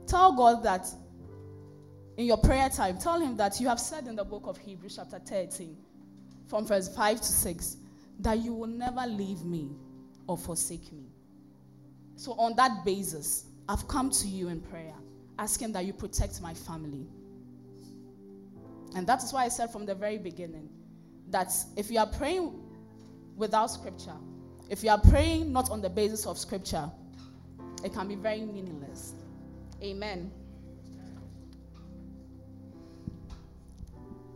Tell 0.07 0.33
God 0.33 0.63
that 0.65 0.87
in 2.17 2.25
your 2.25 2.39
prayer 2.39 2.69
time, 2.69 2.99
tell 2.99 3.21
Him 3.21 3.37
that 3.37 3.61
you 3.61 3.69
have 3.69 3.79
said 3.79 4.07
in 4.07 4.17
the 4.17 4.25
book 4.25 4.45
of 4.47 4.57
Hebrews, 4.57 4.97
chapter 4.97 5.19
13, 5.19 5.77
from 6.49 6.67
verse 6.67 6.89
5 6.97 7.19
to 7.19 7.27
6, 7.27 7.77
that 8.21 8.39
you 8.39 8.55
will 8.55 8.67
never 8.67 9.07
leave 9.07 9.45
me 9.45 9.71
or 10.27 10.37
forsake 10.37 10.93
me. 10.93 11.05
So, 12.19 12.33
on 12.33 12.57
that 12.57 12.85
basis, 12.85 13.45
I've 13.69 13.87
come 13.87 14.11
to 14.11 14.27
you 14.27 14.49
in 14.49 14.61
prayer, 14.61 14.95
asking 15.39 15.71
that 15.75 15.85
you 15.85 15.93
protect 15.93 16.43
my 16.43 16.53
family. 16.53 17.07
And 18.97 19.07
that 19.07 19.23
is 19.23 19.33
why 19.33 19.45
I 19.45 19.49
said 19.49 19.71
from 19.71 19.87
the 19.87 19.95
very 19.95 20.19
beginning 20.19 20.69
that 21.31 21.53
if 21.77 21.93
you 21.93 22.01
are 22.01 22.09
praying 22.09 22.61
without 23.37 23.66
scripture, 23.66 24.16
if 24.69 24.83
you 24.83 24.91
are 24.91 25.01
praying 25.01 25.53
not 25.53 25.71
on 25.71 25.81
the 25.81 25.89
basis 25.89 26.27
of 26.27 26.39
scripture, 26.39 26.91
it 27.85 27.93
can 27.93 28.09
be 28.09 28.16
very 28.16 28.41
meaningless. 28.41 29.14
Amen. 29.81 30.33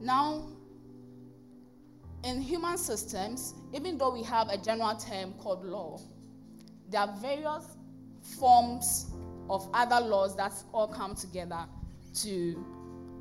Now, 0.01 0.47
in 2.23 2.41
human 2.41 2.79
systems, 2.79 3.55
even 3.75 3.99
though 3.99 4.13
we 4.13 4.23
have 4.23 4.51
a 4.51 4.57
general 4.57 4.95
term 4.95 5.33
called 5.33 5.65
law, 5.65 5.99
there 6.93 7.01
are 7.01 7.13
various 7.21 7.65
forms 8.39 9.11
of 9.49 9.69
other 9.73 9.99
laws 10.07 10.37
that 10.37 10.53
all 10.73 10.87
come 10.87 11.15
together 11.15 11.65
to, 12.15 12.65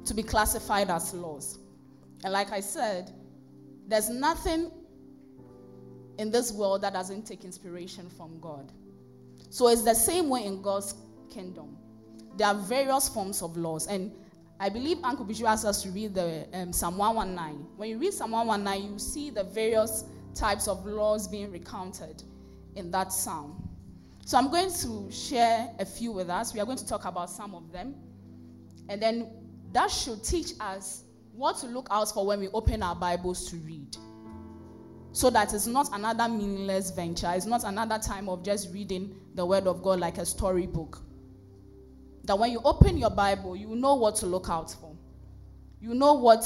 to 0.05 0.13
be 0.13 0.21
classified 0.21 0.89
as 0.89 1.13
laws. 1.13 1.57
And 2.23 2.33
like 2.33 2.51
I 2.51 2.59
said, 2.59 3.11
there's 3.87 4.09
nothing 4.09 4.71
in 6.17 6.31
this 6.31 6.51
world 6.51 6.81
that 6.81 6.93
doesn't 6.93 7.25
take 7.25 7.45
inspiration 7.45 8.09
from 8.09 8.39
God. 8.39 8.71
So 9.49 9.69
it's 9.69 9.83
the 9.83 9.95
same 9.95 10.29
way 10.29 10.45
in 10.45 10.61
God's 10.61 10.93
kingdom. 11.33 11.77
There 12.37 12.47
are 12.47 12.55
various 12.55 13.09
forms 13.09 13.41
of 13.41 13.57
laws. 13.57 13.87
And 13.87 14.11
I 14.59 14.69
believe 14.69 14.97
Uncle 15.03 15.25
Bishu 15.25 15.45
asked 15.45 15.65
us 15.65 15.81
to 15.83 15.89
read 15.89 16.13
the 16.13 16.45
um, 16.53 16.71
Psalm 16.73 16.97
119. 16.97 17.67
When 17.77 17.89
you 17.89 17.97
read 17.97 18.13
Psalm 18.13 18.31
119, 18.31 18.93
you 18.93 18.99
see 18.99 19.29
the 19.29 19.43
various 19.45 20.03
types 20.35 20.67
of 20.67 20.85
laws 20.85 21.27
being 21.27 21.51
recounted 21.51 22.23
in 22.75 22.91
that 22.91 23.11
psalm. 23.11 23.69
So 24.25 24.37
I'm 24.37 24.49
going 24.49 24.71
to 24.71 25.11
share 25.11 25.69
a 25.79 25.85
few 25.85 26.11
with 26.11 26.29
us. 26.29 26.53
We 26.53 26.59
are 26.59 26.65
going 26.65 26.77
to 26.77 26.87
talk 26.87 27.05
about 27.05 27.29
some 27.29 27.55
of 27.55 27.71
them. 27.71 27.95
And 28.89 29.01
then 29.01 29.29
that 29.73 29.89
should 29.89 30.23
teach 30.23 30.51
us 30.59 31.03
what 31.33 31.57
to 31.57 31.67
look 31.67 31.87
out 31.91 32.11
for 32.13 32.25
when 32.25 32.39
we 32.39 32.49
open 32.49 32.83
our 32.83 32.95
Bibles 32.95 33.49
to 33.49 33.55
read. 33.57 33.97
So 35.13 35.29
that 35.29 35.53
it's 35.53 35.67
not 35.67 35.89
another 35.93 36.29
meaningless 36.29 36.91
venture. 36.91 37.31
It's 37.33 37.45
not 37.45 37.63
another 37.63 37.97
time 37.97 38.29
of 38.29 38.43
just 38.43 38.73
reading 38.73 39.15
the 39.35 39.45
Word 39.45 39.67
of 39.67 39.81
God 39.81 39.99
like 39.99 40.17
a 40.17 40.25
storybook. 40.25 41.01
That 42.25 42.37
when 42.37 42.51
you 42.51 42.61
open 42.63 42.97
your 42.97 43.09
Bible, 43.09 43.55
you 43.55 43.75
know 43.75 43.95
what 43.95 44.15
to 44.17 44.25
look 44.25 44.49
out 44.49 44.71
for. 44.71 44.95
You 45.81 45.93
know 45.93 46.13
what 46.13 46.45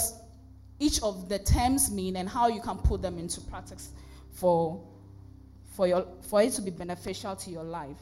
each 0.79 1.01
of 1.03 1.29
the 1.29 1.39
terms 1.39 1.91
mean 1.91 2.15
and 2.15 2.27
how 2.27 2.47
you 2.47 2.61
can 2.61 2.77
put 2.77 3.01
them 3.01 3.19
into 3.19 3.41
practice 3.41 3.89
for, 4.31 4.83
for, 5.75 5.87
your, 5.87 6.07
for 6.21 6.41
it 6.41 6.53
to 6.53 6.61
be 6.61 6.71
beneficial 6.71 7.35
to 7.35 7.49
your 7.49 7.63
life. 7.63 7.97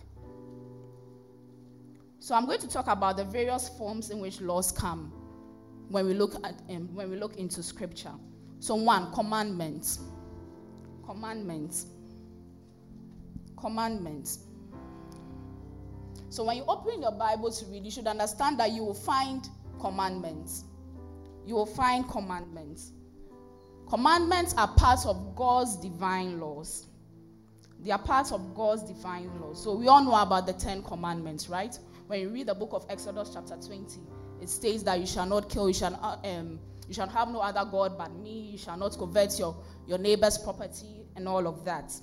So 2.20 2.36
I'm 2.36 2.46
going 2.46 2.60
to 2.60 2.70
talk 2.70 2.88
about 2.88 3.18
the 3.18 3.26
various 3.26 3.68
forms 3.70 4.10
in 4.10 4.20
which 4.20 4.40
laws 4.40 4.72
come 4.72 5.12
when 5.90 6.06
we 6.06 6.14
look 6.14 6.36
at 6.46 6.62
um, 6.70 6.88
when 6.94 7.10
we 7.10 7.18
look 7.18 7.36
into 7.36 7.62
scripture. 7.62 8.14
So 8.60 8.76
one, 8.76 9.12
commandments. 9.12 10.00
Commandments. 11.06 11.88
Commandments. 13.58 14.40
So 16.30 16.46
when 16.46 16.58
you 16.58 16.64
open 16.68 17.02
your 17.02 17.12
Bible 17.12 17.52
to 17.52 17.66
read, 17.66 17.84
you 17.84 17.92
should 17.92 18.08
understand 18.08 18.58
that 18.60 18.72
you 18.72 18.84
will 18.84 18.94
find 18.94 19.48
commandments. 19.82 20.64
You 21.46 21.56
will 21.56 21.66
find 21.66 22.08
commandments. 22.10 22.94
Commandments 23.90 24.56
are 24.58 24.70
part 24.70 25.06
of 25.06 25.36
God's 25.36 25.76
divine 25.76 26.40
laws. 26.40 26.88
They 27.84 27.92
are 27.92 28.00
part 28.00 28.32
of 28.32 28.56
God's 28.56 28.84
divine 28.84 29.30
laws. 29.42 29.62
So 29.62 29.76
we 29.76 29.88
all 29.88 30.04
know 30.04 30.16
about 30.16 30.48
the 30.48 30.54
Ten 30.54 30.82
Commandments, 30.84 31.50
right? 31.50 31.78
When 32.08 32.22
you 32.22 32.30
read 32.30 32.48
the 32.48 32.56
book 32.56 32.70
of 32.72 32.86
Exodus, 32.90 33.32
chapter 33.34 33.56
20, 33.56 34.00
it 34.42 34.50
states 34.50 34.84
that 34.84 35.00
you 35.00 35.06
shall 35.06 35.26
not 35.26 35.50
kill, 35.50 35.68
you 35.68 35.74
shall, 35.74 35.96
uh, 36.02 36.28
um, 36.28 36.60
you 36.88 36.94
shall 36.94 37.10
have 37.10 37.30
no 37.30 37.40
other 37.40 37.70
God 37.70 37.98
but 37.98 38.14
me, 38.16 38.52
you 38.52 38.58
shall 38.58 38.78
not 38.78 38.98
covet 38.98 39.38
your, 39.38 39.56
your 39.88 39.98
neighbor's 39.98 40.38
property, 40.38 41.06
and 41.16 41.28
all 41.28 41.48
of 41.48 41.66
that. 41.66 41.94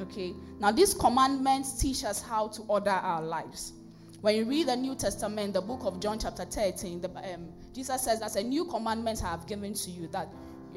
Okay? 0.00 0.32
Now, 0.58 0.72
these 0.72 0.94
commandments 0.94 1.80
teach 1.80 2.04
us 2.04 2.22
how 2.22 2.48
to 2.48 2.62
order 2.62 2.90
our 2.90 3.22
lives. 3.22 3.72
When 4.20 4.36
you 4.36 4.44
read 4.44 4.68
the 4.68 4.76
New 4.76 4.94
Testament, 4.94 5.52
the 5.54 5.60
book 5.60 5.80
of 5.82 6.00
John, 6.00 6.18
chapter 6.18 6.44
13, 6.44 7.00
the, 7.00 7.10
um, 7.34 7.52
Jesus 7.74 8.02
says, 8.02 8.20
That's 8.20 8.36
a 8.36 8.42
new 8.42 8.64
commandment 8.64 9.22
I 9.22 9.30
have 9.30 9.46
given 9.46 9.74
to 9.74 9.90
you 9.90 10.08
that 10.08 10.28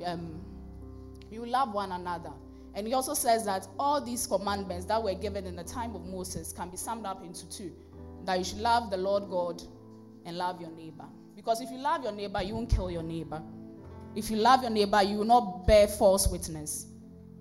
um, 0.06 0.42
you 1.32 1.46
love 1.46 1.74
one 1.74 1.92
another. 1.92 2.32
And 2.76 2.88
he 2.88 2.94
also 2.94 3.14
says 3.14 3.46
that 3.46 3.68
all 3.78 4.00
these 4.00 4.28
commandments 4.28 4.86
that 4.86 5.02
were 5.02 5.16
given 5.16 5.46
in 5.46 5.56
the 5.56 5.64
time 5.64 5.96
of 5.96 6.06
Moses 6.06 6.54
can 6.54 6.70
be 6.70 6.78
summed 6.78 7.06
up 7.06 7.24
into 7.24 7.50
two 7.50 7.72
that 8.26 8.38
you 8.38 8.44
should 8.44 8.60
love 8.60 8.92
the 8.92 8.98
Lord 8.98 9.30
God 9.30 9.62
and 10.26 10.38
love 10.38 10.62
your 10.62 10.72
neighbor. 10.72 11.06
Because 11.36 11.62
if 11.62 11.72
you 11.72 11.80
love 11.80 12.04
your 12.04 12.12
neighbor, 12.12 12.42
you 12.44 12.54
won't 12.54 12.70
kill 12.70 12.92
your 12.92 13.04
neighbor. 13.04 13.42
If 14.16 14.30
you 14.30 14.38
love 14.38 14.62
your 14.62 14.72
neighbor, 14.72 15.02
you 15.02 15.18
will 15.18 15.26
not 15.26 15.66
bear 15.66 15.88
false 15.88 16.28
witness. 16.28 16.88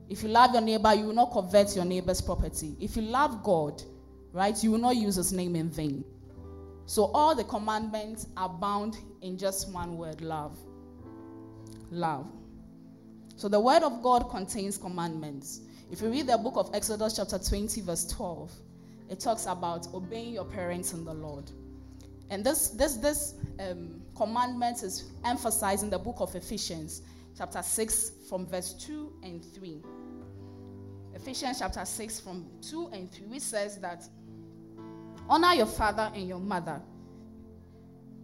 If 0.08 0.22
you 0.22 0.28
love 0.28 0.52
your 0.52 0.62
neighbor, 0.62 0.94
you 0.94 1.06
will 1.06 1.14
not 1.14 1.32
covet 1.32 1.74
your 1.76 1.84
neighbor's 1.84 2.20
property. 2.20 2.76
If 2.80 2.96
you 2.96 3.02
love 3.02 3.42
God, 3.42 3.82
right, 4.32 4.62
you 4.62 4.70
will 4.70 4.78
not 4.78 4.96
use 4.96 5.16
his 5.16 5.32
name 5.32 5.56
in 5.56 5.68
vain. 5.68 6.04
So 6.86 7.10
all 7.12 7.34
the 7.34 7.44
commandments 7.44 8.28
are 8.36 8.48
bound 8.48 8.96
in 9.20 9.36
just 9.36 9.70
one 9.72 9.98
word 9.98 10.22
love. 10.22 10.58
Love. 11.90 12.30
So 13.38 13.48
the 13.48 13.60
word 13.60 13.84
of 13.84 14.02
God 14.02 14.30
contains 14.30 14.76
commandments. 14.76 15.60
If 15.92 16.02
you 16.02 16.10
read 16.10 16.26
the 16.26 16.36
book 16.36 16.54
of 16.56 16.74
Exodus, 16.74 17.14
chapter 17.14 17.38
20, 17.38 17.82
verse 17.82 18.04
12, 18.06 18.50
it 19.08 19.20
talks 19.20 19.46
about 19.46 19.86
obeying 19.94 20.34
your 20.34 20.44
parents 20.44 20.92
in 20.92 21.04
the 21.04 21.14
Lord. 21.14 21.48
And 22.30 22.42
this, 22.42 22.70
this, 22.70 22.96
this 22.96 23.34
um, 23.60 24.02
commandment 24.16 24.82
is 24.82 25.04
emphasized 25.24 25.84
in 25.84 25.88
the 25.88 26.00
book 26.00 26.16
of 26.18 26.34
Ephesians, 26.34 27.02
chapter 27.36 27.62
6, 27.62 28.10
from 28.28 28.44
verse 28.44 28.72
2 28.72 29.12
and 29.22 29.44
3. 29.54 29.82
Ephesians 31.14 31.60
chapter 31.60 31.84
6, 31.84 32.18
from 32.18 32.44
2 32.60 32.88
and 32.92 33.08
3, 33.08 33.26
which 33.26 33.42
says 33.42 33.78
that 33.78 34.02
honor 35.28 35.54
your 35.54 35.66
father 35.66 36.10
and 36.12 36.26
your 36.26 36.40
mother. 36.40 36.82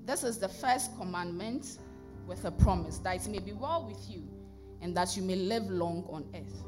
This 0.04 0.24
is 0.24 0.38
the 0.38 0.48
first 0.48 0.90
commandment 0.98 1.78
with 2.26 2.44
a 2.44 2.50
promise 2.50 2.98
that 2.98 3.24
it 3.24 3.30
may 3.30 3.38
be 3.38 3.52
well 3.52 3.86
with 3.86 4.10
you 4.10 4.28
and 4.84 4.94
that 4.94 5.16
you 5.16 5.22
may 5.22 5.34
live 5.34 5.68
long 5.70 6.04
on 6.10 6.26
earth. 6.34 6.62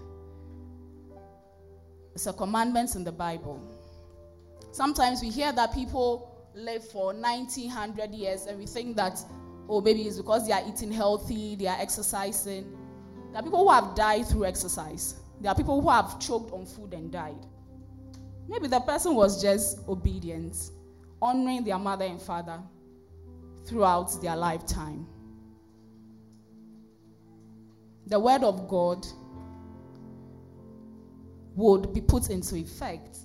It's 2.14 2.26
a 2.26 2.32
commandment 2.32 2.96
in 2.96 3.04
the 3.04 3.12
Bible. 3.12 3.60
Sometimes 4.72 5.20
we 5.20 5.28
hear 5.28 5.52
that 5.52 5.74
people 5.74 6.50
live 6.54 6.82
for 6.88 7.12
90, 7.12 7.66
100 7.66 8.10
years 8.12 8.46
and 8.46 8.58
we 8.58 8.64
think 8.64 8.96
that, 8.96 9.22
oh, 9.68 9.82
maybe 9.82 10.02
it's 10.02 10.16
because 10.16 10.46
they 10.46 10.54
are 10.54 10.62
eating 10.66 10.90
healthy, 10.90 11.56
they 11.56 11.66
are 11.66 11.76
exercising. 11.78 12.74
There 13.32 13.40
are 13.40 13.44
people 13.44 13.58
who 13.58 13.70
have 13.70 13.94
died 13.94 14.26
through 14.26 14.46
exercise. 14.46 15.16
There 15.42 15.52
are 15.52 15.54
people 15.54 15.82
who 15.82 15.90
have 15.90 16.18
choked 16.18 16.54
on 16.54 16.64
food 16.64 16.94
and 16.94 17.12
died. 17.12 17.44
Maybe 18.48 18.66
the 18.66 18.80
person 18.80 19.14
was 19.14 19.42
just 19.42 19.86
obedient, 19.86 20.56
honoring 21.20 21.64
their 21.64 21.78
mother 21.78 22.06
and 22.06 22.20
father 22.20 22.62
throughout 23.66 24.22
their 24.22 24.36
lifetime. 24.36 25.06
The 28.06 28.18
word 28.18 28.44
of 28.44 28.68
God 28.68 29.06
would 31.56 31.92
be 31.92 32.00
put 32.00 32.30
into 32.30 32.56
effect 32.56 33.18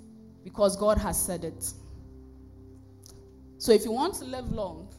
because 0.43 0.75
God 0.75 0.97
has 0.97 1.21
said 1.21 1.43
it. 1.43 1.71
So 3.57 3.71
if 3.71 3.85
you 3.85 3.91
want 3.91 4.15
to 4.15 4.25
live 4.25 4.51
long, 4.51 4.91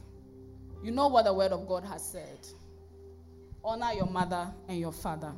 you 0.83 0.91
know 0.91 1.07
what 1.07 1.25
the 1.25 1.33
word 1.33 1.51
of 1.51 1.67
God 1.67 1.83
has 1.83 2.05
said. 2.05 2.47
Honor 3.63 3.91
your 3.93 4.07
mother 4.07 4.51
and 4.67 4.79
your 4.79 4.91
father. 4.91 5.33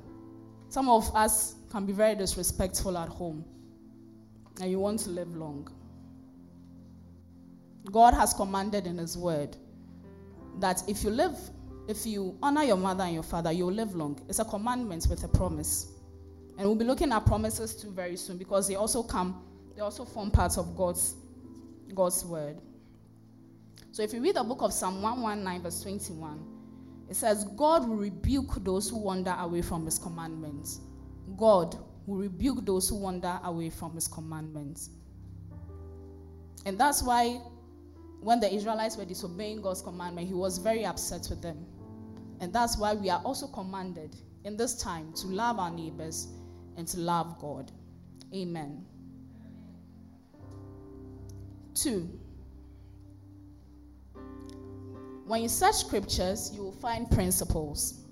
Some 0.70 0.90
of 0.90 1.16
us 1.16 1.56
can 1.72 1.86
be 1.86 1.94
very 1.94 2.16
disrespectful 2.16 2.98
at 2.98 3.08
home, 3.08 3.46
and 4.62 4.70
you 4.70 4.80
want 4.80 5.00
to 5.02 5.10
live 5.10 5.36
long. 5.36 5.68
God 7.92 8.14
has 8.14 8.34
commanded 8.34 8.88
in 8.88 8.98
His 8.98 9.18
word 9.18 9.56
that 10.60 10.84
if 10.88 11.04
you 11.04 11.12
live, 11.12 11.38
if 11.88 12.06
you 12.06 12.38
honor 12.42 12.64
your 12.64 12.78
mother 12.78 13.04
and 13.04 13.14
your 13.14 13.24
father, 13.24 13.52
you'll 13.52 13.72
live 13.72 13.96
long. 13.96 14.20
It's 14.28 14.40
a 14.40 14.46
commandment 14.46 15.08
with 15.10 15.24
a 15.24 15.28
promise. 15.28 15.92
And 16.58 16.66
we'll 16.68 16.76
be 16.76 16.86
looking 16.86 17.12
at 17.12 17.26
promises 17.26 17.76
too 17.76 17.92
very 17.92 18.16
soon 18.16 18.38
because 18.38 18.68
they 18.68 18.76
also 18.76 19.04
come 19.04 19.42
they 19.76 19.82
also 19.82 20.06
form 20.06 20.32
parts 20.32 20.58
of 20.58 20.76
God's, 20.76 21.16
God's 21.94 22.24
word. 22.26 22.58
So 23.92 24.04
if 24.04 24.14
you 24.14 24.22
read 24.22 24.36
the 24.36 24.44
book 24.44 24.62
of 24.62 24.74
Psalm 24.74 25.02
119, 25.02 25.62
verse 25.62 25.82
21, 25.82 26.40
it 27.10 27.16
says, 27.16 27.44
God 27.44 27.88
will 27.88 27.98
rebuke 27.98 28.64
those 28.64 28.90
who 28.90 28.98
wander 28.98 29.36
away 29.38 29.62
from 29.62 29.86
his 29.86 30.00
commandments. 30.00 30.80
God 31.38 31.78
will 32.06 32.18
rebuke 32.18 32.66
those 32.66 32.90
who 32.90 32.96
wander 32.96 33.40
away 33.44 33.70
from 33.70 33.94
his 33.96 34.08
commandments. 34.08 34.92
And 36.66 36.80
that's 36.80 37.04
why 37.04 37.42
when 38.22 38.40
the 38.40 38.52
Israelites 38.52 38.98
were 38.98 39.06
disobeying 39.06 39.62
God's 39.62 39.82
commandment, 39.82 40.28
he 40.28 40.34
was 40.34 40.58
very 40.58 40.86
upset 40.86 41.28
with 41.30 41.42
them. 41.42 41.66
And 42.40 42.52
that's 42.52 42.78
why 42.78 42.94
we 42.94 43.10
are 43.10 43.22
also 43.24 43.48
commanded 43.48 44.16
in 44.44 44.58
this 44.58 44.82
time 44.82 45.14
to 45.14 45.28
love 45.28 45.60
our 45.60 45.72
neighbors 45.72 46.28
and 46.78 46.88
to 46.88 47.00
love 47.00 47.40
God. 47.40 47.72
Amen. 48.34 48.86
Two, 51.74 52.10
when 55.26 55.42
you 55.42 55.50
search 55.50 55.76
scriptures, 55.76 56.52
you 56.54 56.62
will 56.62 56.72
find 56.72 57.10
principles. 57.10 58.06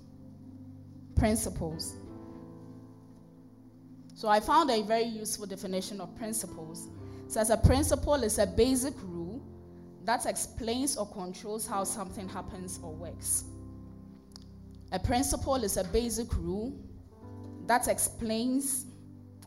Principles. 1.16 1.94
So 4.14 4.28
I 4.28 4.40
found 4.40 4.70
a 4.70 4.82
very 4.82 5.04
useful 5.04 5.46
definition 5.46 6.00
of 6.00 6.14
principles. 6.16 6.88
It 7.26 7.32
says 7.32 7.50
a 7.50 7.56
principle 7.56 8.14
is 8.14 8.38
a 8.38 8.46
basic 8.46 8.94
rule 9.02 9.42
that 10.04 10.26
explains 10.26 10.96
or 10.96 11.06
controls 11.06 11.66
how 11.66 11.84
something 11.84 12.28
happens 12.28 12.78
or 12.82 12.92
works. 12.92 13.44
A 14.94 14.98
principle 15.00 15.56
is 15.56 15.76
a 15.76 15.82
basic 15.82 16.32
rule 16.36 16.72
that 17.66 17.88
explains 17.88 18.86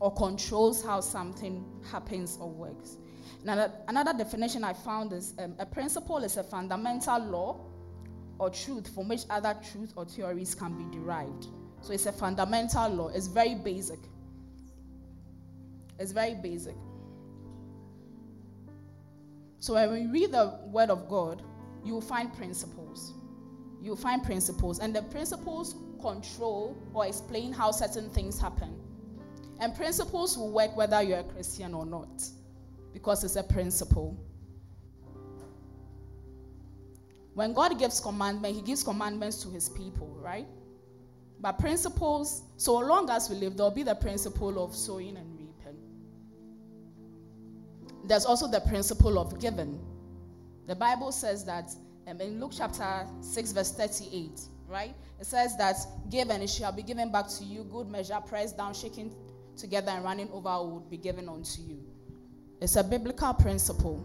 or 0.02 0.14
controls 0.14 0.84
how 0.84 1.00
something 1.00 1.66
happens 1.90 2.38
or 2.42 2.50
works. 2.50 2.98
Now, 3.46 3.72
another 3.88 4.12
definition 4.12 4.66
I 4.66 4.74
found 4.74 5.14
is 5.14 5.34
um, 5.40 5.56
a 5.58 5.66
principle 5.66 6.18
is 6.18 6.36
a 6.36 6.44
fundamental 6.44 7.20
law 7.20 7.62
or 8.40 8.50
truth 8.50 8.94
from 8.94 9.08
which 9.08 9.22
other 9.30 9.56
truths 9.72 9.94
or 9.96 10.04
theories 10.04 10.54
can 10.54 10.78
be 10.78 10.98
derived. 10.98 11.48
So 11.80 11.94
it's 11.94 12.08
a 12.08 12.12
fundamental 12.12 12.90
law. 12.90 13.08
It's 13.08 13.28
very 13.28 13.56
basic. 13.56 14.00
It's 15.98 16.12
very 16.12 16.36
basic. 16.36 16.76
So 19.60 19.76
when 19.76 19.92
we 19.92 20.08
read 20.08 20.34
the 20.34 20.60
Word 20.66 20.90
of 20.90 21.08
God, 21.08 21.42
you 21.86 21.94
will 21.94 22.02
find 22.02 22.34
principles. 22.34 22.77
You 23.82 23.96
find 23.96 24.24
principles, 24.24 24.80
and 24.80 24.96
the 24.96 25.04
principles 25.04 25.76
control 26.02 26.78
or 26.94 27.06
explain 27.06 27.54
how 27.54 27.72
certain 27.72 28.10
things 28.10 28.40
happen. 28.40 28.80
And 29.60 29.76
principles 29.76 30.38
will 30.38 30.52
work 30.52 30.76
whether 30.76 31.02
you're 31.02 31.20
a 31.20 31.24
Christian 31.24 31.74
or 31.74 31.86
not, 31.86 32.24
because 32.94 33.24
it's 33.24 33.36
a 33.36 33.44
principle. 33.44 34.18
When 37.34 37.54
God 37.54 37.78
gives 37.78 38.00
commandment, 38.00 38.56
He 38.56 38.62
gives 38.62 38.84
commandments 38.84 39.42
to 39.44 39.50
His 39.50 39.70
people, 39.70 40.08
right? 40.20 40.48
But 41.40 41.60
principles, 41.60 42.42
so 42.58 42.78
long 42.80 43.10
as 43.12 43.30
we 43.30 43.36
live, 43.36 43.56
there'll 43.58 43.72
be 43.72 43.84
the 43.84 43.96
principle 43.96 44.64
of 44.64 44.76
sowing 44.76 45.18
and 45.18 45.38
reaping. 45.38 45.78
There's 48.06 48.26
also 48.26 48.48
the 48.48 48.62
principle 48.62 49.20
of 49.20 49.40
giving. 49.40 49.80
The 50.66 50.76
Bible 50.76 51.12
says 51.12 51.46
that 51.46 51.72
um, 52.08 52.22
in 52.22 52.40
Luke 52.40 52.54
chapter 52.56 53.06
6, 53.22 53.52
verse 53.52 53.72
38, 53.74 54.40
right? 54.68 54.96
It 55.20 55.26
says 55.26 55.58
that 55.58 55.76
give 56.10 56.30
and 56.30 56.42
it 56.42 56.50
shall 56.50 56.72
be 56.72 56.84
given 56.84 57.12
back 57.12 57.28
to 57.38 57.44
you, 57.44 57.64
good 57.66 57.90
measure, 57.90 58.20
pressed 58.26 58.58
down, 58.58 58.74
shaking 58.74 59.14
together, 59.56 59.92
and 59.92 60.04
running 60.04 60.30
over 60.32 60.64
would 60.64 60.90
be 60.90 60.98
given 60.98 61.28
unto 61.28 61.62
you. 61.62 61.84
It's 62.62 62.76
a 62.76 62.84
biblical 62.84 63.34
principle. 63.34 64.04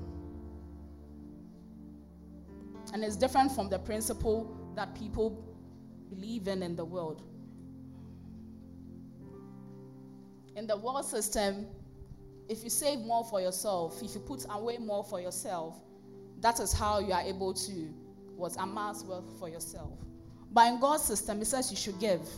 And 2.92 3.05
it's 3.05 3.16
different 3.16 3.53
from 3.53 3.68
the 3.68 3.78
principle 3.78 4.59
that 4.74 4.94
people 4.94 5.44
believe 6.11 6.48
in 6.48 6.62
in 6.62 6.76
the 6.76 6.84
world. 6.84 7.22
In 10.57 10.66
the 10.66 10.76
world 10.76 11.07
system, 11.07 11.66
if 12.48 12.62
you 12.64 12.68
save 12.68 12.98
more 12.98 13.24
for 13.24 13.40
yourself, 13.40 14.03
if 14.03 14.14
you 14.14 14.20
put 14.20 14.44
away 14.50 14.76
more 14.76 15.03
for 15.03 15.20
yourself, 15.20 15.80
that 16.43 16.61
is 16.61 16.72
how 16.72 16.99
you 16.99 17.12
are 17.12 17.22
able 17.22 17.55
to 17.55 17.72
what 18.36 18.55
amass 18.59 19.05
wealth 19.05 19.32
for 19.38 19.49
yourself. 19.49 19.93
But 20.51 20.68
in 20.68 20.80
God's 20.80 21.05
system, 21.05 21.40
it 21.40 21.47
says 21.47 21.70
you 21.70 21.76
should 21.76 21.99
give. 21.99 22.28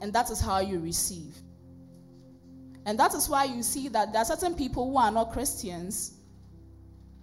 And 0.00 0.12
that 0.12 0.30
is 0.30 0.40
how 0.40 0.58
you 0.60 0.78
receive. 0.80 1.34
And 2.86 2.98
that 2.98 3.14
is 3.14 3.28
why 3.28 3.44
you 3.44 3.62
see 3.62 3.88
that 3.88 4.12
there 4.12 4.22
are 4.22 4.24
certain 4.24 4.54
people 4.54 4.90
who 4.90 4.96
are 4.96 5.10
not 5.10 5.32
Christians, 5.32 6.14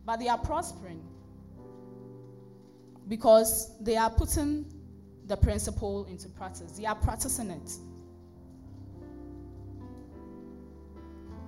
but 0.06 0.20
they 0.20 0.30
are 0.30 0.38
prospering 0.38 1.04
because 3.08 3.78
they 3.82 3.98
are 3.98 4.10
putting 4.10 4.66
the 5.26 5.36
principle 5.36 6.06
into 6.06 6.30
practice. 6.30 6.72
They 6.74 6.86
are 6.86 6.96
practicing 6.96 7.52
it. 7.52 7.72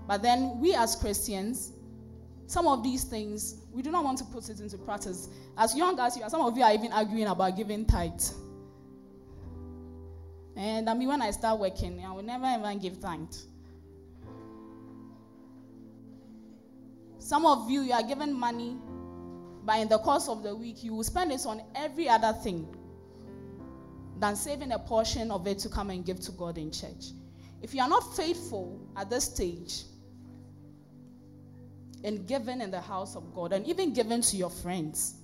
But 0.08 0.22
then 0.22 0.60
we 0.60 0.74
as 0.74 0.96
Christians, 0.96 1.72
some 2.50 2.68
of 2.68 2.82
these 2.82 3.04
things, 3.04 3.58
we 3.72 3.84
do 3.84 3.92
not 3.92 4.04
want 4.04 4.18
to 4.18 4.24
put 4.24 4.50
it 4.50 4.60
into 4.60 4.76
practice. 4.80 5.30
As 5.56 5.76
young 5.76 6.00
as 6.00 6.18
you 6.18 6.24
are, 6.24 6.32
some 6.32 6.42
of 6.42 6.58
you 6.58 6.64
are 6.64 6.74
even 6.74 6.92
arguing 6.92 7.28
about 7.28 7.56
giving 7.56 7.86
tithe. 7.86 8.24
And 10.56 10.90
I 10.90 10.96
mean, 10.96 11.10
when 11.10 11.22
I 11.22 11.30
start 11.30 11.60
working, 11.60 12.04
I 12.04 12.12
will 12.12 12.24
never 12.24 12.48
even 12.48 12.80
give 12.80 13.00
tithe. 13.00 13.36
Some 17.20 17.46
of 17.46 17.70
you, 17.70 17.82
you 17.82 17.94
are 17.94 18.02
given 18.02 18.34
money, 18.34 18.76
but 19.64 19.78
in 19.78 19.88
the 19.88 20.00
course 20.00 20.28
of 20.28 20.42
the 20.42 20.56
week, 20.56 20.84
you 20.84 20.96
will 20.96 21.04
spend 21.04 21.32
it 21.32 21.46
on 21.46 21.62
every 21.76 22.10
other 22.10 22.34
thing 22.34 22.68
than 24.20 24.36
saving 24.36 24.72
a 24.72 24.80
portion 24.80 25.30
of 25.30 25.46
it 25.46 25.60
to 25.60 25.70
come 25.70 25.92
and 25.92 26.04
give 26.04 26.20
to 26.22 26.32
God 26.32 26.58
in 26.58 26.72
church. 26.72 27.12
If 27.62 27.76
you 27.76 27.82
are 27.84 27.90
not 27.90 28.16
faithful 28.16 28.82
at 28.98 29.12
this 29.12 29.26
stage 29.26 29.84
in 32.04 32.26
giving 32.26 32.62
in 32.62 32.72
the 32.72 32.82
house 32.82 33.16
of 33.16 33.34
God 33.34 33.54
and 33.54 33.66
even 33.68 33.94
giving 33.94 34.22
to 34.22 34.38
your 34.38 34.50
friends, 34.50 35.16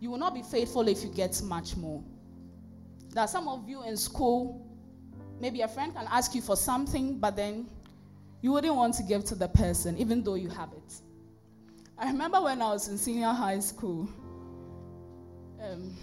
you 0.00 0.10
will 0.10 0.18
not 0.18 0.34
be 0.34 0.42
faithful 0.42 0.86
if 0.88 1.02
you 1.02 1.10
get 1.10 1.40
much 1.42 1.76
more. 1.76 2.02
There 3.10 3.24
are 3.24 3.28
some 3.28 3.48
of 3.48 3.68
you 3.68 3.82
in 3.84 3.96
school, 3.96 4.66
maybe 5.40 5.62
a 5.62 5.68
friend 5.68 5.94
can 5.94 6.06
ask 6.10 6.34
you 6.34 6.42
for 6.42 6.56
something, 6.56 7.18
but 7.18 7.34
then 7.34 7.66
you 8.42 8.52
wouldn't 8.52 8.74
want 8.74 8.94
to 8.94 9.02
give 9.02 9.24
to 9.24 9.34
the 9.34 9.48
person, 9.48 9.96
even 9.98 10.22
though 10.22 10.34
you 10.34 10.48
have 10.50 10.70
it. 10.72 10.94
I 11.98 12.10
remember 12.10 12.42
when 12.42 12.60
I 12.60 12.68
was 12.68 12.88
in 12.88 12.98
senior 12.98 13.32
high 13.32 13.58
school. 13.60 14.08
Um, 15.62 15.96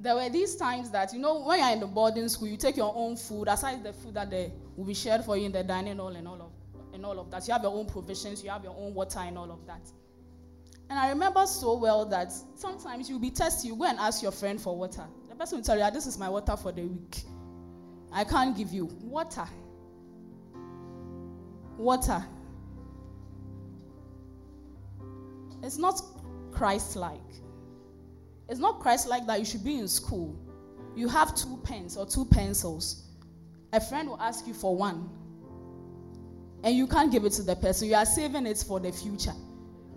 there 0.00 0.14
were 0.14 0.30
these 0.30 0.56
times 0.56 0.90
that, 0.90 1.12
you 1.12 1.18
know, 1.18 1.42
when 1.42 1.58
you're 1.58 1.68
in 1.70 1.80
the 1.80 1.86
boarding 1.86 2.28
school, 2.28 2.48
you 2.48 2.56
take 2.56 2.76
your 2.76 2.92
own 2.96 3.16
food, 3.16 3.48
aside 3.48 3.84
the 3.84 3.92
food 3.92 4.14
that 4.14 4.30
they 4.30 4.50
will 4.74 4.86
be 4.86 4.94
shared 4.94 5.22
for 5.24 5.36
you 5.36 5.44
in 5.44 5.52
the 5.52 5.62
dining 5.62 5.98
hall 5.98 6.08
and 6.08 6.26
all 6.26 6.40
of, 6.40 6.50
and 6.94 7.04
all 7.04 7.18
of 7.20 7.30
that. 7.30 7.46
You 7.46 7.52
have 7.52 7.62
your 7.62 7.74
own 7.74 7.86
provisions, 7.86 8.42
you 8.42 8.48
have 8.48 8.64
your 8.64 8.74
own 8.78 8.94
water 8.94 9.18
and 9.18 9.36
all 9.36 9.50
of 9.52 9.66
that. 9.66 9.82
And 10.88 10.98
I 10.98 11.10
remember 11.10 11.46
so 11.46 11.76
well 11.76 12.06
that 12.06 12.32
sometimes 12.56 13.10
you'll 13.10 13.20
be 13.20 13.30
tested, 13.30 13.68
you 13.68 13.76
go 13.76 13.84
and 13.84 13.98
ask 13.98 14.22
your 14.22 14.32
friend 14.32 14.60
for 14.60 14.74
water. 14.74 15.04
The 15.28 15.34
person 15.34 15.58
will 15.58 15.64
tell 15.64 15.76
you, 15.76 15.82
ah, 15.82 15.90
this 15.90 16.06
is 16.06 16.18
my 16.18 16.30
water 16.30 16.56
for 16.56 16.72
the 16.72 16.82
week. 16.82 17.22
I 18.10 18.24
can't 18.24 18.56
give 18.56 18.72
you 18.72 18.86
water. 19.02 19.46
Water. 21.76 22.24
It's 25.62 25.76
not 25.76 26.00
Christ 26.52 26.96
like. 26.96 27.20
It's 28.50 28.58
not 28.58 28.80
Christ 28.80 29.06
like 29.06 29.26
that 29.28 29.38
you 29.38 29.44
should 29.44 29.62
be 29.62 29.78
in 29.78 29.86
school. 29.86 30.36
You 30.96 31.06
have 31.06 31.36
two 31.36 31.60
pens 31.62 31.96
or 31.96 32.04
two 32.04 32.24
pencils. 32.24 33.04
A 33.72 33.80
friend 33.80 34.08
will 34.08 34.20
ask 34.20 34.44
you 34.44 34.54
for 34.54 34.76
one. 34.76 35.08
And 36.64 36.74
you 36.74 36.88
can't 36.88 37.12
give 37.12 37.24
it 37.24 37.32
to 37.34 37.44
the 37.44 37.54
person. 37.54 37.86
You 37.86 37.94
are 37.94 38.04
saving 38.04 38.46
it 38.46 38.62
for 38.66 38.80
the 38.80 38.90
future. 38.90 39.34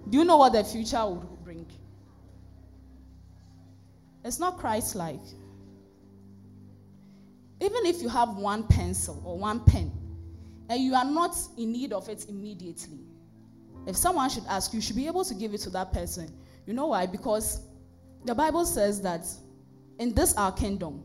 Do 0.07 0.19
you 0.19 0.23
know 0.23 0.37
what 0.37 0.53
the 0.53 0.63
future 0.63 0.99
will 0.99 1.39
bring? 1.43 1.65
It's 4.23 4.37
not 4.37 4.59
Christ 4.59 4.93
like. 4.95 5.25
Even 7.59 7.87
if 7.87 8.03
you 8.03 8.09
have 8.09 8.35
one 8.37 8.67
pencil 8.67 9.19
or 9.25 9.39
one 9.39 9.61
pen 9.61 9.91
and 10.69 10.79
you 10.79 10.93
are 10.93 11.05
not 11.05 11.35
in 11.57 11.71
need 11.71 11.91
of 11.91 12.07
it 12.07 12.25
immediately, 12.29 12.99
if 13.87 13.97
someone 13.97 14.29
should 14.29 14.45
ask, 14.47 14.73
you, 14.73 14.77
you 14.77 14.81
should 14.81 14.95
be 14.95 15.07
able 15.07 15.25
to 15.25 15.33
give 15.33 15.55
it 15.55 15.61
to 15.61 15.71
that 15.71 15.91
person. 15.91 16.31
You 16.67 16.73
know 16.73 16.87
why? 16.87 17.07
Because 17.07 17.61
the 18.25 18.35
Bible 18.35 18.65
says 18.65 19.01
that 19.01 19.25
in 19.99 20.13
this 20.13 20.35
our 20.35 20.51
kingdom, 20.51 21.03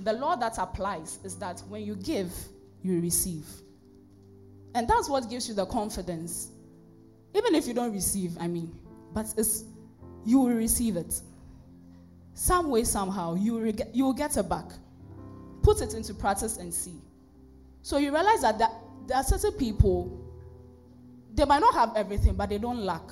the 0.00 0.12
law 0.12 0.36
that 0.36 0.58
applies 0.58 1.18
is 1.24 1.36
that 1.36 1.62
when 1.68 1.82
you 1.82 1.96
give, 1.96 2.32
you 2.82 3.00
receive. 3.00 3.46
And 4.74 4.88
that's 4.88 5.08
what 5.08 5.30
gives 5.30 5.48
you 5.48 5.54
the 5.54 5.66
confidence. 5.66 6.48
Even 7.34 7.54
if 7.54 7.66
you 7.66 7.74
don't 7.74 7.92
receive, 7.92 8.36
I 8.40 8.48
mean, 8.48 8.72
but 9.12 9.32
it's 9.36 9.64
you 10.24 10.40
will 10.40 10.54
receive 10.54 10.96
it. 10.96 11.20
Some 12.34 12.70
way, 12.70 12.82
somehow, 12.84 13.34
you 13.34 13.54
will, 13.54 13.72
you 13.92 14.04
will 14.04 14.12
get 14.12 14.36
it 14.36 14.48
back 14.48 14.66
put 15.64 15.80
it 15.80 15.94
into 15.94 16.14
practice 16.14 16.58
and 16.58 16.72
see. 16.72 16.94
So 17.82 17.96
you 17.96 18.12
realize 18.12 18.42
that 18.42 18.58
there 18.58 19.16
are 19.16 19.24
certain 19.24 19.52
people, 19.52 20.20
they 21.34 21.44
might 21.44 21.60
not 21.60 21.74
have 21.74 21.96
everything, 21.96 22.34
but 22.34 22.50
they 22.50 22.58
don't 22.58 22.80
lack. 22.80 23.02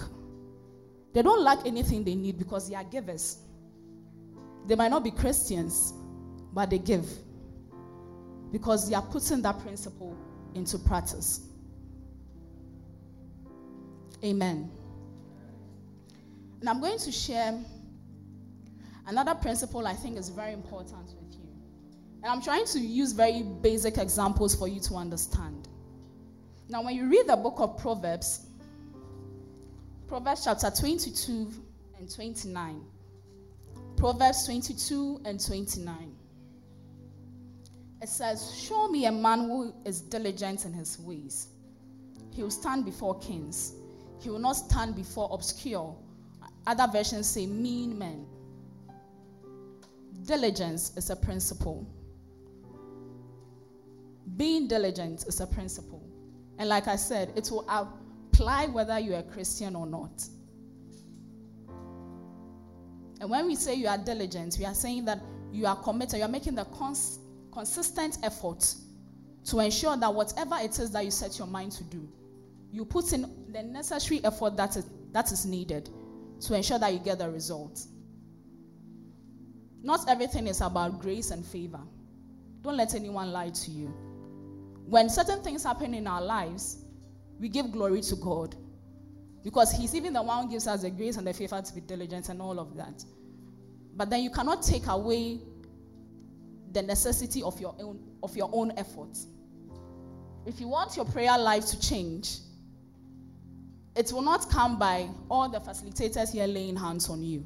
They 1.13 1.23
don't 1.23 1.43
lack 1.43 1.67
anything 1.67 2.05
they 2.05 2.15
need 2.15 2.39
because 2.39 2.69
they 2.69 2.75
are 2.75 2.85
givers. 2.85 3.39
They 4.67 4.75
might 4.75 4.91
not 4.91 5.05
be 5.05 5.11
Christians, 5.11 5.93
but 6.53 6.71
they 6.71 6.79
give 6.79 7.07
because 8.51 8.89
they 8.89 8.95
are 8.95 9.03
putting 9.03 9.43
that 9.43 9.59
principle 9.61 10.17
into 10.55 10.79
practice. 10.79 11.41
Amen. 14.25 14.71
And 16.61 16.69
I'm 16.69 16.81
going 16.81 16.99
to 16.99 17.11
share 17.11 17.59
another 19.07 19.35
principle 19.35 19.87
I 19.87 19.95
think 19.95 20.17
is 20.17 20.29
very 20.29 20.53
important 20.53 21.07
with 21.07 21.35
you. 21.35 21.49
and 22.23 22.31
I'm 22.33 22.41
trying 22.41 22.67
to 22.67 22.79
use 22.79 23.13
very 23.13 23.43
basic 23.43 23.99
examples 23.99 24.55
for 24.55 24.69
you 24.69 24.81
to 24.81 24.95
understand. 24.95 25.69
Now, 26.69 26.83
when 26.85 26.95
you 26.95 27.09
read 27.09 27.27
the 27.27 27.37
book 27.37 27.57
of 27.59 27.77
Proverbs, 27.79 28.47
Proverbs 30.13 30.45
chapter 30.45 30.71
22 30.71 31.51
and 31.99 32.15
29, 32.15 32.83
Proverbs 33.97 34.45
22 34.45 35.23
and 35.25 35.43
29, 35.43 36.15
it 38.03 38.09
says, 38.11 38.55
Show 38.55 38.89
me 38.89 39.07
a 39.07 39.11
man 39.11 39.49
who 39.49 39.73
is 39.87 40.03
diligent 40.03 40.67
in 40.67 40.75
his 40.75 40.99
ways. 40.99 41.47
He 42.31 42.43
will 42.43 42.51
stand 42.51 42.85
before 42.85 43.19
kings, 43.21 43.73
he 44.21 44.29
will 44.29 44.39
not 44.39 44.53
stand 44.53 44.97
before 44.97 45.31
obscure. 45.33 45.97
Other 46.67 46.93
versions 46.93 47.27
say 47.27 47.47
mean 47.47 47.99
men. 47.99 48.27
Diligence 50.27 50.95
is 50.95 51.09
a 51.09 51.17
principle. 51.17 51.87
Being 54.37 54.69
diligent 54.69 55.25
is 55.27 55.41
a 55.41 55.47
principle. 55.47 56.03
And 56.59 56.69
like 56.69 56.87
I 56.87 56.97
said, 56.97 57.33
it 57.35 57.49
will 57.51 57.65
imply 58.33 58.67
whether 58.67 58.99
you're 58.99 59.19
a 59.19 59.23
Christian 59.23 59.77
or 59.77 59.87
not. 59.87 60.27
And 63.21 63.31
when 63.31 63.47
we 63.47 63.55
say 63.55 63.75
you 63.75 63.87
are 63.87 63.99
diligent, 63.99 64.57
we 64.59 64.65
are 64.65 64.75
saying 64.75 65.05
that 65.05 65.21
you 65.53 65.67
are 65.67 65.77
committed, 65.77 66.19
you 66.19 66.25
are 66.25 66.29
making 66.29 66.55
the 66.55 66.65
cons- 66.65 67.21
consistent 67.53 68.19
effort 68.23 68.75
to 69.45 69.61
ensure 69.61 69.97
that 69.97 70.13
whatever 70.13 70.57
it 70.61 70.79
is 70.79 70.91
that 70.93 71.05
you 71.05 71.11
set 71.11 71.39
your 71.39 71.47
mind 71.47 71.73
to 71.73 71.85
do, 71.85 72.09
you 72.71 72.85
put 72.85 73.13
in 73.13 73.53
the 73.53 73.63
necessary 73.63 74.25
effort 74.25 74.57
that 74.57 74.77
is, 74.77 74.87
that 75.13 75.31
is 75.31 75.45
needed 75.45 75.91
to 76.41 76.55
ensure 76.55 76.79
that 76.79 76.93
you 76.93 76.99
get 76.99 77.19
the 77.19 77.31
result. 77.31 77.87
Not 79.83 80.09
everything 80.09 80.47
is 80.47 80.61
about 80.61 81.01
grace 81.01 81.31
and 81.31 81.45
favor. 81.45 81.81
Don't 82.63 82.77
let 82.77 82.95
anyone 82.95 83.31
lie 83.31 83.51
to 83.51 83.71
you. 83.71 83.89
When 84.87 85.09
certain 85.09 85.43
things 85.43 85.65
happen 85.65 85.95
in 85.95 86.07
our 86.07 86.23
lives, 86.23 86.82
we 87.43 87.49
give 87.49 87.73
glory 87.73 88.01
to 88.01 88.15
God 88.15 88.55
because 89.43 89.73
He's 89.73 89.97
even 89.97 90.13
the 90.13 90.23
one 90.23 90.45
who 90.45 90.53
gives 90.53 90.69
us 90.69 90.83
the 90.83 90.91
grace 90.91 91.17
and 91.17 91.27
the 91.27 91.35
favor 91.35 91.61
to 91.61 91.75
be 91.75 91.81
diligent 91.81 92.29
and 92.29 92.41
all 92.41 92.61
of 92.61 92.77
that. 92.77 93.05
But 93.97 94.11
then 94.11 94.23
you 94.23 94.31
cannot 94.31 94.63
take 94.63 94.87
away 94.87 95.41
the 96.71 96.83
necessity 96.83 97.43
of 97.43 97.61
your 97.61 97.75
own 97.81 98.01
of 98.23 98.37
your 98.37 98.49
own 98.53 98.73
efforts. 98.79 99.27
If 100.47 100.61
you 100.61 100.69
want 100.69 100.95
your 100.97 101.05
prayer 101.05 101.37
life 101.37 101.67
to 101.67 101.81
change, 101.81 102.39
it 103.97 104.13
will 104.13 104.23
not 104.23 104.49
come 104.49 104.79
by 104.79 105.09
all 105.29 105.49
the 105.49 105.59
facilitators 105.59 106.31
here 106.33 106.47
laying 106.47 106.77
hands 106.77 107.09
on 107.09 107.25
you. 107.25 107.45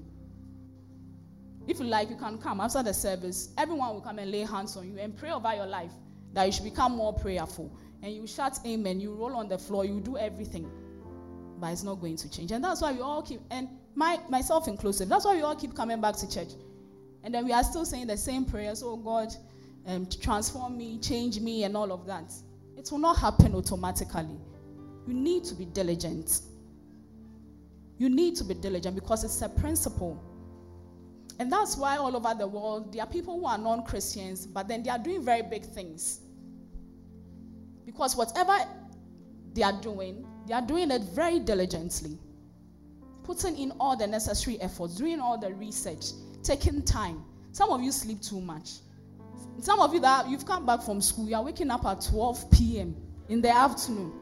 If 1.66 1.80
you 1.80 1.86
like, 1.86 2.10
you 2.10 2.16
can 2.16 2.36
come 2.36 2.60
after 2.60 2.82
the 2.82 2.92
service. 2.92 3.48
Everyone 3.56 3.94
will 3.94 4.02
come 4.02 4.18
and 4.18 4.30
lay 4.30 4.40
hands 4.40 4.76
on 4.76 4.86
you 4.86 4.98
and 4.98 5.16
pray 5.16 5.30
over 5.30 5.52
your 5.54 5.66
life 5.66 5.90
that 6.34 6.44
you 6.44 6.52
should 6.52 6.64
become 6.64 6.92
more 6.92 7.14
prayerful. 7.14 7.74
And 8.02 8.12
you 8.12 8.26
shout 8.26 8.58
amen, 8.66 9.00
you 9.00 9.12
roll 9.14 9.34
on 9.36 9.48
the 9.48 9.58
floor, 9.58 9.84
you 9.84 10.00
do 10.00 10.16
everything. 10.16 10.70
But 11.58 11.72
it's 11.72 11.82
not 11.82 12.00
going 12.00 12.16
to 12.16 12.30
change. 12.30 12.52
And 12.52 12.62
that's 12.62 12.82
why 12.82 12.92
we 12.92 13.00
all 13.00 13.22
keep, 13.22 13.40
and 13.50 13.68
my, 13.94 14.20
myself 14.28 14.68
inclusive, 14.68 15.08
that's 15.08 15.24
why 15.24 15.34
we 15.34 15.42
all 15.42 15.56
keep 15.56 15.74
coming 15.74 16.00
back 16.00 16.16
to 16.16 16.30
church. 16.30 16.50
And 17.24 17.34
then 17.34 17.44
we 17.44 17.52
are 17.52 17.64
still 17.64 17.84
saying 17.84 18.06
the 18.06 18.16
same 18.16 18.44
prayers, 18.44 18.82
oh 18.84 18.96
God, 18.96 19.34
um, 19.86 20.06
transform 20.20 20.76
me, 20.76 20.98
change 20.98 21.40
me, 21.40 21.64
and 21.64 21.76
all 21.76 21.92
of 21.92 22.06
that. 22.06 22.32
It 22.76 22.88
will 22.90 22.98
not 22.98 23.18
happen 23.18 23.54
automatically. 23.54 24.38
You 25.06 25.14
need 25.14 25.44
to 25.44 25.54
be 25.54 25.64
diligent. 25.64 26.40
You 27.98 28.08
need 28.08 28.36
to 28.36 28.44
be 28.44 28.54
diligent 28.54 28.94
because 28.94 29.24
it's 29.24 29.40
a 29.42 29.48
principle. 29.48 30.22
And 31.38 31.50
that's 31.50 31.76
why 31.76 31.96
all 31.96 32.16
over 32.16 32.34
the 32.34 32.46
world, 32.46 32.92
there 32.92 33.02
are 33.02 33.08
people 33.08 33.38
who 33.38 33.46
are 33.46 33.58
non 33.58 33.84
Christians, 33.84 34.46
but 34.46 34.68
then 34.68 34.82
they 34.82 34.90
are 34.90 34.98
doing 34.98 35.22
very 35.22 35.42
big 35.42 35.64
things. 35.64 36.20
Because 37.96 38.14
whatever 38.14 38.54
they 39.54 39.62
are 39.62 39.80
doing, 39.80 40.26
they 40.46 40.52
are 40.52 40.60
doing 40.60 40.90
it 40.90 41.00
very 41.14 41.38
diligently, 41.38 42.18
putting 43.22 43.56
in 43.56 43.72
all 43.80 43.96
the 43.96 44.06
necessary 44.06 44.60
efforts, 44.60 44.96
doing 44.96 45.18
all 45.18 45.38
the 45.38 45.54
research, 45.54 46.08
taking 46.42 46.82
time. 46.82 47.24
Some 47.52 47.70
of 47.70 47.80
you 47.80 47.90
sleep 47.90 48.20
too 48.20 48.38
much. 48.42 48.68
Some 49.60 49.80
of 49.80 49.94
you 49.94 50.00
that 50.00 50.28
you've 50.28 50.44
come 50.44 50.66
back 50.66 50.82
from 50.82 51.00
school, 51.00 51.26
you 51.26 51.36
are 51.36 51.42
waking 51.42 51.70
up 51.70 51.86
at 51.86 52.02
12 52.02 52.50
p.m. 52.50 52.94
in 53.30 53.40
the 53.40 53.48
afternoon, 53.48 54.12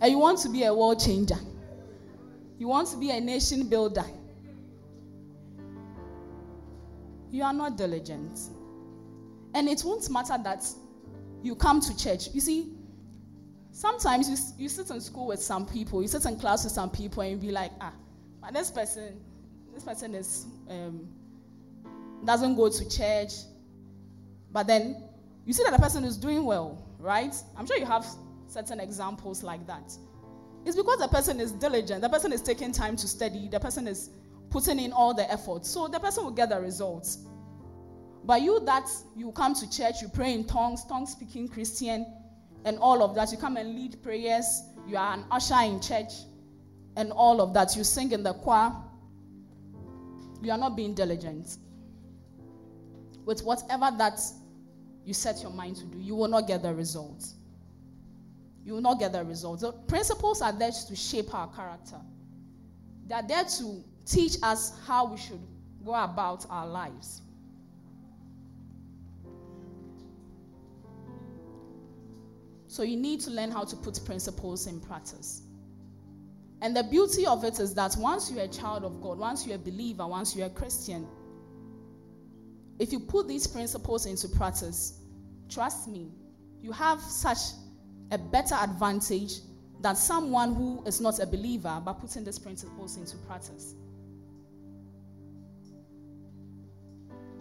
and 0.00 0.10
you 0.10 0.18
want 0.18 0.40
to 0.40 0.48
be 0.48 0.64
a 0.64 0.74
world 0.74 0.98
changer. 0.98 1.38
You 2.58 2.66
want 2.66 2.88
to 2.88 2.96
be 2.96 3.10
a 3.10 3.20
nation 3.20 3.68
builder. 3.68 4.04
You 7.30 7.44
are 7.44 7.52
not 7.52 7.78
diligent. 7.78 8.40
And 9.54 9.68
it 9.68 9.82
won't 9.84 10.10
matter 10.10 10.36
that 10.42 10.66
you 11.42 11.54
come 11.54 11.80
to 11.80 11.96
church. 11.96 12.28
You 12.32 12.40
see, 12.40 12.72
sometimes 13.72 14.28
you, 14.28 14.64
you 14.64 14.68
sit 14.68 14.90
in 14.90 15.00
school 15.00 15.26
with 15.26 15.42
some 15.42 15.66
people, 15.66 16.02
you 16.02 16.08
sit 16.08 16.24
in 16.24 16.38
class 16.38 16.64
with 16.64 16.72
some 16.72 16.90
people, 16.90 17.22
and 17.22 17.32
you 17.32 17.36
be 17.36 17.52
like, 17.52 17.72
ah, 17.80 17.92
but 18.40 18.52
this 18.52 18.70
person, 18.70 19.20
this 19.74 19.84
person 19.84 20.14
is 20.14 20.46
um, 20.68 21.08
doesn't 22.24 22.56
go 22.56 22.68
to 22.68 22.88
church. 22.88 23.32
But 24.52 24.66
then 24.66 25.02
you 25.46 25.52
see 25.52 25.62
that 25.64 25.72
the 25.72 25.82
person 25.82 26.04
is 26.04 26.16
doing 26.16 26.44
well, 26.44 26.86
right? 26.98 27.34
I'm 27.56 27.66
sure 27.66 27.78
you 27.78 27.86
have 27.86 28.06
certain 28.46 28.80
examples 28.80 29.42
like 29.42 29.66
that. 29.66 29.96
It's 30.64 30.76
because 30.76 30.98
the 30.98 31.08
person 31.08 31.40
is 31.40 31.52
diligent, 31.52 32.02
the 32.02 32.08
person 32.08 32.32
is 32.32 32.40
taking 32.40 32.70
time 32.70 32.96
to 32.96 33.08
study, 33.08 33.48
the 33.48 33.58
person 33.58 33.88
is 33.88 34.10
putting 34.50 34.78
in 34.78 34.92
all 34.92 35.14
the 35.14 35.28
effort. 35.30 35.66
So 35.66 35.88
the 35.88 35.98
person 35.98 36.24
will 36.24 36.30
get 36.30 36.50
the 36.50 36.60
results. 36.60 37.18
But 38.24 38.42
you 38.42 38.60
that 38.64 38.88
you 39.16 39.32
come 39.32 39.54
to 39.54 39.68
church, 39.70 40.00
you 40.00 40.08
pray 40.08 40.32
in 40.32 40.44
tongues, 40.44 40.84
tongue 40.84 41.06
speaking 41.06 41.48
Christian, 41.48 42.06
and 42.64 42.78
all 42.78 43.02
of 43.02 43.14
that, 43.16 43.32
you 43.32 43.38
come 43.38 43.56
and 43.56 43.74
lead 43.74 44.00
prayers, 44.02 44.62
you 44.86 44.96
are 44.96 45.14
an 45.14 45.24
usher 45.30 45.60
in 45.64 45.80
church, 45.80 46.12
and 46.96 47.10
all 47.12 47.40
of 47.40 47.52
that, 47.54 47.74
you 47.76 47.82
sing 47.82 48.12
in 48.12 48.22
the 48.22 48.34
choir, 48.34 48.72
you 50.42 50.50
are 50.52 50.58
not 50.58 50.76
being 50.76 50.94
diligent. 50.94 51.58
With 53.24 53.42
whatever 53.42 53.90
that 53.98 54.20
you 55.04 55.14
set 55.14 55.42
your 55.42 55.52
mind 55.52 55.76
to 55.76 55.84
do, 55.84 55.98
you 55.98 56.14
will 56.14 56.28
not 56.28 56.46
get 56.46 56.62
the 56.62 56.74
results. 56.74 57.34
You 58.64 58.74
will 58.74 58.80
not 58.80 59.00
get 59.00 59.12
the 59.12 59.24
results. 59.24 59.62
The 59.62 59.72
principles 59.72 60.42
are 60.42 60.52
there 60.52 60.70
to 60.70 60.96
shape 60.96 61.34
our 61.34 61.48
character. 61.48 61.98
They 63.06 63.14
are 63.14 63.26
there 63.26 63.44
to 63.44 63.84
teach 64.06 64.36
us 64.42 64.78
how 64.86 65.06
we 65.06 65.16
should 65.16 65.40
go 65.84 65.94
about 65.94 66.46
our 66.48 66.66
lives. 66.66 67.22
So 72.72 72.82
you 72.82 72.96
need 72.96 73.20
to 73.20 73.30
learn 73.30 73.50
how 73.50 73.64
to 73.64 73.76
put 73.76 74.02
principles 74.06 74.66
in 74.66 74.80
practice. 74.80 75.42
And 76.62 76.74
the 76.74 76.82
beauty 76.82 77.26
of 77.26 77.44
it 77.44 77.60
is 77.60 77.74
that 77.74 77.94
once 77.98 78.30
you're 78.30 78.44
a 78.44 78.48
child 78.48 78.82
of 78.82 79.02
God, 79.02 79.18
once 79.18 79.46
you're 79.46 79.56
a 79.56 79.58
believer, 79.58 80.06
once 80.06 80.34
you're 80.34 80.46
a 80.46 80.50
Christian, 80.50 81.06
if 82.78 82.90
you 82.90 82.98
put 82.98 83.28
these 83.28 83.46
principles 83.46 84.06
into 84.06 84.26
practice, 84.26 85.02
trust 85.50 85.86
me, 85.86 86.12
you 86.62 86.72
have 86.72 86.98
such 87.02 87.36
a 88.10 88.16
better 88.16 88.54
advantage 88.54 89.40
than 89.82 89.94
someone 89.94 90.54
who 90.54 90.82
is 90.86 90.98
not 90.98 91.18
a 91.18 91.26
believer 91.26 91.78
by 91.84 91.92
putting 91.92 92.24
these 92.24 92.38
principles 92.38 92.96
into 92.96 93.18
practice. 93.26 93.74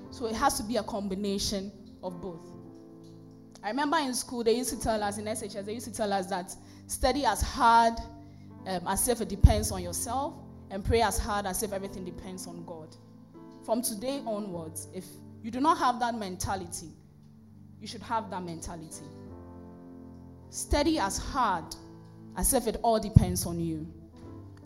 So 0.10 0.26
it 0.26 0.36
has 0.36 0.58
to 0.58 0.64
be 0.64 0.76
a 0.76 0.84
combination 0.84 1.72
of 2.04 2.22
both. 2.22 2.51
I 3.64 3.70
remember 3.70 3.98
in 3.98 4.14
school, 4.14 4.44
they 4.44 4.56
used 4.56 4.72
to 4.72 4.80
tell 4.80 5.02
us, 5.04 5.18
in 5.18 5.26
SHS, 5.26 5.66
they 5.66 5.74
used 5.74 5.88
to 5.88 5.94
tell 5.94 6.12
us 6.12 6.28
that 6.28 6.56
study 6.88 7.26
as 7.26 7.42
hard 7.42 7.94
um, 8.68 8.82
as 8.88 9.08
if 9.08 9.22
it 9.22 9.30
depends 9.30 9.72
on 9.72 9.84
yourself, 9.84 10.34
and 10.70 10.84
pray 10.84 11.02
as 11.02 11.18
hard 11.18 11.46
as 11.46 11.64
if 11.64 11.74
everything 11.74 12.06
depends 12.06 12.48
on 12.48 12.64
God. 12.66 12.96
From 13.66 13.82
today 13.82 14.22
onwards, 14.26 14.88
if 14.94 15.06
you 15.44 15.52
do 15.52 15.60
not 15.60 15.78
have 15.78 16.00
that 16.00 16.16
mentality, 16.16 16.90
you 17.80 17.88
should 17.88 18.02
have 18.04 18.30
that 18.30 18.44
mentality. 18.44 19.06
Study 20.50 21.00
as 21.00 21.18
hard 21.18 21.66
as 22.38 22.54
if 22.54 22.68
it 22.68 22.78
all 22.84 23.00
depends 23.00 23.46
on 23.46 23.60
you. 23.60 23.88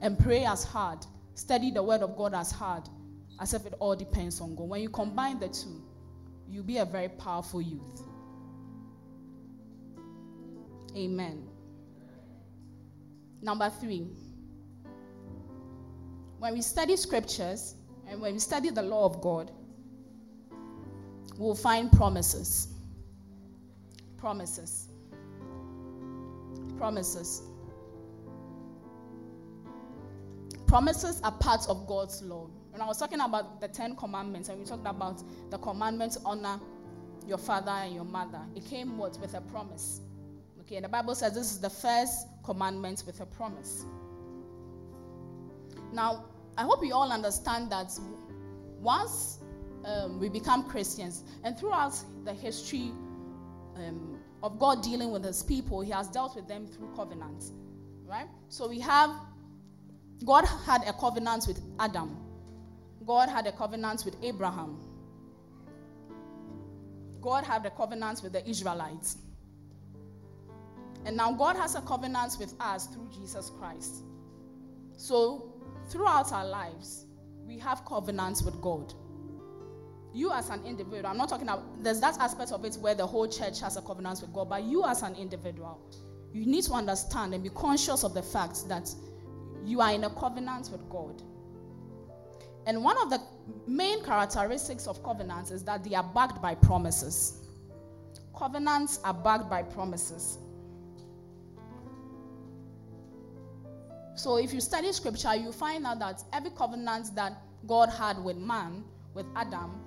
And 0.02 0.20
pray 0.20 0.46
as 0.46 0.64
hard. 0.64 1.00
Study 1.34 1.72
the 1.72 1.82
word 1.82 2.02
of 2.02 2.16
God 2.18 2.34
as 2.34 2.52
hard 2.52 2.84
as 3.39 3.54
if 3.54 3.66
it 3.66 3.74
all 3.80 3.96
depends 3.96 4.41
on 4.41 4.56
God. 4.56 4.70
When 4.70 4.82
you 4.82 4.89
combine 4.89 5.39
the 5.39 5.48
two, 5.48 5.82
you'll 6.48 6.64
be 6.64 6.78
a 6.78 6.86
very 6.86 7.10
powerful 7.10 7.62
youth. 7.62 8.04
Amen. 10.96 11.48
Number 13.41 13.70
three, 13.70 14.08
when 16.39 16.54
we 16.54 16.62
study 16.62 16.96
scriptures 16.96 17.76
and 18.08 18.22
when 18.22 18.34
we 18.34 18.39
study 18.39 18.70
the 18.70 18.82
law 18.82 19.06
of 19.06 19.22
God, 19.22 19.52
we'll 21.38 21.56
find 21.56 21.91
promises. 21.91 22.70
Promises. 24.18 24.88
Promises. 26.78 27.43
Promises 30.66 31.22
are 31.24 31.32
part 31.34 31.68
of 31.70 31.88
God's 31.88 32.22
law. 32.22 32.50
When 32.72 32.82
I 32.82 32.86
was 32.86 32.98
talking 32.98 33.20
about 33.20 33.62
the 33.62 33.68
Ten 33.68 33.96
Commandments, 33.96 34.50
and 34.50 34.60
we 34.60 34.66
talked 34.66 34.88
about 34.88 35.24
the 35.50 35.58
commandment 35.58 36.18
honor 36.26 36.60
your 37.28 37.38
father 37.38 37.72
and 37.72 37.93
your 37.96 38.04
mother, 38.04 38.41
it 38.56 38.66
came 38.66 38.98
what? 38.98 39.18
With 39.20 39.34
a 39.34 39.41
promise. 39.41 40.02
Okay, 40.66 40.78
and 40.78 40.86
the 40.86 40.89
Bible 40.89 41.13
says 41.13 41.34
this 41.34 41.51
is 41.51 41.59
the 41.59 41.70
first 41.70 42.28
commandment 42.43 43.03
with 43.05 43.20
a 43.20 43.26
promise. 43.26 43.86
Now, 45.93 46.26
I 46.57 46.63
hope 46.63 46.84
you 46.84 46.93
all 46.93 47.11
understand 47.11 47.72
that 47.72 47.91
once 48.80 49.39
um, 49.86 50.20
we 50.20 50.28
become 50.28 50.68
Christians, 50.68 51.24
and 51.43 51.55
throughout 51.55 51.93
the 52.24 52.34
history 52.34 52.91
um, 53.76 54.18
of 54.41 54.57
God 54.57 54.82
dealing 54.82 55.11
with 55.11 55.24
his 55.24 55.43
people, 55.43 55.82
he 55.82 55.91
has 55.91 56.07
dealt 56.07 56.36
with 56.36 56.47
them 56.47 56.66
through 56.66 56.91
covenants. 56.95 57.51
Right? 58.03 58.28
So 58.49 58.68
we 58.68 58.80
have, 58.80 59.11
God 60.26 60.45
had 60.66 60.82
a 60.88 60.93
covenant 60.93 61.45
with 61.47 61.61
Adam, 61.80 62.18
God 63.05 63.30
had 63.30 63.45
a 63.45 63.51
covenant 63.51 64.03
with 64.03 64.16
Abraham, 64.24 64.80
God 67.22 67.43
had 67.43 67.66
a 67.68 67.70
covenant 67.70 68.22
with 68.24 68.34
the 68.34 68.47
Israelites. 68.49 69.18
And 71.06 71.16
now 71.16 71.32
God 71.32 71.56
has 71.56 71.76
a 71.76 71.82
covenant 71.82 72.36
with 72.39 72.53
us 72.60 72.88
through 72.88 73.10
Jesus 73.14 73.51
Christ. 73.60 74.03
So, 74.97 75.53
throughout 75.89 76.32
our 76.34 76.45
lives, 76.45 77.06
we 77.45 77.60
have 77.60 77.86
covenants 77.86 78.41
with 78.41 78.60
God. 78.60 78.93
You 80.14 80.32
as 80.32 80.49
an 80.49 80.66
individual, 80.66 81.08
I'm 81.08 81.18
not 81.18 81.30
talking 81.30 81.47
about, 81.47 81.84
there's 81.84 81.99
that 81.99 82.18
aspect 82.20 82.51
of 82.51 82.64
it 82.66 82.76
where 82.76 82.95
the 82.95 83.06
whole 83.06 83.28
church 83.28 83.60
has 83.62 83.78
a 83.78 83.82
covenant 83.82 84.22
with 84.22 84.34
God, 84.34 84.49
but 84.49 84.64
you 84.64 84.86
as 84.86 85.03
an 85.03 85.14
individual, 85.16 85.80
you 86.34 86.45
need 86.45 86.64
to 86.64 86.74
understand 86.74 87.34
and 87.34 87.43
be 87.43 87.49
conscious 87.49 88.03
of 88.03 88.14
the 88.14 88.24
fact 88.24 88.68
that 88.68 88.89
you 89.64 89.82
are 89.82 89.91
in 89.91 90.06
a 90.06 90.10
covenant 90.10 90.70
with 90.72 90.89
God. 90.89 91.22
And 92.66 92.84
one 92.84 92.97
of 93.01 93.10
the 93.10 93.22
main 93.68 94.03
characteristics 94.03 94.88
of 94.88 95.03
covenants 95.03 95.51
is 95.51 95.64
that 95.66 95.84
they 95.84 95.95
are 95.95 96.03
backed 96.03 96.41
by 96.41 96.56
promises. 96.56 97.41
Covenants 98.36 98.99
are 99.03 99.14
backed 99.14 99.49
by 99.49 99.62
promises. 99.62 100.39
So 104.16 104.38
if 104.38 104.53
you 104.53 104.61
study 104.61 104.91
scripture, 104.93 105.36
you 105.36 105.51
find 105.51 105.86
out 105.86 105.99
that 105.99 106.24
every 106.34 106.51
covenant 106.51 107.16
that 107.16 107.34
God 107.68 107.89
had 107.89 108.24
with 108.24 108.38
man, 108.38 108.84
with 109.13 109.26
Adam, 109.36 109.80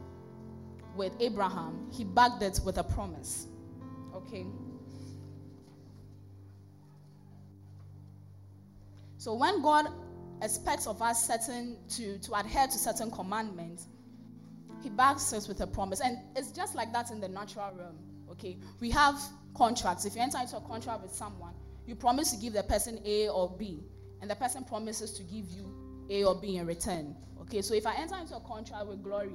with 0.94 1.12
Abraham, 1.20 1.88
he 1.90 2.04
backed 2.04 2.42
it 2.42 2.60
with 2.64 2.78
a 2.78 2.84
promise. 2.84 3.46
Okay? 4.14 4.46
So 9.16 9.34
when 9.34 9.62
God 9.62 9.86
expects 10.42 10.86
of 10.86 11.00
us 11.02 11.26
certain 11.26 11.76
to, 11.90 12.18
to 12.18 12.34
adhere 12.34 12.66
to 12.66 12.78
certain 12.78 13.10
commandments, 13.10 13.88
he 14.82 14.90
backs 14.90 15.32
us 15.32 15.48
with 15.48 15.60
a 15.60 15.66
promise. 15.66 16.00
And 16.00 16.18
it's 16.36 16.52
just 16.52 16.74
like 16.74 16.92
that 16.92 17.10
in 17.10 17.20
the 17.20 17.28
natural 17.28 17.72
realm. 17.76 17.98
Okay. 18.30 18.58
We 18.80 18.90
have 18.90 19.20
contracts. 19.56 20.04
If 20.04 20.14
you 20.14 20.22
enter 20.22 20.38
into 20.38 20.56
a 20.56 20.60
contract 20.60 21.02
with 21.02 21.12
someone, 21.12 21.54
you 21.86 21.96
promise 21.96 22.30
to 22.30 22.36
give 22.36 22.52
the 22.52 22.62
person 22.62 23.00
A 23.04 23.28
or 23.28 23.50
B, 23.58 23.80
and 24.20 24.30
the 24.30 24.34
person 24.34 24.64
promises 24.64 25.12
to 25.12 25.22
give 25.22 25.48
you 25.50 25.72
A 26.10 26.24
or 26.24 26.34
B 26.34 26.56
in 26.56 26.66
return. 26.66 27.14
Okay, 27.42 27.62
so 27.62 27.74
if 27.74 27.86
I 27.86 27.94
enter 27.96 28.16
into 28.16 28.36
a 28.36 28.40
contract 28.40 28.86
with 28.86 29.02
Glory, 29.02 29.32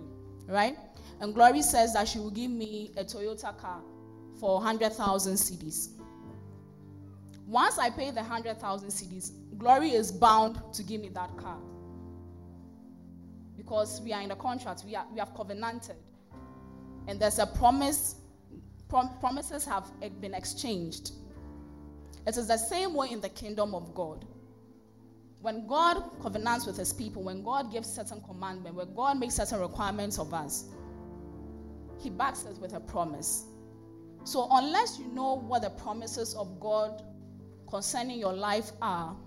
right? 0.48 0.78
And 1.20 1.34
Glory 1.34 1.62
says 1.62 1.94
that 1.94 2.08
she 2.08 2.20
will 2.20 2.32
give 2.32 2.52
me 2.52 2.92
a 2.98 3.04
Toyota 3.04 3.58
car 3.58 3.82
for 4.40 4.56
100,000 4.56 5.34
cedis. 5.36 5.90
Once 7.48 7.78
I 7.78 7.90
pay 7.90 8.10
the 8.10 8.22
100,000 8.22 8.90
cedis, 8.90 9.32
Glory 9.58 9.92
is 9.92 10.12
bound 10.12 10.60
to 10.74 10.84
give 10.84 11.02
me 11.02 11.10
that 11.10 11.36
car. 11.38 11.58
Because 13.56 14.02
we 14.02 14.12
are 14.14 14.22
in 14.22 14.32
a 14.32 14.36
contract, 14.36 14.84
we, 14.86 14.96
are, 14.96 15.06
we 15.12 15.20
have 15.20 15.34
covenanted. 15.34 15.96
And 17.08 17.20
there's 17.20 17.40
a 17.40 17.46
promise, 17.46 18.16
prom- 18.90 19.18
promises 19.20 19.66
have 19.66 19.90
eh, 20.02 20.10
been 20.10 20.34
exchanged. 20.34 21.12
It 22.26 22.38
is 22.38 22.48
the 22.48 22.58
same 22.58 22.94
way 22.94 23.10
in 23.12 23.22
the 23.22 23.30
kingdom 23.30 23.76
of 23.76 23.94
God. 23.94 24.26
When 25.44 25.68
God 25.68 26.02
covenants 26.22 26.66
with 26.66 26.78
his 26.78 26.94
people, 26.94 27.22
when 27.22 27.44
God 27.44 27.70
gives 27.70 27.94
certain 27.94 28.22
commandments, 28.22 28.78
when 28.78 28.96
God 28.96 29.20
makes 29.20 29.36
certain 29.36 29.60
requirements 29.60 30.18
of 30.18 30.34
us, 30.34 30.70
he 32.00 32.10
backs 32.10 32.46
us 32.46 32.60
with 32.60 32.74
a 32.76 32.80
promise. 32.80 33.48
So, 34.24 34.48
unless 34.50 34.98
you 34.98 35.08
know 35.08 35.34
what 35.34 35.64
the 35.64 35.72
promises 35.72 36.34
of 36.36 36.62
God 36.62 37.04
concerning 37.70 38.20
your 38.20 38.32
life 38.32 38.72
are, 38.82 39.18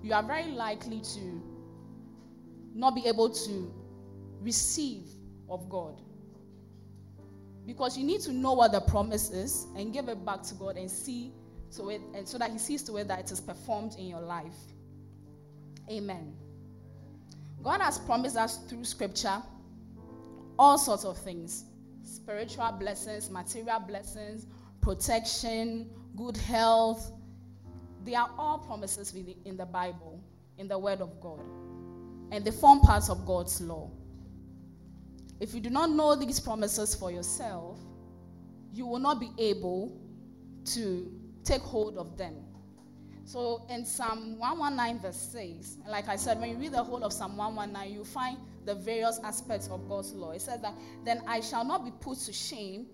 you 0.00 0.12
are 0.12 0.22
very 0.22 0.52
likely 0.52 1.00
to 1.00 1.42
not 2.72 2.94
be 2.94 3.04
able 3.08 3.30
to 3.30 3.74
receive 4.40 5.08
of 5.48 5.68
God. 5.68 6.00
Because 7.66 7.98
you 7.98 8.04
need 8.04 8.20
to 8.20 8.32
know 8.32 8.52
what 8.52 8.70
the 8.70 8.80
promise 8.80 9.28
is 9.30 9.66
and 9.76 9.92
give 9.92 10.08
it 10.08 10.24
back 10.24 10.42
to 10.44 10.54
God 10.54 10.76
and 10.76 10.88
see 10.88 11.32
so 11.70 11.88
it 11.88 12.00
and 12.14 12.26
so 12.28 12.38
that 12.38 12.50
He 12.50 12.58
sees 12.58 12.82
to 12.84 12.96
it 12.96 13.08
that 13.08 13.20
it 13.20 13.30
is 13.30 13.40
performed 13.40 13.94
in 13.98 14.06
your 14.06 14.20
life. 14.20 14.56
Amen. 15.90 16.34
God 17.62 17.80
has 17.80 17.98
promised 17.98 18.36
us 18.36 18.58
through 18.68 18.84
scripture 18.84 19.42
all 20.58 20.78
sorts 20.78 21.04
of 21.04 21.18
things 21.18 21.64
spiritual 22.02 22.70
blessings, 22.78 23.30
material 23.30 23.80
blessings, 23.80 24.46
protection, 24.80 25.90
good 26.16 26.36
health, 26.36 27.12
they 28.04 28.14
are 28.14 28.30
all 28.38 28.58
promises 28.58 29.12
in 29.44 29.56
the 29.56 29.66
Bible, 29.66 30.22
in 30.58 30.68
the 30.68 30.78
Word 30.78 31.00
of 31.00 31.20
God. 31.20 31.40
And 32.30 32.44
they 32.44 32.52
form 32.52 32.80
parts 32.80 33.10
of 33.10 33.26
God's 33.26 33.60
law. 33.60 33.90
If 35.40 35.54
you 35.54 35.60
do 35.60 35.70
not 35.70 35.90
know 35.90 36.14
these 36.14 36.38
promises 36.38 36.94
for 36.94 37.10
yourself, 37.10 37.78
you 38.72 38.86
will 38.86 39.00
not 39.00 39.18
be 39.18 39.30
able 39.38 40.00
to 40.66 41.12
take 41.46 41.62
hold 41.62 41.96
of 41.96 42.16
them. 42.16 42.34
So 43.24 43.66
in 43.70 43.84
Psalm 43.84 44.38
119, 44.38 45.02
verse 45.02 45.16
6, 45.32 45.78
like 45.88 46.08
I 46.08 46.16
said, 46.16 46.40
when 46.40 46.50
you 46.50 46.56
read 46.56 46.72
the 46.72 46.82
whole 46.82 47.02
of 47.02 47.12
Psalm 47.12 47.36
119, 47.36 47.92
you 47.92 48.04
find 48.04 48.38
the 48.64 48.74
various 48.74 49.18
aspects 49.24 49.68
of 49.68 49.88
God's 49.88 50.12
law. 50.12 50.32
It 50.32 50.42
says 50.42 50.60
that, 50.62 50.74
Then 51.04 51.22
I 51.26 51.40
shall 51.40 51.64
not 51.64 51.84
be 51.84 51.92
put 52.00 52.18
to 52.18 52.32
shame 52.32 52.86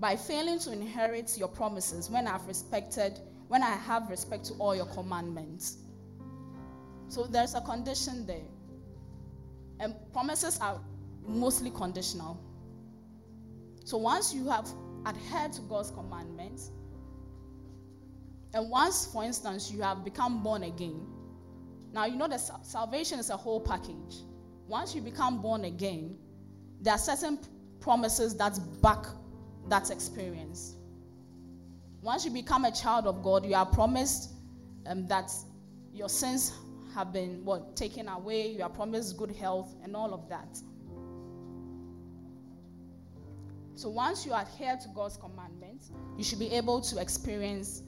by 0.00 0.16
failing 0.16 0.58
to 0.60 0.72
inherit 0.72 1.36
your 1.36 1.48
promises 1.48 2.10
when 2.10 2.26
I've 2.26 2.46
respected 2.46 3.20
when 3.48 3.62
I 3.62 3.70
have 3.70 4.08
respect 4.10 4.44
to 4.46 4.54
all 4.54 4.76
your 4.76 4.86
commandments. 4.86 5.78
So 7.08 7.24
there's 7.24 7.54
a 7.54 7.60
condition 7.62 8.26
there. 8.26 8.44
And 9.80 9.94
promises 10.12 10.58
are 10.60 10.80
mostly 11.26 11.70
conditional. 11.70 12.38
So 13.84 13.96
once 13.96 14.34
you 14.34 14.48
have 14.48 14.68
adhered 15.06 15.52
to 15.54 15.62
God's 15.62 15.90
commandments, 15.90 16.70
and 18.54 18.70
once, 18.70 19.06
for 19.06 19.24
instance, 19.24 19.70
you 19.70 19.82
have 19.82 20.04
become 20.04 20.42
born 20.42 20.62
again, 20.62 21.06
now 21.92 22.06
you 22.06 22.16
know 22.16 22.28
that 22.28 22.40
salvation 22.64 23.18
is 23.18 23.30
a 23.30 23.36
whole 23.36 23.60
package. 23.60 24.22
Once 24.66 24.94
you 24.94 25.00
become 25.00 25.40
born 25.40 25.64
again, 25.64 26.16
there 26.80 26.94
are 26.94 26.98
certain 26.98 27.38
promises 27.80 28.36
that 28.36 28.58
back 28.82 29.06
that 29.68 29.90
experience. 29.90 30.74
Once 32.00 32.24
you 32.24 32.30
become 32.30 32.64
a 32.64 32.72
child 32.72 33.06
of 33.06 33.22
God, 33.22 33.44
you 33.44 33.54
are 33.54 33.66
promised 33.66 34.30
um, 34.86 35.06
that 35.08 35.30
your 35.92 36.08
sins 36.08 36.52
have 36.94 37.12
been 37.12 37.44
what 37.44 37.76
taken 37.76 38.08
away. 38.08 38.48
You 38.52 38.62
are 38.62 38.70
promised 38.70 39.16
good 39.16 39.32
health 39.32 39.74
and 39.82 39.94
all 39.96 40.14
of 40.14 40.28
that. 40.28 40.58
So 43.74 43.88
once 43.88 44.26
you 44.26 44.32
adhere 44.32 44.76
to 44.76 44.88
God's 44.94 45.16
commandments, 45.16 45.90
you 46.16 46.24
should 46.24 46.38
be 46.38 46.50
able 46.50 46.80
to 46.80 46.98
experience 46.98 47.82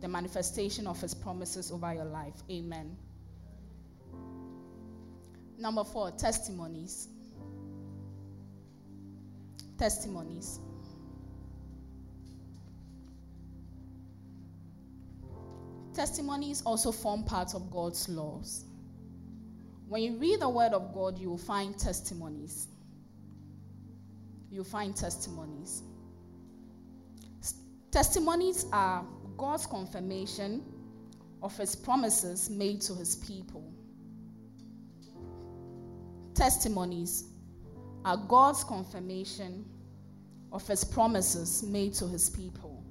the 0.00 0.08
manifestation 0.08 0.86
of 0.86 1.00
His 1.00 1.14
promises 1.14 1.70
over 1.70 1.92
your 1.94 2.04
life. 2.04 2.34
Amen. 2.50 2.96
Number 5.58 5.84
four, 5.84 6.10
testimonies. 6.12 7.08
Testimonies. 9.78 10.60
Testimonies 15.94 16.62
also 16.62 16.92
form 16.92 17.24
part 17.24 17.54
of 17.54 17.70
God's 17.70 18.06
laws. 18.08 18.66
When 19.88 20.02
you 20.02 20.16
read 20.16 20.40
the 20.40 20.48
Word 20.48 20.72
of 20.72 20.92
God, 20.92 21.18
you 21.18 21.30
will 21.30 21.38
find 21.38 21.78
testimonies. 21.78 22.68
You'll 24.50 24.64
find 24.64 24.94
testimonies. 24.94 25.82
Testimonies 27.90 28.66
are 28.72 29.06
God's 29.36 29.66
confirmation 29.66 30.64
of 31.42 31.56
His 31.56 31.74
promises 31.74 32.50
made 32.50 32.80
to 32.82 32.94
His 32.94 33.16
people. 33.16 33.72
Testimonies 36.34 37.24
are 38.04 38.16
God's 38.16 38.64
confirmation 38.64 39.64
of 40.52 40.66
His 40.66 40.84
promises 40.84 41.62
made 41.62 41.94
to 41.94 42.06
His 42.06 42.30
people. 42.30 42.84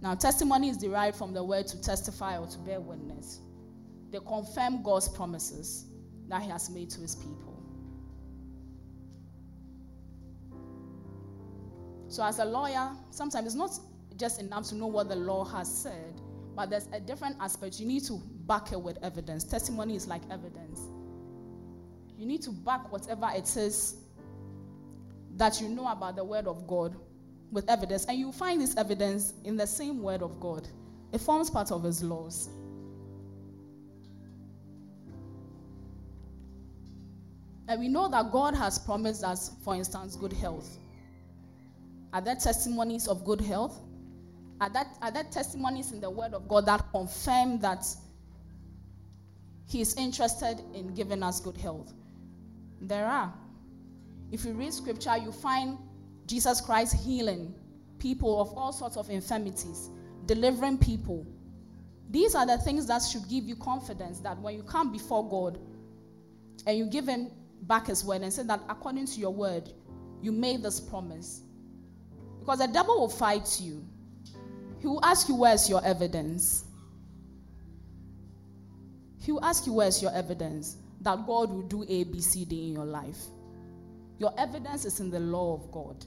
Now, 0.00 0.14
testimony 0.14 0.68
is 0.68 0.76
derived 0.76 1.16
from 1.16 1.32
the 1.32 1.42
word 1.42 1.66
to 1.68 1.80
testify 1.80 2.38
or 2.38 2.46
to 2.46 2.58
bear 2.58 2.80
witness. 2.80 3.40
They 4.10 4.18
confirm 4.20 4.82
God's 4.82 5.08
promises 5.08 5.86
that 6.28 6.42
He 6.42 6.50
has 6.50 6.70
made 6.70 6.90
to 6.90 7.00
His 7.00 7.16
people. 7.16 7.62
So, 12.08 12.24
as 12.24 12.38
a 12.38 12.44
lawyer, 12.44 12.90
sometimes 13.10 13.46
it's 13.46 13.54
not 13.54 13.78
just 14.18 14.40
enough 14.40 14.68
to 14.68 14.74
know 14.74 14.86
what 14.86 15.08
the 15.08 15.16
law 15.16 15.44
has 15.44 15.72
said, 15.72 16.20
but 16.56 16.70
there's 16.70 16.88
a 16.92 17.00
different 17.00 17.36
aspect. 17.40 17.78
You 17.78 17.86
need 17.86 18.04
to 18.04 18.20
back 18.46 18.72
it 18.72 18.80
with 18.80 18.98
evidence. 19.02 19.44
Testimony 19.44 19.94
is 19.96 20.08
like 20.08 20.22
evidence. 20.30 20.80
You 22.16 22.26
need 22.26 22.42
to 22.42 22.50
back 22.50 22.90
whatever 22.92 23.30
it 23.34 23.46
says 23.46 23.96
that 25.36 25.60
you 25.60 25.68
know 25.68 25.86
about 25.86 26.16
the 26.16 26.24
Word 26.24 26.48
of 26.48 26.66
God 26.66 26.96
with 27.50 27.68
evidence. 27.68 28.04
And 28.06 28.18
you 28.18 28.32
find 28.32 28.60
this 28.60 28.76
evidence 28.76 29.34
in 29.44 29.56
the 29.56 29.66
same 29.66 30.02
word 30.02 30.22
of 30.22 30.40
God, 30.40 30.68
it 31.12 31.20
forms 31.20 31.50
part 31.50 31.70
of 31.70 31.82
his 31.82 32.02
laws. 32.02 32.48
And 37.68 37.80
we 37.80 37.88
know 37.88 38.08
that 38.08 38.32
God 38.32 38.54
has 38.54 38.78
promised 38.78 39.22
us, 39.24 39.52
for 39.62 39.74
instance, 39.74 40.16
good 40.16 40.32
health. 40.32 40.78
Are 42.14 42.20
there 42.22 42.34
testimonies 42.34 43.06
of 43.06 43.24
good 43.24 43.42
health? 43.42 43.78
Are 44.60 44.70
that, 44.70 44.96
are 45.02 45.10
there 45.10 45.24
testimonies 45.24 45.92
in 45.92 46.00
the 46.00 46.10
Word 46.10 46.34
of 46.34 46.48
God 46.48 46.66
that 46.66 46.84
confirm 46.90 47.60
that 47.60 47.86
He 49.68 49.80
is 49.80 49.94
interested 49.96 50.60
in 50.74 50.94
giving 50.94 51.22
us 51.22 51.40
good 51.40 51.56
health? 51.56 51.92
There 52.80 53.06
are. 53.06 53.32
If 54.30 54.44
you 54.44 54.52
read 54.52 54.72
scripture, 54.72 55.16
you 55.16 55.32
find 55.32 55.78
Jesus 56.26 56.60
Christ 56.60 56.94
healing 57.04 57.54
people 57.98 58.40
of 58.40 58.52
all 58.56 58.72
sorts 58.72 58.96
of 58.96 59.10
infirmities, 59.10 59.90
delivering 60.26 60.78
people. 60.78 61.26
These 62.10 62.34
are 62.34 62.46
the 62.46 62.58
things 62.58 62.86
that 62.86 63.02
should 63.02 63.28
give 63.28 63.44
you 63.44 63.56
confidence 63.56 64.20
that 64.20 64.38
when 64.40 64.54
you 64.54 64.62
come 64.62 64.92
before 64.92 65.28
God 65.28 65.58
and 66.66 66.78
you 66.78 66.86
give 66.86 67.06
Him 67.06 67.30
back 67.62 67.86
His 67.86 68.04
word 68.04 68.22
and 68.22 68.32
say 68.32 68.42
that 68.44 68.60
according 68.68 69.06
to 69.06 69.20
your 69.20 69.32
word, 69.32 69.70
you 70.22 70.32
made 70.32 70.62
this 70.62 70.80
promise. 70.80 71.42
Because 72.40 72.58
the 72.60 72.68
devil 72.68 72.98
will 72.98 73.08
fight 73.08 73.60
you. 73.60 73.84
He 74.80 74.86
will 74.86 75.04
ask 75.04 75.28
you, 75.28 75.34
Where's 75.34 75.68
your 75.68 75.84
evidence? 75.84 76.64
He 79.20 79.32
will 79.32 79.44
ask 79.44 79.66
you, 79.66 79.72
Where's 79.72 80.00
your 80.00 80.12
evidence 80.14 80.76
that 81.00 81.26
God 81.26 81.50
will 81.50 81.62
do 81.62 81.84
A, 81.88 82.04
B, 82.04 82.20
C, 82.20 82.44
D 82.44 82.68
in 82.68 82.72
your 82.72 82.84
life? 82.84 83.18
Your 84.18 84.32
evidence 84.38 84.84
is 84.84 85.00
in 85.00 85.10
the 85.10 85.20
law 85.20 85.54
of 85.54 85.70
God. 85.70 86.04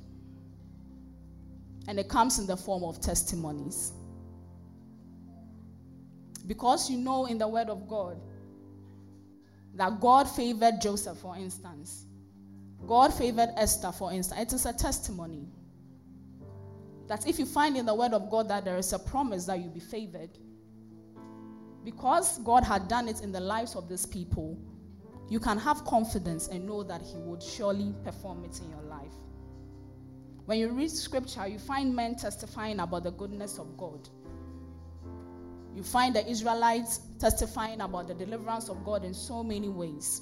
And 1.87 1.99
it 1.99 2.09
comes 2.09 2.39
in 2.39 2.45
the 2.45 2.57
form 2.57 2.83
of 2.83 3.01
testimonies. 3.01 3.93
Because 6.45 6.89
you 6.89 6.97
know 6.97 7.25
in 7.25 7.37
the 7.37 7.47
Word 7.47 7.69
of 7.69 7.87
God 7.87 8.19
that 9.75 9.99
God 9.99 10.29
favored 10.29 10.81
Joseph, 10.81 11.17
for 11.17 11.37
instance, 11.37 12.05
God 12.87 13.13
favored 13.13 13.49
Esther, 13.57 13.91
for 13.91 14.11
instance, 14.11 14.41
it 14.41 14.53
is 14.53 14.65
a 14.65 14.73
testimony. 14.73 15.47
That 17.11 17.27
if 17.27 17.37
you 17.39 17.45
find 17.45 17.75
in 17.75 17.85
the 17.85 17.93
Word 17.93 18.13
of 18.13 18.29
God 18.29 18.47
that 18.47 18.63
there 18.63 18.77
is 18.77 18.93
a 18.93 18.97
promise 18.97 19.43
that 19.47 19.59
you'll 19.59 19.67
be 19.67 19.81
favored, 19.81 20.29
because 21.83 22.37
God 22.37 22.63
had 22.63 22.87
done 22.87 23.09
it 23.09 23.19
in 23.19 23.33
the 23.33 23.39
lives 23.41 23.75
of 23.75 23.89
these 23.89 24.05
people, 24.05 24.57
you 25.27 25.37
can 25.37 25.57
have 25.57 25.83
confidence 25.83 26.47
and 26.47 26.65
know 26.65 26.83
that 26.83 27.01
He 27.01 27.17
would 27.17 27.43
surely 27.43 27.93
perform 28.05 28.45
it 28.45 28.57
in 28.61 28.69
your 28.69 28.83
life. 28.83 29.11
When 30.45 30.57
you 30.57 30.69
read 30.69 30.89
scripture, 30.89 31.45
you 31.49 31.59
find 31.59 31.93
men 31.93 32.15
testifying 32.15 32.79
about 32.79 33.03
the 33.03 33.11
goodness 33.11 33.59
of 33.59 33.75
God. 33.75 34.07
You 35.75 35.83
find 35.83 36.15
the 36.15 36.25
Israelites 36.25 37.01
testifying 37.19 37.81
about 37.81 38.07
the 38.07 38.13
deliverance 38.13 38.69
of 38.69 38.85
God 38.85 39.03
in 39.03 39.13
so 39.13 39.43
many 39.43 39.67
ways. 39.67 40.21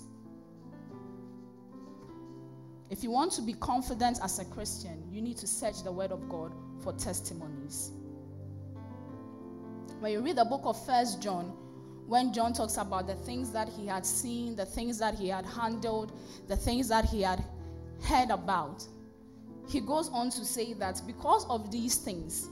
If 2.89 3.03
you 3.03 3.11
want 3.11 3.31
to 3.33 3.41
be 3.41 3.53
confident 3.53 4.19
as 4.23 4.39
a 4.39 4.45
Christian, 4.45 5.03
you 5.11 5.21
need 5.21 5.37
to 5.37 5.47
search 5.47 5.83
the 5.83 5.91
Word 5.91 6.11
of 6.11 6.27
God 6.27 6.53
for 6.83 6.93
testimonies. 6.93 7.91
When 9.99 10.11
you 10.11 10.21
read 10.21 10.37
the 10.37 10.45
book 10.45 10.61
of 10.63 10.83
First 10.85 11.21
John, 11.21 11.53
when 12.07 12.33
John 12.33 12.53
talks 12.53 12.77
about 12.77 13.05
the 13.05 13.15
things 13.15 13.51
that 13.51 13.69
he 13.69 13.85
had 13.85 14.05
seen, 14.05 14.55
the 14.55 14.65
things 14.65 14.97
that 14.97 15.13
he 15.13 15.27
had 15.27 15.45
handled, 15.45 16.17
the 16.47 16.55
things 16.55 16.87
that 16.87 17.05
he 17.05 17.21
had 17.21 17.43
heard 18.03 18.31
about, 18.31 18.83
he 19.67 19.79
goes 19.79 20.09
on 20.09 20.31
to 20.31 20.43
say 20.43 20.73
that 20.73 21.01
because 21.05 21.45
of 21.47 21.69
these 21.69 21.97
things, 21.97 22.49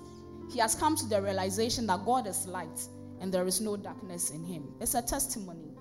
he 0.52 0.60
has 0.60 0.76
come 0.76 0.96
to 0.98 1.06
the 1.08 1.20
realization 1.20 1.88
that 1.88 2.06
God 2.06 2.28
is 2.28 2.46
light 2.46 2.88
and 3.20 3.34
there 3.34 3.48
is 3.48 3.60
no 3.60 3.76
darkness 3.76 4.30
in 4.30 4.44
him. 4.44 4.68
It's 4.80 4.94
a 4.94 5.02
testimony. 5.02 5.72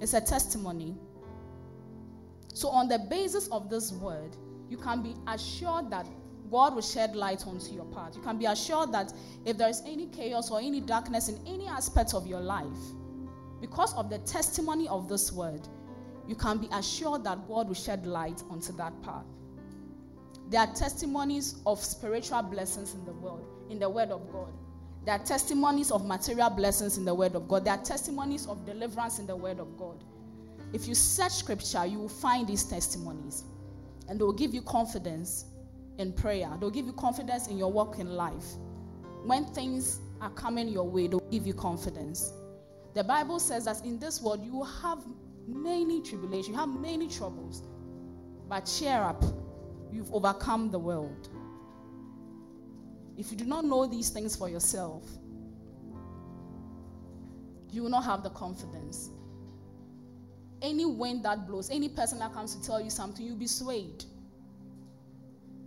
It's 0.00 0.14
a 0.14 0.20
testimony. 0.20 0.94
So, 2.54 2.68
on 2.68 2.88
the 2.88 3.00
basis 3.00 3.48
of 3.48 3.68
this 3.68 3.92
word, 3.92 4.36
you 4.70 4.78
can 4.78 5.02
be 5.02 5.14
assured 5.26 5.90
that 5.90 6.06
God 6.50 6.76
will 6.76 6.82
shed 6.82 7.16
light 7.16 7.46
onto 7.46 7.72
your 7.72 7.84
path. 7.86 8.14
You 8.14 8.22
can 8.22 8.38
be 8.38 8.44
assured 8.44 8.92
that 8.92 9.12
if 9.44 9.58
there 9.58 9.68
is 9.68 9.82
any 9.84 10.06
chaos 10.06 10.52
or 10.52 10.60
any 10.60 10.80
darkness 10.80 11.28
in 11.28 11.38
any 11.46 11.66
aspect 11.66 12.14
of 12.14 12.28
your 12.28 12.40
life, 12.40 12.78
because 13.60 13.92
of 13.94 14.08
the 14.08 14.18
testimony 14.18 14.86
of 14.86 15.08
this 15.08 15.32
word, 15.32 15.66
you 16.28 16.36
can 16.36 16.58
be 16.58 16.68
assured 16.72 17.24
that 17.24 17.46
God 17.48 17.66
will 17.66 17.74
shed 17.74 18.06
light 18.06 18.42
onto 18.48 18.72
that 18.76 19.02
path. 19.02 19.26
There 20.48 20.60
are 20.60 20.72
testimonies 20.74 21.56
of 21.66 21.82
spiritual 21.82 22.42
blessings 22.42 22.94
in 22.94 23.04
the 23.04 23.14
world, 23.14 23.44
in 23.68 23.80
the 23.80 23.90
word 23.90 24.10
of 24.10 24.30
God. 24.30 24.52
There 25.04 25.14
are 25.14 25.24
testimonies 25.24 25.90
of 25.90 26.06
material 26.06 26.50
blessings 26.50 26.98
in 26.98 27.04
the 27.04 27.14
word 27.14 27.34
of 27.34 27.48
God. 27.48 27.64
There 27.64 27.74
are 27.74 27.82
testimonies 27.82 28.46
of 28.46 28.64
deliverance 28.64 29.18
in 29.18 29.26
the 29.26 29.36
word 29.36 29.58
of 29.58 29.76
God. 29.76 30.04
If 30.74 30.88
you 30.88 30.94
search 30.96 31.30
scripture, 31.30 31.86
you 31.86 32.00
will 32.00 32.08
find 32.08 32.48
these 32.48 32.64
testimonies. 32.64 33.44
And 34.08 34.18
they 34.18 34.24
will 34.24 34.32
give 34.32 34.52
you 34.52 34.60
confidence 34.60 35.44
in 35.98 36.12
prayer. 36.12 36.50
They'll 36.58 36.68
give 36.68 36.86
you 36.86 36.92
confidence 36.92 37.46
in 37.46 37.56
your 37.56 37.70
work 37.70 38.00
in 38.00 38.16
life. 38.16 38.44
When 39.22 39.44
things 39.44 40.00
are 40.20 40.30
coming 40.30 40.66
your 40.68 40.84
way, 40.84 41.06
they'll 41.06 41.20
give 41.30 41.46
you 41.46 41.54
confidence. 41.54 42.32
The 42.94 43.04
Bible 43.04 43.38
says 43.38 43.66
that 43.66 43.84
in 43.84 44.00
this 44.00 44.20
world 44.20 44.44
you 44.44 44.52
will 44.52 44.64
have 44.64 44.98
many 45.46 46.02
tribulations, 46.02 46.48
you 46.48 46.56
have 46.56 46.68
many 46.68 47.06
troubles. 47.08 47.62
But 48.48 48.62
cheer 48.62 49.00
up, 49.00 49.22
you've 49.92 50.12
overcome 50.12 50.72
the 50.72 50.78
world. 50.78 51.28
If 53.16 53.30
you 53.30 53.36
do 53.36 53.44
not 53.44 53.64
know 53.64 53.86
these 53.86 54.10
things 54.10 54.34
for 54.34 54.48
yourself, 54.48 55.04
you 57.70 57.82
will 57.82 57.90
not 57.90 58.02
have 58.02 58.24
the 58.24 58.30
confidence 58.30 59.10
any 60.64 60.84
wind 60.84 61.24
that 61.24 61.46
blows, 61.46 61.70
any 61.70 61.88
person 61.88 62.18
that 62.20 62.32
comes 62.32 62.54
to 62.56 62.62
tell 62.62 62.80
you 62.80 62.90
something, 62.90 63.24
you'll 63.24 63.36
be 63.36 63.46
swayed. 63.46 64.04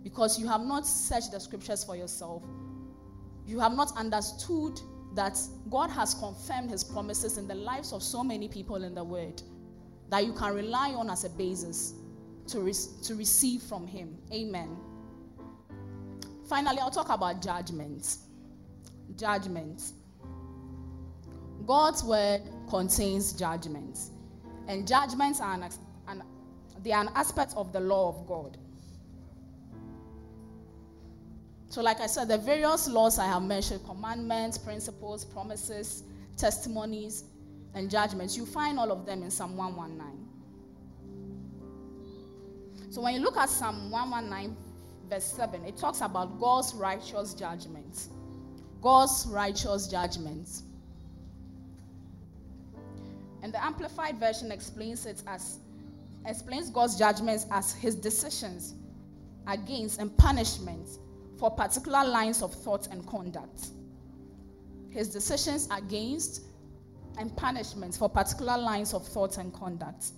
Because 0.02 0.38
you 0.38 0.46
have 0.48 0.62
not 0.62 0.86
searched 0.86 1.32
the 1.32 1.40
scriptures 1.40 1.84
for 1.84 1.96
yourself. 1.96 2.42
You 3.46 3.60
have 3.60 3.74
not 3.74 3.96
understood 3.96 4.80
that 5.14 5.38
God 5.70 5.90
has 5.90 6.14
confirmed 6.14 6.70
his 6.70 6.84
promises 6.84 7.38
in 7.38 7.48
the 7.48 7.54
lives 7.54 7.92
of 7.92 8.02
so 8.02 8.22
many 8.22 8.48
people 8.48 8.84
in 8.84 8.94
the 8.94 9.04
world 9.04 9.42
that 10.10 10.24
you 10.26 10.32
can 10.32 10.54
rely 10.54 10.90
on 10.90 11.10
as 11.10 11.24
a 11.24 11.30
basis 11.30 11.94
to, 12.48 12.60
re- 12.60 12.72
to 13.02 13.14
receive 13.14 13.62
from 13.62 13.86
him. 13.86 14.16
Amen. 14.32 14.76
Finally, 16.48 16.78
I'll 16.80 16.90
talk 16.90 17.10
about 17.10 17.42
judgment. 17.42 18.16
Judgment. 19.16 19.92
God's 21.66 22.02
word 22.02 22.42
contains 22.68 23.32
judgment. 23.34 23.98
And 24.68 24.86
judgments 24.86 25.40
are 25.40 25.54
an, 25.54 25.68
an, 26.06 26.22
they 26.84 26.92
are 26.92 27.00
an 27.00 27.10
aspect 27.14 27.54
of 27.56 27.72
the 27.72 27.80
law 27.80 28.10
of 28.10 28.26
God. 28.26 28.58
So, 31.70 31.82
like 31.82 32.00
I 32.00 32.06
said, 32.06 32.28
the 32.28 32.38
various 32.38 32.86
laws 32.88 33.18
I 33.18 33.26
have 33.26 33.42
mentioned 33.42 33.84
commandments, 33.84 34.56
principles, 34.56 35.24
promises, 35.24 36.04
testimonies, 36.36 37.24
and 37.74 37.90
judgments 37.90 38.36
you 38.36 38.46
find 38.46 38.78
all 38.78 38.92
of 38.92 39.04
them 39.04 39.22
in 39.22 39.30
Psalm 39.30 39.56
119. 39.56 40.28
So, 42.90 43.02
when 43.02 43.14
you 43.14 43.20
look 43.20 43.36
at 43.36 43.48
Psalm 43.48 43.90
119, 43.90 44.56
verse 45.08 45.24
7, 45.24 45.64
it 45.64 45.76
talks 45.76 46.00
about 46.02 46.38
God's 46.38 46.74
righteous 46.74 47.34
judgments. 47.34 48.08
God's 48.80 49.26
righteous 49.26 49.88
judgments. 49.88 50.62
And 53.42 53.52
the 53.52 53.64
Amplified 53.64 54.18
Version 54.18 54.50
explains 54.50 55.06
it 55.06 55.22
as 55.26 55.58
explains 56.26 56.70
God's 56.70 56.96
judgments 56.98 57.46
as 57.50 57.72
his 57.72 57.94
decisions 57.94 58.74
against 59.46 60.00
and 60.00 60.14
punishments 60.18 60.98
for 61.38 61.50
particular 61.50 62.04
lines 62.04 62.42
of 62.42 62.52
thought 62.52 62.88
and 62.88 63.06
conduct. 63.06 63.68
His 64.90 65.08
decisions 65.08 65.68
against 65.70 66.42
and 67.18 67.34
punishments 67.36 67.96
for 67.96 68.08
particular 68.08 68.58
lines 68.58 68.94
of 68.94 69.06
thought 69.06 69.38
and 69.38 69.52
conduct. 69.52 70.12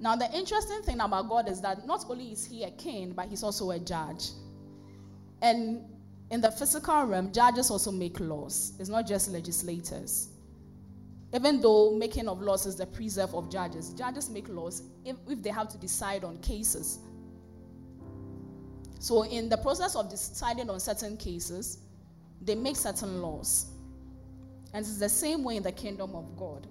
Now, 0.00 0.14
the 0.14 0.32
interesting 0.32 0.82
thing 0.82 1.00
about 1.00 1.28
God 1.28 1.48
is 1.48 1.60
that 1.62 1.86
not 1.86 2.04
only 2.08 2.32
is 2.32 2.44
he 2.44 2.62
a 2.62 2.70
king, 2.70 3.12
but 3.12 3.28
he's 3.28 3.42
also 3.42 3.70
a 3.72 3.78
judge. 3.78 4.30
And 5.42 5.84
in 6.30 6.40
the 6.40 6.50
physical 6.50 7.04
realm, 7.04 7.32
judges 7.32 7.70
also 7.70 7.90
make 7.90 8.20
laws, 8.20 8.74
it's 8.78 8.88
not 8.88 9.06
just 9.06 9.30
legislators. 9.30 10.28
Even 11.34 11.60
though 11.60 11.94
making 11.94 12.26
of 12.26 12.40
laws 12.40 12.64
is 12.64 12.76
the 12.76 12.86
preserve 12.86 13.34
of 13.34 13.50
judges, 13.50 13.90
judges 13.90 14.30
make 14.30 14.48
laws 14.48 14.82
if, 15.04 15.16
if 15.28 15.42
they 15.42 15.50
have 15.50 15.68
to 15.68 15.78
decide 15.78 16.24
on 16.24 16.38
cases. 16.38 17.00
So, 18.98 19.24
in 19.24 19.48
the 19.48 19.58
process 19.58 19.94
of 19.94 20.10
deciding 20.10 20.70
on 20.70 20.80
certain 20.80 21.16
cases, 21.16 21.78
they 22.40 22.54
make 22.54 22.76
certain 22.76 23.20
laws. 23.20 23.66
And 24.72 24.84
it's 24.84 24.98
the 24.98 25.08
same 25.08 25.44
way 25.44 25.56
in 25.56 25.62
the 25.62 25.72
kingdom 25.72 26.14
of 26.14 26.36
God 26.36 26.66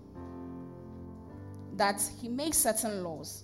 that 1.75 2.01
He 2.19 2.27
makes 2.27 2.57
certain 2.57 3.03
laws 3.03 3.43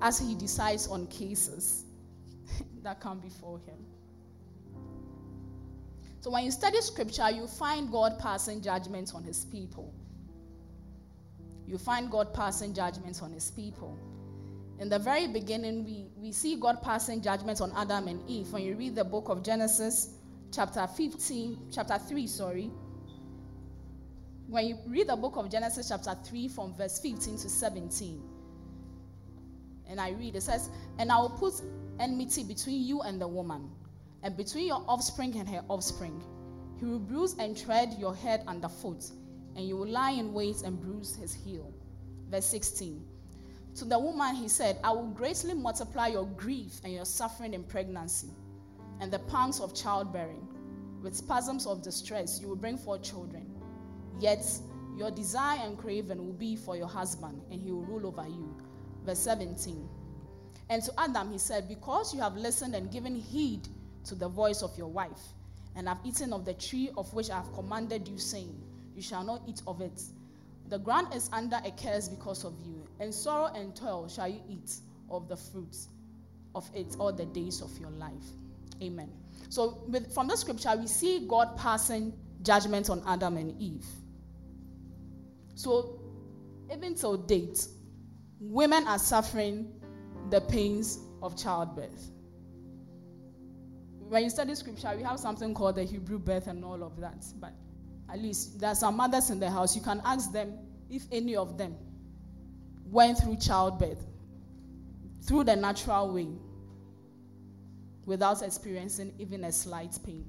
as 0.00 0.18
He 0.18 0.34
decides 0.34 0.86
on 0.86 1.06
cases 1.08 1.84
that 2.82 3.00
come 3.00 3.18
before 3.18 3.58
Him. 3.66 3.76
So 6.22 6.30
when 6.30 6.44
you 6.44 6.52
study 6.52 6.80
scripture, 6.80 7.28
you 7.32 7.48
find 7.48 7.90
God 7.90 8.16
passing 8.20 8.62
judgments 8.62 9.12
on 9.12 9.24
his 9.24 9.44
people. 9.44 9.92
You 11.66 11.78
find 11.78 12.12
God 12.12 12.32
passing 12.32 12.72
judgments 12.74 13.22
on 13.22 13.32
his 13.32 13.50
people. 13.50 13.98
in 14.78 14.88
the 14.88 15.00
very 15.00 15.26
beginning, 15.26 15.84
we, 15.84 16.06
we 16.16 16.30
see 16.30 16.54
God 16.54 16.80
passing 16.80 17.22
judgment 17.22 17.60
on 17.60 17.72
Adam 17.76 18.06
and 18.06 18.30
Eve. 18.30 18.52
When 18.52 18.62
you 18.62 18.76
read 18.76 18.94
the 18.94 19.02
book 19.02 19.30
of 19.30 19.42
Genesis, 19.42 20.14
chapter 20.52 20.86
15, 20.86 21.58
chapter 21.72 21.98
3, 21.98 22.26
sorry. 22.28 22.70
When 24.46 24.64
you 24.64 24.78
read 24.86 25.08
the 25.08 25.16
book 25.16 25.36
of 25.36 25.50
Genesis, 25.50 25.88
chapter 25.88 26.16
3, 26.24 26.46
from 26.46 26.72
verse 26.74 27.00
15 27.00 27.38
to 27.38 27.48
17, 27.48 28.22
and 29.88 30.00
I 30.00 30.10
read, 30.10 30.36
it 30.36 30.44
says, 30.44 30.70
And 31.00 31.10
I 31.10 31.18
will 31.18 31.30
put 31.30 31.54
enmity 31.98 32.44
between 32.44 32.84
you 32.84 33.02
and 33.02 33.20
the 33.20 33.26
woman, 33.26 33.68
and 34.22 34.36
between 34.36 34.66
your 34.66 34.84
offspring 34.88 35.36
and 35.36 35.48
her 35.48 35.64
offspring. 35.68 36.22
He 36.78 36.86
will 36.86 36.98
bruise 36.98 37.36
and 37.38 37.56
tread 37.56 37.94
your 37.98 38.14
head 38.14 38.42
underfoot, 38.46 39.04
and 39.56 39.66
you 39.66 39.76
will 39.76 39.88
lie 39.88 40.12
in 40.12 40.32
wait 40.32 40.62
and 40.62 40.80
bruise 40.80 41.14
his 41.14 41.32
heel. 41.32 41.72
Verse 42.28 42.46
16. 42.46 43.04
To 43.76 43.84
the 43.84 43.98
woman, 43.98 44.34
he 44.34 44.48
said, 44.48 44.78
I 44.84 44.90
will 44.90 45.08
greatly 45.08 45.54
multiply 45.54 46.08
your 46.08 46.26
grief 46.26 46.80
and 46.84 46.92
your 46.92 47.04
suffering 47.04 47.54
in 47.54 47.64
pregnancy, 47.64 48.30
and 49.00 49.12
the 49.12 49.20
pangs 49.20 49.60
of 49.60 49.74
childbearing. 49.74 50.46
With 51.02 51.16
spasms 51.16 51.66
of 51.66 51.82
distress, 51.82 52.40
you 52.40 52.48
will 52.48 52.56
bring 52.56 52.78
forth 52.78 53.02
children. 53.02 53.50
Yet 54.20 54.44
your 54.96 55.10
desire 55.10 55.58
and 55.62 55.78
craving 55.78 56.18
will 56.18 56.34
be 56.34 56.54
for 56.54 56.76
your 56.76 56.86
husband, 56.86 57.42
and 57.50 57.60
he 57.60 57.72
will 57.72 57.82
rule 57.82 58.06
over 58.06 58.28
you. 58.28 58.54
Verse 59.04 59.18
17. 59.20 59.88
And 60.68 60.82
to 60.82 60.92
Adam, 60.98 61.30
he 61.30 61.38
said, 61.38 61.68
Because 61.68 62.14
you 62.14 62.20
have 62.20 62.36
listened 62.36 62.74
and 62.74 62.90
given 62.90 63.14
heed 63.14 63.68
to 64.04 64.14
the 64.14 64.28
voice 64.28 64.62
of 64.62 64.76
your 64.76 64.88
wife, 64.88 65.20
and 65.76 65.88
have 65.88 65.98
eaten 66.04 66.32
of 66.32 66.44
the 66.44 66.54
tree 66.54 66.90
of 66.96 67.12
which 67.14 67.30
I 67.30 67.36
have 67.36 67.52
commanded 67.54 68.08
you, 68.08 68.18
saying, 68.18 68.60
You 68.94 69.02
shall 69.02 69.24
not 69.24 69.42
eat 69.46 69.62
of 69.66 69.80
it. 69.80 70.02
The 70.68 70.78
ground 70.78 71.14
is 71.14 71.28
under 71.32 71.60
a 71.64 71.70
curse 71.72 72.08
because 72.08 72.44
of 72.44 72.54
you, 72.64 72.86
and 73.00 73.12
sorrow 73.12 73.52
and 73.54 73.74
toil 73.74 74.08
shall 74.08 74.28
you 74.28 74.40
eat 74.48 74.76
of 75.10 75.28
the 75.28 75.36
fruits 75.36 75.88
of 76.54 76.68
it 76.74 76.96
all 76.98 77.12
the 77.12 77.26
days 77.26 77.60
of 77.60 77.76
your 77.78 77.90
life. 77.90 78.24
Amen. 78.82 79.10
So, 79.48 79.84
with, 79.88 80.12
from 80.12 80.28
the 80.28 80.36
scripture, 80.36 80.74
we 80.76 80.86
see 80.86 81.26
God 81.28 81.56
passing 81.56 82.12
judgment 82.42 82.90
on 82.90 83.02
Adam 83.06 83.36
and 83.36 83.60
Eve. 83.60 83.86
So, 85.54 86.00
even 86.72 86.94
till 86.94 87.16
date, 87.16 87.66
women 88.40 88.86
are 88.86 88.98
suffering 88.98 89.72
the 90.30 90.40
pains 90.40 90.98
of 91.22 91.36
childbirth. 91.36 92.10
When 94.12 94.24
you 94.24 94.28
study 94.28 94.54
scripture, 94.54 94.92
we 94.94 95.02
have 95.04 95.18
something 95.18 95.54
called 95.54 95.76
the 95.76 95.84
Hebrew 95.84 96.18
birth 96.18 96.46
and 96.46 96.62
all 96.66 96.84
of 96.84 97.00
that. 97.00 97.24
But 97.40 97.54
at 98.10 98.20
least 98.20 98.60
there 98.60 98.68
are 98.68 98.74
some 98.74 98.94
mothers 98.94 99.30
in 99.30 99.40
the 99.40 99.50
house. 99.50 99.74
You 99.74 99.80
can 99.80 100.02
ask 100.04 100.30
them 100.30 100.58
if 100.90 101.04
any 101.10 101.34
of 101.34 101.56
them 101.56 101.74
went 102.84 103.16
through 103.16 103.36
childbirth 103.36 104.04
through 105.22 105.44
the 105.44 105.56
natural 105.56 106.12
way 106.12 106.28
without 108.04 108.42
experiencing 108.42 109.14
even 109.18 109.44
a 109.44 109.50
slight 109.50 109.98
pain. 110.04 110.26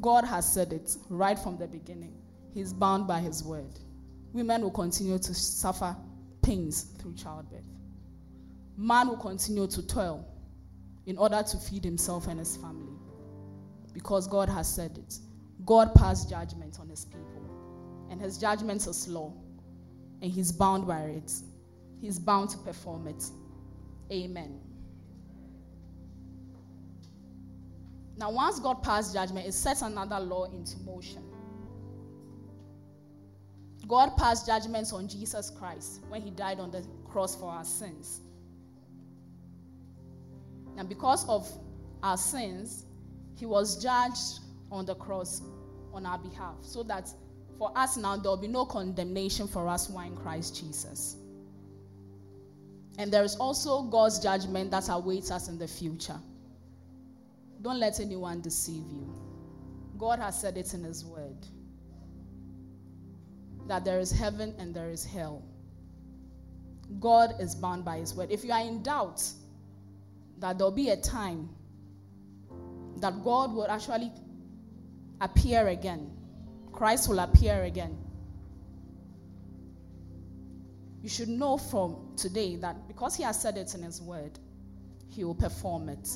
God 0.00 0.24
has 0.24 0.50
said 0.50 0.72
it 0.72 0.96
right 1.10 1.38
from 1.38 1.58
the 1.58 1.68
beginning. 1.68 2.14
He's 2.54 2.72
bound 2.72 3.06
by 3.06 3.20
his 3.20 3.44
word. 3.44 3.78
Women 4.32 4.62
will 4.62 4.70
continue 4.70 5.18
to 5.18 5.34
suffer 5.34 5.94
pains 6.40 6.84
through 6.98 7.16
childbirth. 7.16 7.68
Man 8.78 9.08
will 9.08 9.18
continue 9.18 9.66
to 9.66 9.86
toil 9.86 10.26
in 11.06 11.18
order 11.18 11.42
to 11.42 11.56
feed 11.56 11.84
himself 11.84 12.26
and 12.26 12.38
his 12.38 12.56
family 12.56 12.92
because 13.92 14.26
God 14.26 14.48
has 14.48 14.72
said 14.72 14.98
it. 14.98 15.18
God 15.64 15.94
passed 15.94 16.30
judgment 16.30 16.78
on 16.80 16.88
his 16.88 17.04
people, 17.04 17.44
and 18.10 18.20
his 18.20 18.38
judgment 18.38 18.86
is 18.86 19.08
law, 19.08 19.32
and 20.22 20.30
he's 20.30 20.52
bound 20.52 20.86
by 20.86 21.00
it. 21.00 21.32
He's 22.00 22.18
bound 22.18 22.50
to 22.50 22.58
perform 22.58 23.06
it. 23.06 23.24
Amen. 24.10 24.58
Now, 28.16 28.30
once 28.30 28.58
God 28.58 28.82
passed 28.82 29.14
judgment, 29.14 29.46
it 29.46 29.52
sets 29.52 29.82
another 29.82 30.18
law 30.18 30.44
into 30.44 30.78
motion. 30.80 31.22
God 33.86 34.16
passed 34.16 34.46
judgments 34.46 34.92
on 34.92 35.08
Jesus 35.08 35.50
Christ 35.50 36.02
when 36.08 36.20
he 36.22 36.30
died 36.30 36.60
on 36.60 36.70
the 36.70 36.86
cross 37.08 37.34
for 37.34 37.50
our 37.50 37.64
sins. 37.64 38.20
And 40.76 40.88
because 40.88 41.28
of 41.28 41.50
our 42.02 42.16
sins, 42.16 42.86
he 43.36 43.46
was 43.46 43.82
judged 43.82 44.40
on 44.70 44.86
the 44.86 44.94
cross 44.94 45.42
on 45.92 46.06
our 46.06 46.18
behalf, 46.18 46.56
so 46.62 46.82
that 46.84 47.08
for 47.58 47.72
us 47.76 47.96
now 47.96 48.16
there 48.16 48.30
will 48.30 48.36
be 48.36 48.48
no 48.48 48.64
condemnation 48.64 49.48
for 49.48 49.68
us 49.68 49.88
who 49.88 49.96
are 49.98 50.04
in 50.04 50.16
Christ 50.16 50.56
Jesus. 50.60 51.16
And 52.98 53.12
there 53.12 53.24
is 53.24 53.36
also 53.36 53.82
God's 53.82 54.18
judgment 54.18 54.70
that 54.70 54.88
awaits 54.88 55.30
us 55.30 55.48
in 55.48 55.58
the 55.58 55.66
future. 55.66 56.18
Don't 57.62 57.78
let 57.78 58.00
anyone 58.00 58.40
deceive 58.40 58.84
you. 58.90 59.12
God 59.98 60.18
has 60.18 60.40
said 60.40 60.56
it 60.56 60.72
in 60.74 60.84
His 60.84 61.04
Word 61.04 61.36
that 63.68 63.84
there 63.84 64.00
is 64.00 64.10
heaven 64.10 64.54
and 64.58 64.74
there 64.74 64.90
is 64.90 65.04
hell. 65.04 65.42
God 66.98 67.34
is 67.38 67.54
bound 67.54 67.84
by 67.84 67.98
His 67.98 68.14
Word. 68.14 68.30
If 68.30 68.44
you 68.44 68.52
are 68.52 68.60
in 68.60 68.82
doubt 68.82 69.22
that 70.40 70.58
there'll 70.58 70.72
be 70.72 70.88
a 70.88 70.96
time 70.96 71.48
that 72.96 73.22
God 73.22 73.52
will 73.54 73.68
actually 73.68 74.10
appear 75.20 75.68
again. 75.68 76.10
Christ 76.72 77.08
will 77.08 77.18
appear 77.18 77.64
again. 77.64 77.96
You 81.02 81.08
should 81.08 81.28
know 81.28 81.56
from 81.56 82.14
today 82.16 82.56
that 82.56 82.88
because 82.88 83.16
He 83.16 83.22
has 83.22 83.40
said 83.40 83.56
it 83.56 83.74
in 83.74 83.82
His 83.82 84.02
word, 84.02 84.38
He 85.08 85.24
will 85.24 85.34
perform 85.34 85.88
it. 85.88 86.08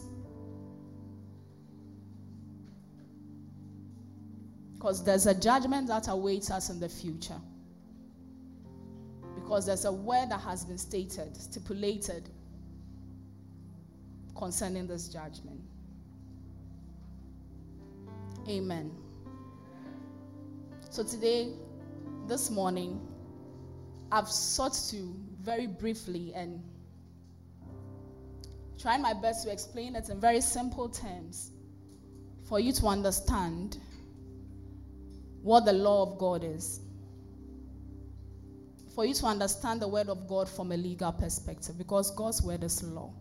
Because 4.75 5.03
there's 5.05 5.27
a 5.27 5.35
judgment 5.35 5.89
that 5.89 6.09
awaits 6.09 6.51
us 6.51 6.69
in 6.69 6.79
the 6.81 6.89
future. 6.89 7.41
Because 9.35 9.65
there's 9.65 9.87
a 9.87 9.93
word 9.93 10.31
that 10.31 10.41
has 10.41 10.65
been 10.65 10.77
stated, 10.79 11.35
stipulated 11.37 12.29
concerning 14.37 14.87
this 14.87 15.09
judgment. 15.09 15.61
Amen. 18.49 18.93
So 20.91 21.03
today, 21.03 21.53
this 22.29 22.51
morning, 22.51 23.01
I've 24.13 24.29
sought 24.29 24.75
to 24.91 25.15
very 25.41 25.67
briefly 25.67 26.33
and 26.35 26.63
try 28.79 28.97
my 28.99 29.15
best 29.15 29.45
to 29.45 29.53
explain 29.53 29.97
it 29.97 30.09
in 30.09 30.21
very 30.21 30.41
simple 30.41 30.89
terms 30.89 31.51
for 32.49 32.61
you 32.61 32.73
to 32.73 32.87
understand 32.87 33.79
what 35.43 35.65
the 35.65 35.73
law 35.73 36.03
of 36.03 36.19
God 36.19 36.45
is. 36.45 36.81
For 38.95 39.05
you 39.05 39.15
to 39.15 39.27
understand 39.27 39.83
the 39.83 39.89
word 39.89 40.09
of 40.09 40.29
God 40.29 40.49
from 40.49 40.71
a 40.71 40.77
legal 40.77 41.13
perspective, 41.13 41.77
because 41.77 42.11
God's 42.13 42.43
word 42.43 42.63
is 42.63 42.83
law. 42.83 43.13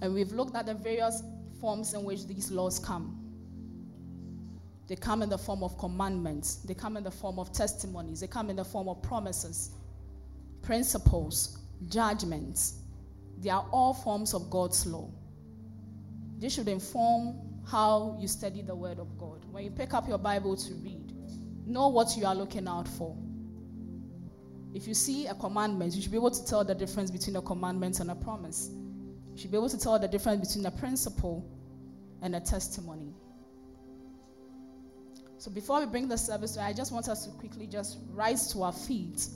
And 0.00 0.14
we've 0.14 0.32
looked 0.32 0.54
at 0.54 0.66
the 0.66 0.74
various 0.74 1.22
forms 1.60 1.94
in 1.94 2.04
which 2.04 2.26
these 2.26 2.50
laws 2.50 2.78
come. 2.78 3.24
They 4.86 4.96
come 4.96 5.22
in 5.22 5.28
the 5.28 5.38
form 5.38 5.62
of 5.62 5.76
commandments, 5.78 6.56
they 6.56 6.72
come 6.74 6.96
in 6.96 7.04
the 7.04 7.10
form 7.10 7.38
of 7.38 7.52
testimonies, 7.52 8.20
they 8.20 8.26
come 8.26 8.48
in 8.48 8.56
the 8.56 8.64
form 8.64 8.88
of 8.88 9.02
promises, 9.02 9.72
principles, 10.62 11.58
judgments. 11.88 12.80
They 13.40 13.50
are 13.50 13.66
all 13.70 13.92
forms 13.92 14.32
of 14.32 14.48
God's 14.50 14.86
law. 14.86 15.10
This 16.38 16.54
should 16.54 16.68
inform 16.68 17.36
how 17.66 18.16
you 18.18 18.26
study 18.28 18.62
the 18.62 18.74
Word 18.74 18.98
of 18.98 19.18
God. 19.18 19.44
When 19.50 19.62
you 19.62 19.70
pick 19.70 19.92
up 19.92 20.08
your 20.08 20.18
Bible 20.18 20.56
to 20.56 20.74
read, 20.74 21.12
know 21.66 21.88
what 21.88 22.16
you 22.16 22.24
are 22.24 22.34
looking 22.34 22.66
out 22.66 22.88
for. 22.88 23.14
If 24.74 24.88
you 24.88 24.94
see 24.94 25.26
a 25.26 25.34
commandment, 25.34 25.94
you 25.94 26.02
should 26.02 26.10
be 26.10 26.16
able 26.16 26.30
to 26.30 26.44
tell 26.46 26.64
the 26.64 26.74
difference 26.74 27.10
between 27.10 27.36
a 27.36 27.42
commandment 27.42 28.00
and 28.00 28.10
a 28.10 28.14
promise. 28.14 28.70
Should 29.38 29.52
be 29.52 29.56
able 29.56 29.68
to 29.68 29.78
tell 29.78 29.96
the 30.00 30.08
difference 30.08 30.48
between 30.48 30.66
a 30.66 30.76
principle 30.76 31.48
and 32.22 32.34
a 32.34 32.40
testimony. 32.40 33.14
So 35.36 35.48
before 35.48 35.78
we 35.78 35.86
bring 35.86 36.08
the 36.08 36.18
service, 36.18 36.58
I 36.58 36.72
just 36.72 36.90
want 36.90 37.08
us 37.08 37.24
to 37.24 37.30
quickly 37.30 37.68
just 37.68 37.98
rise 38.10 38.52
to 38.52 38.64
our 38.64 38.72
feet 38.72 39.28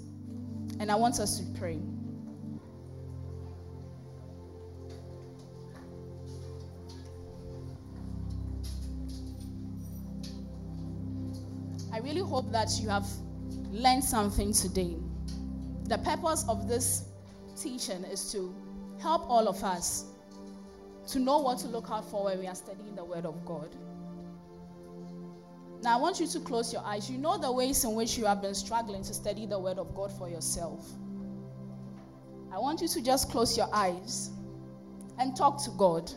and 0.81 0.91
I 0.91 0.97
want 0.97 1.21
us 1.21 1.39
to 1.39 1.45
pray. 1.57 1.79
I 11.93 11.99
really 11.99 12.23
hope 12.23 12.51
that 12.51 12.71
you 12.81 12.89
have 12.89 13.07
learned 13.71 14.03
something 14.03 14.53
today. 14.53 14.97
The 15.85 15.99
purpose 15.99 16.45
of 16.49 16.67
this 16.67 17.05
teaching 17.57 18.03
is 18.03 18.33
to 18.33 18.53
help 19.03 19.29
all 19.29 19.49
of 19.49 19.63
us 19.65 20.05
to 21.09 21.19
know 21.19 21.39
what 21.39 21.59
to 21.59 21.67
look 21.69 21.91
out 21.91 22.09
for 22.11 22.25
when 22.25 22.39
we 22.39 22.47
are 22.47 22.55
studying 22.55 22.95
the 22.95 23.05
Word 23.05 23.27
of 23.27 23.45
God. 23.45 23.75
Now, 25.83 25.99
I 25.99 26.01
want 26.01 26.21
you 26.21 26.29
to 26.29 26.41
close 26.41 26.73
your 26.73 26.83
eyes. 26.85 27.11
You 27.11 27.19
know 27.19 27.37
the 27.39 27.51
ways 27.51 27.83
in 27.85 27.95
which 27.95 28.17
you 28.17 28.25
have 28.25 28.41
been 28.41 28.55
struggling 28.55 29.03
to 29.03 29.13
study 29.13 29.47
the 29.47 29.59
Word 29.59 29.79
of 29.79 29.95
God 29.97 30.13
for 30.17 30.29
yourself. 30.29 30.89
I 32.53 32.59
want 32.59 32.81
you 32.81 32.89
to 32.89 33.03
just 33.03 33.31
close 33.31 33.57
your 33.57 33.69
eyes 33.75 34.31
and 35.19 35.37
talk 35.37 35.63
to 35.65 35.71
God. 35.71 36.11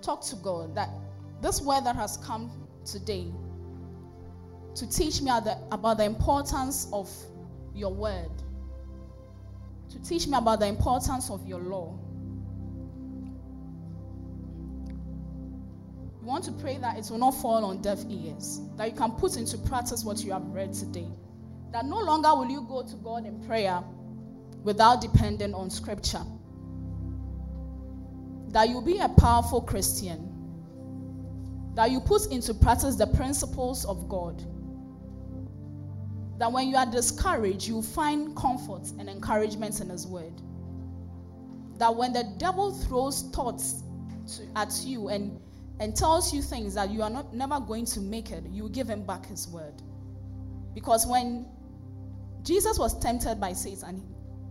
Talk 0.00 0.22
to 0.26 0.36
God 0.36 0.74
that 0.74 0.88
this 1.42 1.60
word 1.60 1.84
that 1.84 1.96
has 1.96 2.16
come 2.18 2.50
today 2.86 3.26
to 4.74 4.88
teach 4.88 5.20
me 5.20 5.30
about 5.30 5.98
the 5.98 6.04
importance 6.04 6.88
of 6.92 7.10
your 7.74 7.92
word, 7.92 8.30
to 9.94 10.02
teach 10.02 10.26
me 10.26 10.36
about 10.36 10.58
the 10.58 10.66
importance 10.66 11.30
of 11.30 11.46
your 11.46 11.60
law. 11.60 11.96
You 16.20 16.26
want 16.26 16.44
to 16.44 16.52
pray 16.52 16.78
that 16.78 16.98
it 16.98 17.08
will 17.10 17.18
not 17.18 17.30
fall 17.40 17.64
on 17.64 17.80
deaf 17.80 18.00
ears, 18.08 18.60
that 18.76 18.90
you 18.90 18.96
can 18.96 19.12
put 19.12 19.36
into 19.36 19.56
practice 19.56 20.02
what 20.04 20.24
you 20.24 20.32
have 20.32 20.42
read 20.48 20.72
today. 20.72 21.06
That 21.70 21.84
no 21.84 22.00
longer 22.00 22.34
will 22.34 22.50
you 22.50 22.66
go 22.68 22.82
to 22.82 22.96
God 22.96 23.24
in 23.24 23.40
prayer 23.46 23.84
without 24.64 25.00
depending 25.00 25.54
on 25.54 25.70
scripture. 25.70 26.22
That 28.48 28.68
you 28.68 28.80
be 28.80 28.98
a 28.98 29.08
powerful 29.08 29.60
Christian. 29.60 30.32
That 31.74 31.92
you 31.92 32.00
put 32.00 32.32
into 32.32 32.52
practice 32.52 32.96
the 32.96 33.06
principles 33.06 33.84
of 33.84 34.08
God. 34.08 34.42
That 36.38 36.50
when 36.50 36.68
you 36.68 36.76
are 36.76 36.86
discouraged, 36.86 37.68
you 37.68 37.82
find 37.82 38.36
comfort 38.36 38.90
and 38.98 39.08
encouragement 39.08 39.80
in 39.80 39.88
His 39.88 40.06
Word. 40.06 40.32
That 41.78 41.94
when 41.94 42.12
the 42.12 42.24
devil 42.38 42.72
throws 42.72 43.22
thoughts 43.32 43.82
to, 44.36 44.42
at 44.56 44.72
you 44.84 45.08
and 45.08 45.40
and 45.80 45.96
tells 45.96 46.32
you 46.32 46.40
things 46.40 46.74
that 46.74 46.90
you 46.90 47.02
are 47.02 47.10
not 47.10 47.34
never 47.34 47.58
going 47.58 47.84
to 47.84 48.00
make 48.00 48.30
it, 48.30 48.44
you 48.50 48.68
give 48.68 48.88
him 48.88 49.04
back 49.04 49.26
his 49.26 49.48
word. 49.48 49.74
Because 50.74 51.06
when 51.06 51.46
Jesus 52.42 52.78
was 52.78 52.98
tempted 53.00 53.40
by 53.40 53.52
Satan, 53.52 54.02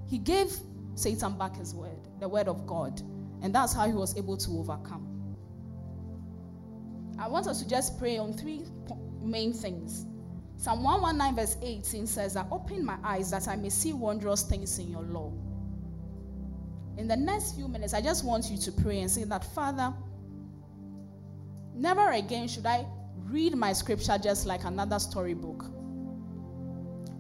he 0.08 0.18
gave 0.18 0.54
Satan 0.96 1.38
back 1.38 1.56
his 1.56 1.74
word, 1.74 1.98
the 2.20 2.28
word 2.28 2.48
of 2.48 2.68
God. 2.68 3.02
And 3.42 3.54
that's 3.54 3.74
how 3.74 3.88
he 3.88 3.94
was 3.94 4.18
able 4.18 4.38
to 4.38 4.52
overcome. 4.52 5.10
I 7.20 7.28
want 7.28 7.48
us 7.48 7.62
to 7.62 7.68
just 7.68 8.00
pray 8.00 8.18
on 8.18 8.34
three 8.34 8.64
main 9.22 9.54
things. 9.54 10.06
Psalm 10.64 10.84
119, 10.84 11.36
verse 11.36 11.58
18 11.62 12.08
says 12.08 12.34
that 12.36 12.48
open 12.52 12.86
my 12.86 12.98
eyes 13.04 13.32
that 13.32 13.48
I 13.48 13.56
may 13.56 13.70
see 13.70 13.92
wondrous 13.92 14.44
things 14.44 14.80
in 14.80 14.90
your 14.90 15.04
law. 15.04 15.32
In 16.98 17.08
the 17.08 17.18
next 17.18 17.56
few 17.56 17.68
minutes, 17.68 17.94
I 17.94 18.02
just 18.02 18.24
want 18.24 18.50
you 18.50 18.58
to 18.58 18.72
pray 18.72 19.02
and 19.02 19.12
say 19.12 19.26
that, 19.26 19.44
Father, 19.54 19.94
Never 21.76 22.12
again 22.12 22.48
should 22.48 22.66
I 22.66 22.86
read 23.18 23.56
my 23.56 23.74
scripture 23.74 24.18
just 24.18 24.46
like 24.46 24.64
another 24.64 25.00
storybook. 25.00 25.66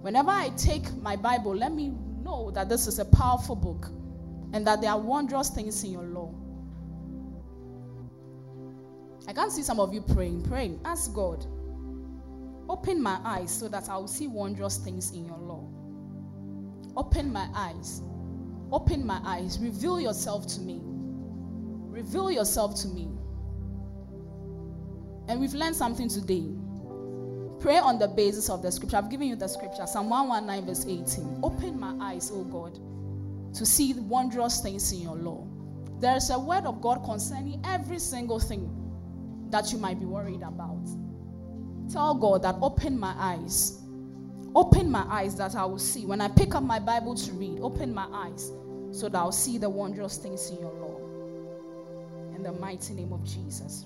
Whenever 0.01 0.29
I 0.29 0.49
take 0.49 0.93
my 0.97 1.15
Bible, 1.15 1.55
let 1.55 1.73
me 1.73 1.91
know 2.21 2.51
that 2.51 2.69
this 2.69 2.87
is 2.87 2.99
a 2.99 3.05
powerful 3.05 3.55
book 3.55 3.87
and 4.53 4.65
that 4.67 4.81
there 4.81 4.91
are 4.91 4.99
wondrous 4.99 5.49
things 5.49 5.83
in 5.83 5.91
your 5.91 6.03
law. 6.03 6.33
I 9.27 9.33
can 9.33 9.49
see 9.49 9.63
some 9.63 9.79
of 9.79 9.93
you 9.93 10.01
praying, 10.01 10.43
praying. 10.43 10.79
Ask 10.85 11.13
God, 11.13 11.45
open 12.69 13.01
my 13.01 13.19
eyes 13.23 13.51
so 13.51 13.67
that 13.69 13.89
I 13.89 13.97
will 13.97 14.07
see 14.07 14.27
wondrous 14.27 14.77
things 14.77 15.11
in 15.11 15.25
your 15.25 15.37
law. 15.37 15.67
Open 16.95 17.31
my 17.31 17.47
eyes. 17.55 18.01
Open 18.71 19.05
my 19.05 19.19
eyes. 19.23 19.59
Reveal 19.59 19.99
yourself 19.99 20.47
to 20.47 20.61
me. 20.61 20.81
Reveal 20.83 22.31
yourself 22.31 22.79
to 22.81 22.87
me. 22.87 23.09
And 25.27 25.39
we've 25.39 25.53
learned 25.53 25.75
something 25.75 26.09
today. 26.09 26.45
Pray 27.59 27.77
on 27.77 27.97
the 27.97 28.07
basis 28.07 28.49
of 28.49 28.61
the 28.61 28.71
scripture. 28.71 28.97
I've 28.97 29.09
given 29.09 29.27
you 29.27 29.35
the 29.35 29.47
scripture, 29.47 29.87
Psalm 29.87 30.09
119, 30.09 30.65
verse 30.67 30.85
18. 30.85 31.39
Open 31.43 31.79
my 31.79 31.95
eyes, 32.01 32.29
O 32.31 32.43
God, 32.43 32.77
to 33.55 33.65
see 33.65 33.93
wondrous 33.93 34.61
things 34.61 34.91
in 34.91 34.99
your 34.99 35.15
law. 35.15 35.47
There 35.99 36.15
is 36.17 36.29
a 36.29 36.37
word 36.37 36.65
of 36.65 36.81
God 36.81 37.03
concerning 37.05 37.61
every 37.63 37.99
single 37.99 38.39
thing 38.39 38.69
that 39.49 39.71
you 39.71 39.77
might 39.77 39.99
be 39.99 40.05
worried 40.05 40.41
about. 40.41 40.85
Tell 41.91 42.15
God 42.15 42.43
that 42.43 42.55
open 42.61 42.99
my 42.99 43.13
eyes. 43.17 43.81
Open 44.55 44.89
my 44.89 45.05
eyes 45.09 45.35
that 45.37 45.55
I 45.55 45.65
will 45.65 45.79
see. 45.79 46.05
When 46.05 46.21
I 46.21 46.27
pick 46.27 46.55
up 46.55 46.63
my 46.63 46.79
Bible 46.79 47.15
to 47.15 47.31
read, 47.33 47.59
open 47.59 47.93
my 47.93 48.07
eyes 48.11 48.51
so 48.91 49.09
that 49.09 49.17
I'll 49.17 49.31
see 49.31 49.57
the 49.57 49.69
wondrous 49.69 50.17
things 50.17 50.49
in 50.49 50.59
your 50.59 50.73
law. 50.73 50.99
In 52.35 52.43
the 52.43 52.51
mighty 52.53 52.93
name 52.93 53.11
of 53.13 53.23
Jesus. 53.23 53.85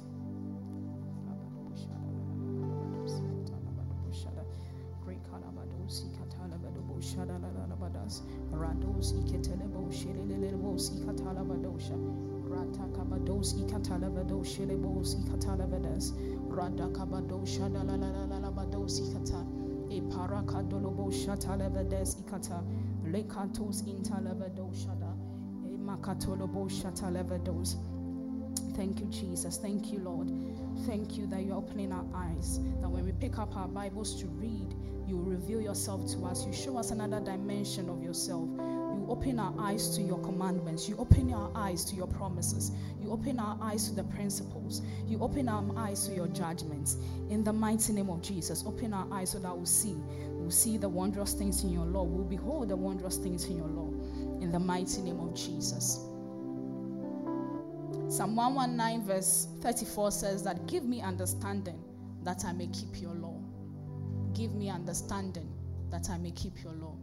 rados 14.68 15.16
ikatalabadas 15.16 16.14
ikata 22.22 22.64
lekatos 23.12 23.84
shatalabados 26.70 27.78
Thank 28.76 29.00
you, 29.00 29.08
Jesus. 29.08 29.58
Thank 29.58 29.92
you, 29.92 30.00
Lord. 30.00 30.32
Thank 30.86 31.18
you 31.18 31.26
that 31.28 31.44
you're 31.44 31.56
opening 31.56 31.92
our 31.92 32.06
eyes. 32.14 32.60
That 32.82 32.90
when 32.90 33.06
we 33.06 33.12
pick 33.12 33.40
up 33.40 33.56
our 33.56 33.68
Bibles 33.68 34.20
to 34.22 34.28
read, 34.28 34.76
you 35.08 35.20
reveal 35.20 35.60
yourself 35.60 36.06
to 36.12 36.26
us. 36.26 36.46
You 36.46 36.54
show 36.54 36.78
us 36.78 36.92
another 36.92 37.20
dimension 37.20 37.90
of 37.90 38.04
yourself. 38.04 38.48
Open 39.10 39.40
our 39.40 39.54
eyes 39.60 39.96
to 39.96 40.02
your 40.02 40.20
commandments. 40.20 40.88
You 40.90 40.98
open 40.98 41.34
our 41.34 41.52
eyes 41.56 41.86
to 41.86 41.96
your 41.96 42.08
promises. 42.08 42.72
You 43.02 43.12
open 43.12 43.40
our 43.40 43.58
eyes 43.62 43.88
to 43.90 43.96
the 43.96 44.04
principles. 44.04 44.82
You 45.08 45.20
open 45.22 45.48
our 45.50 45.64
eyes 45.78 46.08
to 46.08 46.16
your 46.16 46.28
judgments. 46.28 46.98
In 47.30 47.44
the 47.44 47.54
mighty 47.54 47.94
name 47.94 48.10
of 48.10 48.22
Jesus, 48.22 48.64
open 48.66 48.94
our 48.94 49.08
eyes 49.12 49.32
so 49.32 49.40
that 49.40 49.56
we'll 49.56 49.66
see. 49.66 49.96
We'll 50.30 50.52
see 50.52 50.78
the 50.78 50.90
wondrous 50.90 51.34
things 51.34 51.64
in 51.64 51.72
your 51.72 51.86
law. 51.86 52.04
We'll 52.04 52.26
behold 52.26 52.70
the 52.70 52.76
wondrous 52.76 53.18
things 53.18 53.46
in 53.46 53.58
your 53.58 53.68
law. 53.68 53.90
In 54.42 54.52
the 54.52 54.60
mighty 54.60 55.02
name 55.02 55.20
of 55.20 55.34
Jesus. 55.36 56.02
Psalm 58.10 58.36
119, 58.36 59.06
verse 59.06 59.48
34 59.62 60.12
says 60.12 60.44
that, 60.44 60.66
Give 60.68 60.84
me 60.84 61.02
understanding 61.02 61.84
that 62.24 62.46
I 62.46 62.54
may 62.54 62.68
keep 62.68 63.02
your 63.02 63.14
law 63.14 63.38
give 64.38 64.54
me 64.54 64.70
understanding 64.70 65.52
that 65.90 66.10
I 66.12 66.18
may 66.20 66.32
keep 66.32 66.64
your 66.64 66.74
law. 66.74 66.96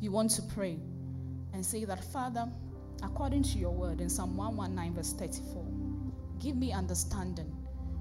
You 0.00 0.10
want 0.10 0.30
to 0.32 0.42
pray 0.42 0.80
and 1.56 1.64
say 1.64 1.86
that, 1.86 2.04
Father, 2.04 2.46
according 3.02 3.42
to 3.42 3.58
your 3.58 3.70
word 3.70 4.02
in 4.02 4.10
Psalm 4.10 4.36
119, 4.36 4.94
verse 4.94 5.14
34, 5.14 5.64
give 6.38 6.54
me 6.54 6.70
understanding. 6.70 7.46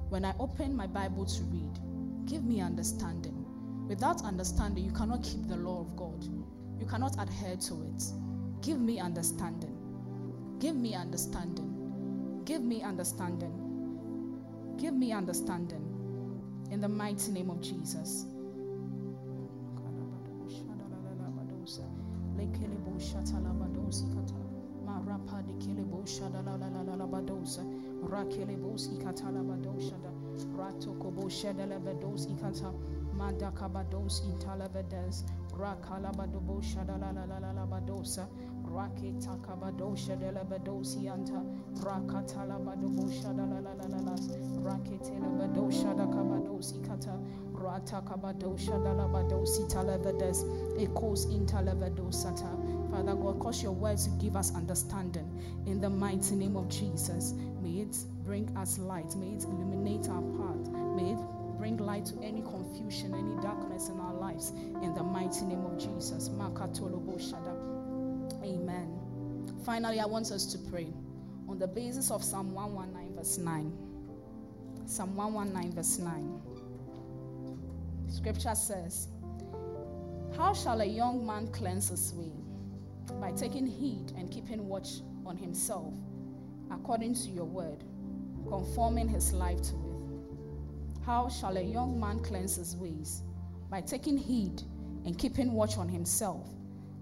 When 0.10 0.26
I 0.26 0.34
open 0.42 0.76
my 0.76 0.88
Bible 0.88 1.26
to 1.26 1.44
read, 1.44 1.80
give 2.26 2.44
me 2.44 2.60
understanding. 2.60 3.46
Without 3.88 4.26
understanding, 4.26 4.84
you 4.84 4.92
cannot 4.92 5.24
keep 5.24 5.48
the 5.48 5.56
law 5.56 5.80
of 5.80 5.96
God, 5.96 6.22
you 6.78 6.86
cannot 6.86 7.16
adhere 7.18 7.56
to 7.56 7.82
it. 7.96 8.04
Give 8.62 8.82
me 8.82 9.00
understanding. 9.00 9.78
Give 10.60 10.76
me 10.76 10.94
understanding. 10.94 12.42
Give 12.44 12.62
me 12.62 12.84
understanding. 12.84 13.54
Give 14.76 14.94
me 14.94 15.14
understanding. 15.14 16.68
In 16.72 16.82
the 16.82 16.90
mighty 16.90 17.32
name 17.32 17.50
of 17.50 17.62
Jesus. 17.62 18.26
Lekelebo 22.46 23.00
shatalabadosi 23.00 24.06
kata 24.16 24.36
marapa 24.86 25.42
kata 25.42 26.26
raketa 38.76 39.36
kabadosha 39.42 40.16
delabadosi 40.16 41.10
anta 41.10 41.42
rakatalabadobosha 41.86 43.34
dalalalalas 43.34 44.30
raketelabadosa 44.66 45.94
dakabadosi 45.94 46.80
kata 46.80 47.20
Father 52.92 53.16
God, 53.16 53.40
cause 53.40 53.62
your 53.62 53.74
words 53.74 54.06
to 54.06 54.10
give 54.24 54.36
us 54.36 54.56
understanding 54.56 55.30
in 55.66 55.82
the 55.82 55.90
mighty 55.90 56.36
name 56.36 56.56
of 56.56 56.70
Jesus. 56.70 57.34
May 57.62 57.82
it 57.82 57.98
bring 58.24 58.56
us 58.56 58.78
light. 58.80 59.16
May 59.16 59.36
it 59.36 59.44
illuminate 59.44 60.08
our 60.10 60.22
path. 60.22 60.70
May 60.96 61.12
it 61.12 61.20
bring 61.58 61.78
light 61.78 62.06
to 62.06 62.20
any 62.22 62.42
confusion, 62.42 63.14
any 63.14 63.36
darkness 63.42 63.90
in 63.90 64.00
our 64.00 64.14
lives. 64.14 64.52
In 64.82 64.94
the 64.94 65.04
mighty 65.04 65.46
name 65.46 65.66
of 65.66 65.78
Jesus. 65.78 66.30
Amen. 68.44 69.00
Finally, 69.66 70.00
I 70.00 70.06
want 70.06 70.32
us 70.32 70.46
to 70.46 70.58
pray 70.70 70.88
on 71.50 71.60
the 71.60 71.68
basis 71.68 72.12
of 72.12 72.24
Psalm 72.24 72.54
119, 72.54 73.16
verse 73.18 73.38
9. 73.38 73.74
Psalm 74.86 75.16
119, 75.16 75.74
verse 75.74 75.98
9. 75.98 76.42
Scripture 78.08 78.56
says, 78.56 79.08
How 80.38 80.54
shall 80.54 80.82
a 80.82 80.86
young 80.86 81.26
man 81.26 81.48
cleanse 81.48 81.90
his 81.90 82.14
way? 82.14 82.32
By 83.20 83.32
taking 83.32 83.66
heed 83.66 84.14
and 84.18 84.32
keeping 84.32 84.68
watch 84.68 85.02
on 85.26 85.38
himself, 85.38 85.94
according 86.72 87.16
to 87.16 87.30
your 87.30 87.46
word, 87.46 87.84
conforming 88.48 89.08
his 89.08 89.34
life 89.34 89.62
to 89.64 89.76
it. 89.76 91.06
How 91.06 91.30
shall 91.30 91.58
a 91.58 91.62
young 91.62 92.00
man 92.00 92.20
cleanse 92.20 92.56
his 92.56 92.76
ways? 92.76 93.22
By 93.70 93.82
taking 93.82 94.18
heed 94.18 94.62
and 95.06 95.18
keeping 95.18 95.52
watch 95.52 95.78
on 95.78 95.88
himself, 95.88 96.48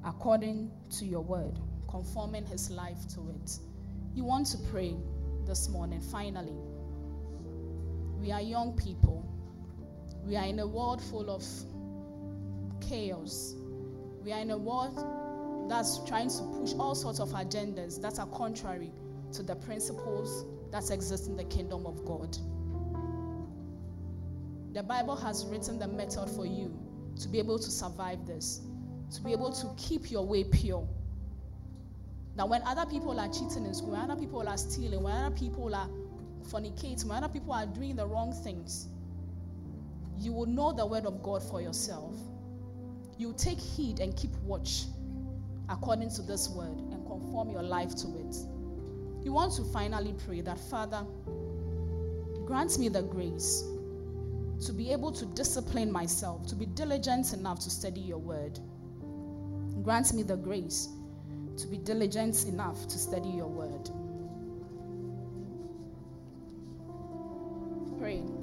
according 0.06 0.72
to 0.98 1.06
your 1.06 1.22
word, 1.22 1.60
conforming 1.90 2.46
his 2.46 2.70
life 2.70 3.08
to 3.16 3.30
it. 3.30 3.60
You 4.14 4.26
want 4.26 4.48
to 4.48 4.58
pray 4.72 4.96
this 5.46 5.70
morning, 5.70 6.02
finally. 6.02 6.56
We 8.20 8.32
are 8.32 8.42
young 8.42 8.76
people. 8.78 9.33
We 10.26 10.38
are 10.38 10.46
in 10.46 10.60
a 10.60 10.68
world 10.68 11.02
full 11.02 11.30
of 11.30 11.44
chaos. 12.82 13.56
We 14.24 14.32
are 14.32 14.40
in 14.40 14.52
a 14.52 14.58
world 14.58 15.70
that's 15.70 16.00
trying 16.06 16.30
to 16.30 16.44
push 16.60 16.74
all 16.74 16.96
sorts 16.96 17.20
of 17.20 17.30
agendas 17.30 18.02
that 18.02 18.20
are 18.20 18.28
contrary 18.28 18.92
to 19.34 19.44
the 19.44 19.56
principles 19.56 20.46
that 20.72 20.90
exist 20.92 21.28
in 21.28 21.36
the 21.36 21.44
kingdom 21.46 21.86
of 21.86 22.06
God. 22.06 22.38
The 24.74 24.82
Bible 24.82 25.16
has 25.16 25.46
written 25.46 25.78
the 25.78 25.88
method 25.88 26.30
for 26.30 26.46
you 26.46 26.74
to 27.20 27.28
be 27.28 27.38
able 27.38 27.60
to 27.60 27.70
survive 27.70 28.26
this, 28.26 28.62
to 29.14 29.22
be 29.22 29.32
able 29.32 29.52
to 29.52 29.68
keep 29.78 30.10
your 30.10 30.26
way 30.26 30.44
pure. 30.44 30.88
That 32.36 32.50
when 32.50 32.64
other 32.64 32.90
people 32.90 33.20
are 33.20 33.28
cheating 33.28 33.66
in 33.66 33.74
school, 33.74 33.92
when 33.92 34.02
other 34.02 34.20
people 34.20 34.48
are 34.48 34.58
stealing, 34.58 35.04
when 35.04 35.14
other 35.14 35.36
people 35.36 35.76
are 35.76 35.88
fornicating, 36.48 37.06
when 37.06 37.18
other 37.24 37.32
people 37.32 37.54
are 37.54 37.68
doing 37.68 37.96
the 37.96 38.08
wrong 38.08 38.34
things, 38.34 38.88
you 40.20 40.32
will 40.32 40.46
know 40.46 40.74
the 40.74 40.86
word 40.86 41.06
of 41.06 41.22
God 41.22 41.44
for 41.44 41.62
yourself. 41.62 42.16
You 43.18 43.34
take 43.38 43.60
heed 43.60 44.00
and 44.00 44.16
keep 44.16 44.36
watch 44.38 44.86
according 45.70 46.10
to 46.12 46.22
this 46.22 46.50
word 46.50 46.78
and 46.92 47.06
conform 47.06 47.50
your 47.50 47.64
life 47.64 47.96
to 47.96 48.08
it. 48.08 48.36
You 49.24 49.32
want 49.32 49.54
to 49.54 49.64
finally 49.64 50.14
pray 50.26 50.42
that, 50.42 50.60
Father, 50.60 51.06
grant 52.46 52.78
me 52.78 52.90
the 52.90 53.04
grace 53.04 53.64
to 54.66 54.74
be 54.74 54.92
able 54.92 55.12
to 55.12 55.26
discipline 55.26 55.92
myself, 55.92 56.46
to 56.48 56.56
be 56.56 56.66
diligent 56.66 57.34
enough 57.34 57.60
to 57.62 57.70
study 57.70 58.02
your 58.02 58.18
word. 58.18 58.60
Grant 59.84 60.14
me 60.14 60.24
the 60.24 60.38
grace 60.38 60.90
to 61.58 61.68
be 61.68 61.78
diligent 61.78 62.46
enough 62.46 62.88
to 62.88 62.98
study 62.98 63.30
your 63.30 63.48
word. 63.48 63.90
Pray. 68.00 68.43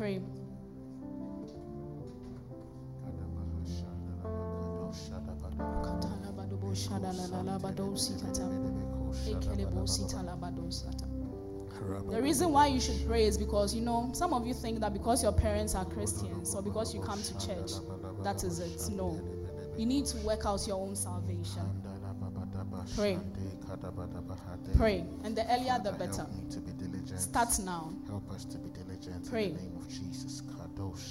Pray. 0.00 0.18
The 12.08 12.22
reason 12.22 12.50
why 12.50 12.68
you 12.68 12.80
should 12.80 13.06
pray 13.06 13.26
is 13.26 13.36
because 13.36 13.74
you 13.74 13.82
know 13.82 14.08
some 14.14 14.32
of 14.32 14.46
you 14.46 14.54
think 14.54 14.80
that 14.80 14.94
because 14.94 15.22
your 15.22 15.32
parents 15.32 15.74
are 15.74 15.84
Christians 15.84 16.54
or 16.54 16.62
because 16.62 16.94
you 16.94 17.02
come 17.02 17.22
to 17.22 17.46
church, 17.46 17.72
that 18.24 18.42
is 18.42 18.58
it. 18.58 18.90
No. 18.94 19.20
You 19.76 19.84
need 19.84 20.06
to 20.06 20.16
work 20.24 20.46
out 20.46 20.66
your 20.66 20.78
own 20.78 20.96
salvation. 20.96 21.82
Pray. 22.96 23.18
Pray. 24.78 25.04
And 25.24 25.36
the 25.36 25.44
earlier 25.52 25.78
the 25.84 25.92
better. 25.92 26.26
Start 27.18 27.50
now. 27.66 27.92
Help 28.20 28.36
us 28.36 28.44
to 28.46 28.58
be 28.58 28.68
diligent 28.70 29.28
Pray. 29.30 29.46
in 29.46 29.56
the 29.56 29.62
name 29.62 29.76
of 29.76 29.88
Jesus. 29.88 30.42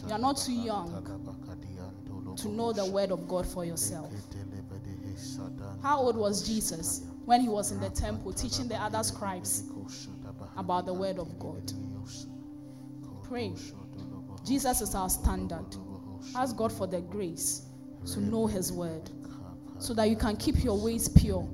You 0.06 0.12
are 0.12 0.20
not 0.20 0.38
too 0.38 0.54
young 0.54 0.92
to 2.38 2.50
know 2.50 2.72
the 2.74 2.86
word 2.86 3.12
of 3.12 3.28
God 3.28 3.46
for 3.46 3.66
yourself. 3.66 4.12
How 5.82 6.00
old 6.00 6.16
was 6.16 6.48
Jesus 6.48 7.04
when 7.26 7.42
he 7.42 7.50
was 7.50 7.72
in 7.72 7.80
the 7.80 7.90
temple 7.90 8.34
teaching 8.34 8.68
the 8.68 8.76
other 8.76 9.04
scribes 9.04 9.64
about 10.58 10.86
the 10.86 10.94
word 10.94 11.20
of 11.20 11.38
God? 11.40 11.72
Pray. 13.24 13.54
Jesus 14.46 14.82
is 14.82 14.96
our 14.96 15.10
standard. 15.10 15.76
Ask 16.36 16.56
God 16.56 16.72
for 16.72 16.88
the 16.88 17.02
grace 17.02 17.64
to 18.14 18.20
know 18.20 18.48
his 18.48 18.72
word 18.72 19.10
so 19.78 19.94
that 19.94 20.10
you 20.10 20.16
can 20.16 20.36
keep 20.38 20.64
your 20.64 20.78
ways 20.80 21.08
pure. 21.10 21.48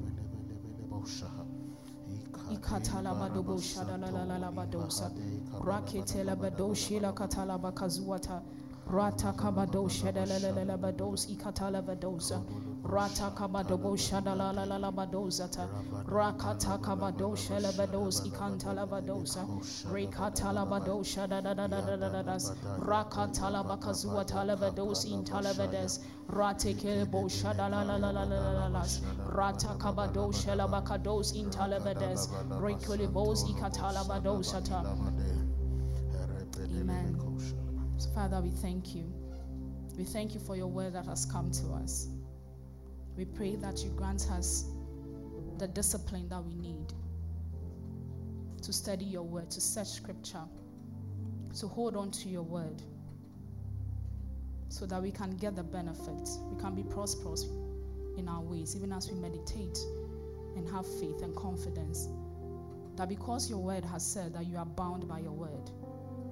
Ikatalabadobo 5.61 5.63
shadalalabadosa. 5.63 5.63
Raketelabadoshila 5.63 7.13
katalabakazuata. 7.13 8.41
Rata 8.87 9.33
kabado 9.33 9.89
shadalalabados 9.89 11.25
ikatalabadosa. 11.29 12.41
Rata 12.83 13.31
kabadobo 13.31 13.97
shadalalabadosata. 13.97 15.67
Rakata 16.07 16.77
kabado 16.77 17.35
shalabados 17.35 18.21
ikantalabadosa. 18.25 19.45
Rekatalabado 19.91 21.03
shadadadadadadas. 21.03 22.53
Rakatalabakazuatalabados 22.79 25.05
intalabades. 25.05 25.99
Ratekelebo 26.29 27.27
shadalalalalas. 27.29 29.01
Rata 29.35 29.75
kabado 29.79 30.31
shalabakados 30.31 31.33
intalabades. 31.33 32.29
Rekulibos 32.61 33.43
ikatalabadosata. 33.49 34.83
Amen. 36.85 37.17
So, 37.97 38.09
Father, 38.11 38.41
we 38.41 38.51
thank 38.51 38.93
you. 38.93 39.11
We 39.97 40.03
thank 40.03 40.35
you 40.35 40.39
for 40.39 40.55
your 40.55 40.67
word 40.67 40.93
that 40.93 41.05
has 41.07 41.25
come 41.25 41.49
to 41.49 41.67
us. 41.83 42.09
We 43.17 43.25
pray 43.25 43.55
that 43.55 43.83
you 43.83 43.89
grant 43.89 44.29
us 44.29 44.65
the 45.57 45.67
discipline 45.67 46.29
that 46.29 46.43
we 46.43 46.53
need 46.53 46.93
to 48.61 48.71
study 48.71 49.05
your 49.05 49.23
word, 49.23 49.49
to 49.49 49.61
search 49.61 49.87
scripture, 49.87 50.43
to 51.57 51.67
hold 51.67 51.95
on 51.95 52.11
to 52.11 52.29
your 52.29 52.43
word, 52.43 52.83
so 54.69 54.85
that 54.85 55.01
we 55.01 55.09
can 55.09 55.31
get 55.37 55.55
the 55.55 55.63
benefits. 55.63 56.37
We 56.51 56.61
can 56.61 56.75
be 56.75 56.83
prosperous 56.83 57.45
in 58.15 58.29
our 58.29 58.41
ways, 58.41 58.75
even 58.75 58.91
as 58.93 59.09
we 59.11 59.17
meditate 59.17 59.79
and 60.55 60.69
have 60.69 60.85
faith 60.99 61.23
and 61.23 61.35
confidence 61.35 62.09
that 62.95 63.09
because 63.09 63.49
your 63.49 63.59
word 63.59 63.83
has 63.85 64.05
said 64.05 64.33
that 64.33 64.45
you 64.45 64.57
are 64.57 64.65
bound 64.65 65.07
by 65.07 65.19
your 65.19 65.31
word, 65.31 65.71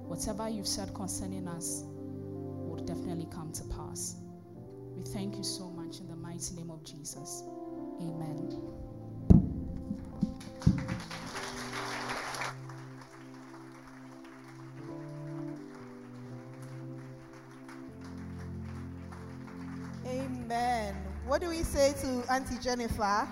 whatever 0.06 0.48
you've 0.48 0.66
said 0.66 0.92
concerning 0.94 1.48
us 1.48 1.84
will 1.86 2.84
definitely 2.84 3.26
come 3.30 3.52
to 3.52 3.64
pass. 3.64 4.16
We 4.96 5.02
thank 5.02 5.36
you 5.36 5.44
so 5.44 5.70
much 5.70 6.00
in 6.00 6.08
the 6.08 6.16
mighty 6.16 6.54
name 6.54 6.70
of 6.70 6.84
Jesus. 6.84 7.42
Amen. 8.00 8.60
Amen. 20.06 20.94
What 21.26 21.40
do 21.40 21.48
we 21.48 21.62
say 21.62 21.94
to 22.02 22.32
Auntie 22.32 22.58
Jennifer? 22.62 23.26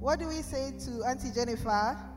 What 0.00 0.18
do 0.18 0.26
we 0.26 0.42
say 0.42 0.72
to 0.86 1.04
Auntie 1.04 1.30
Jennifer? 1.32 2.09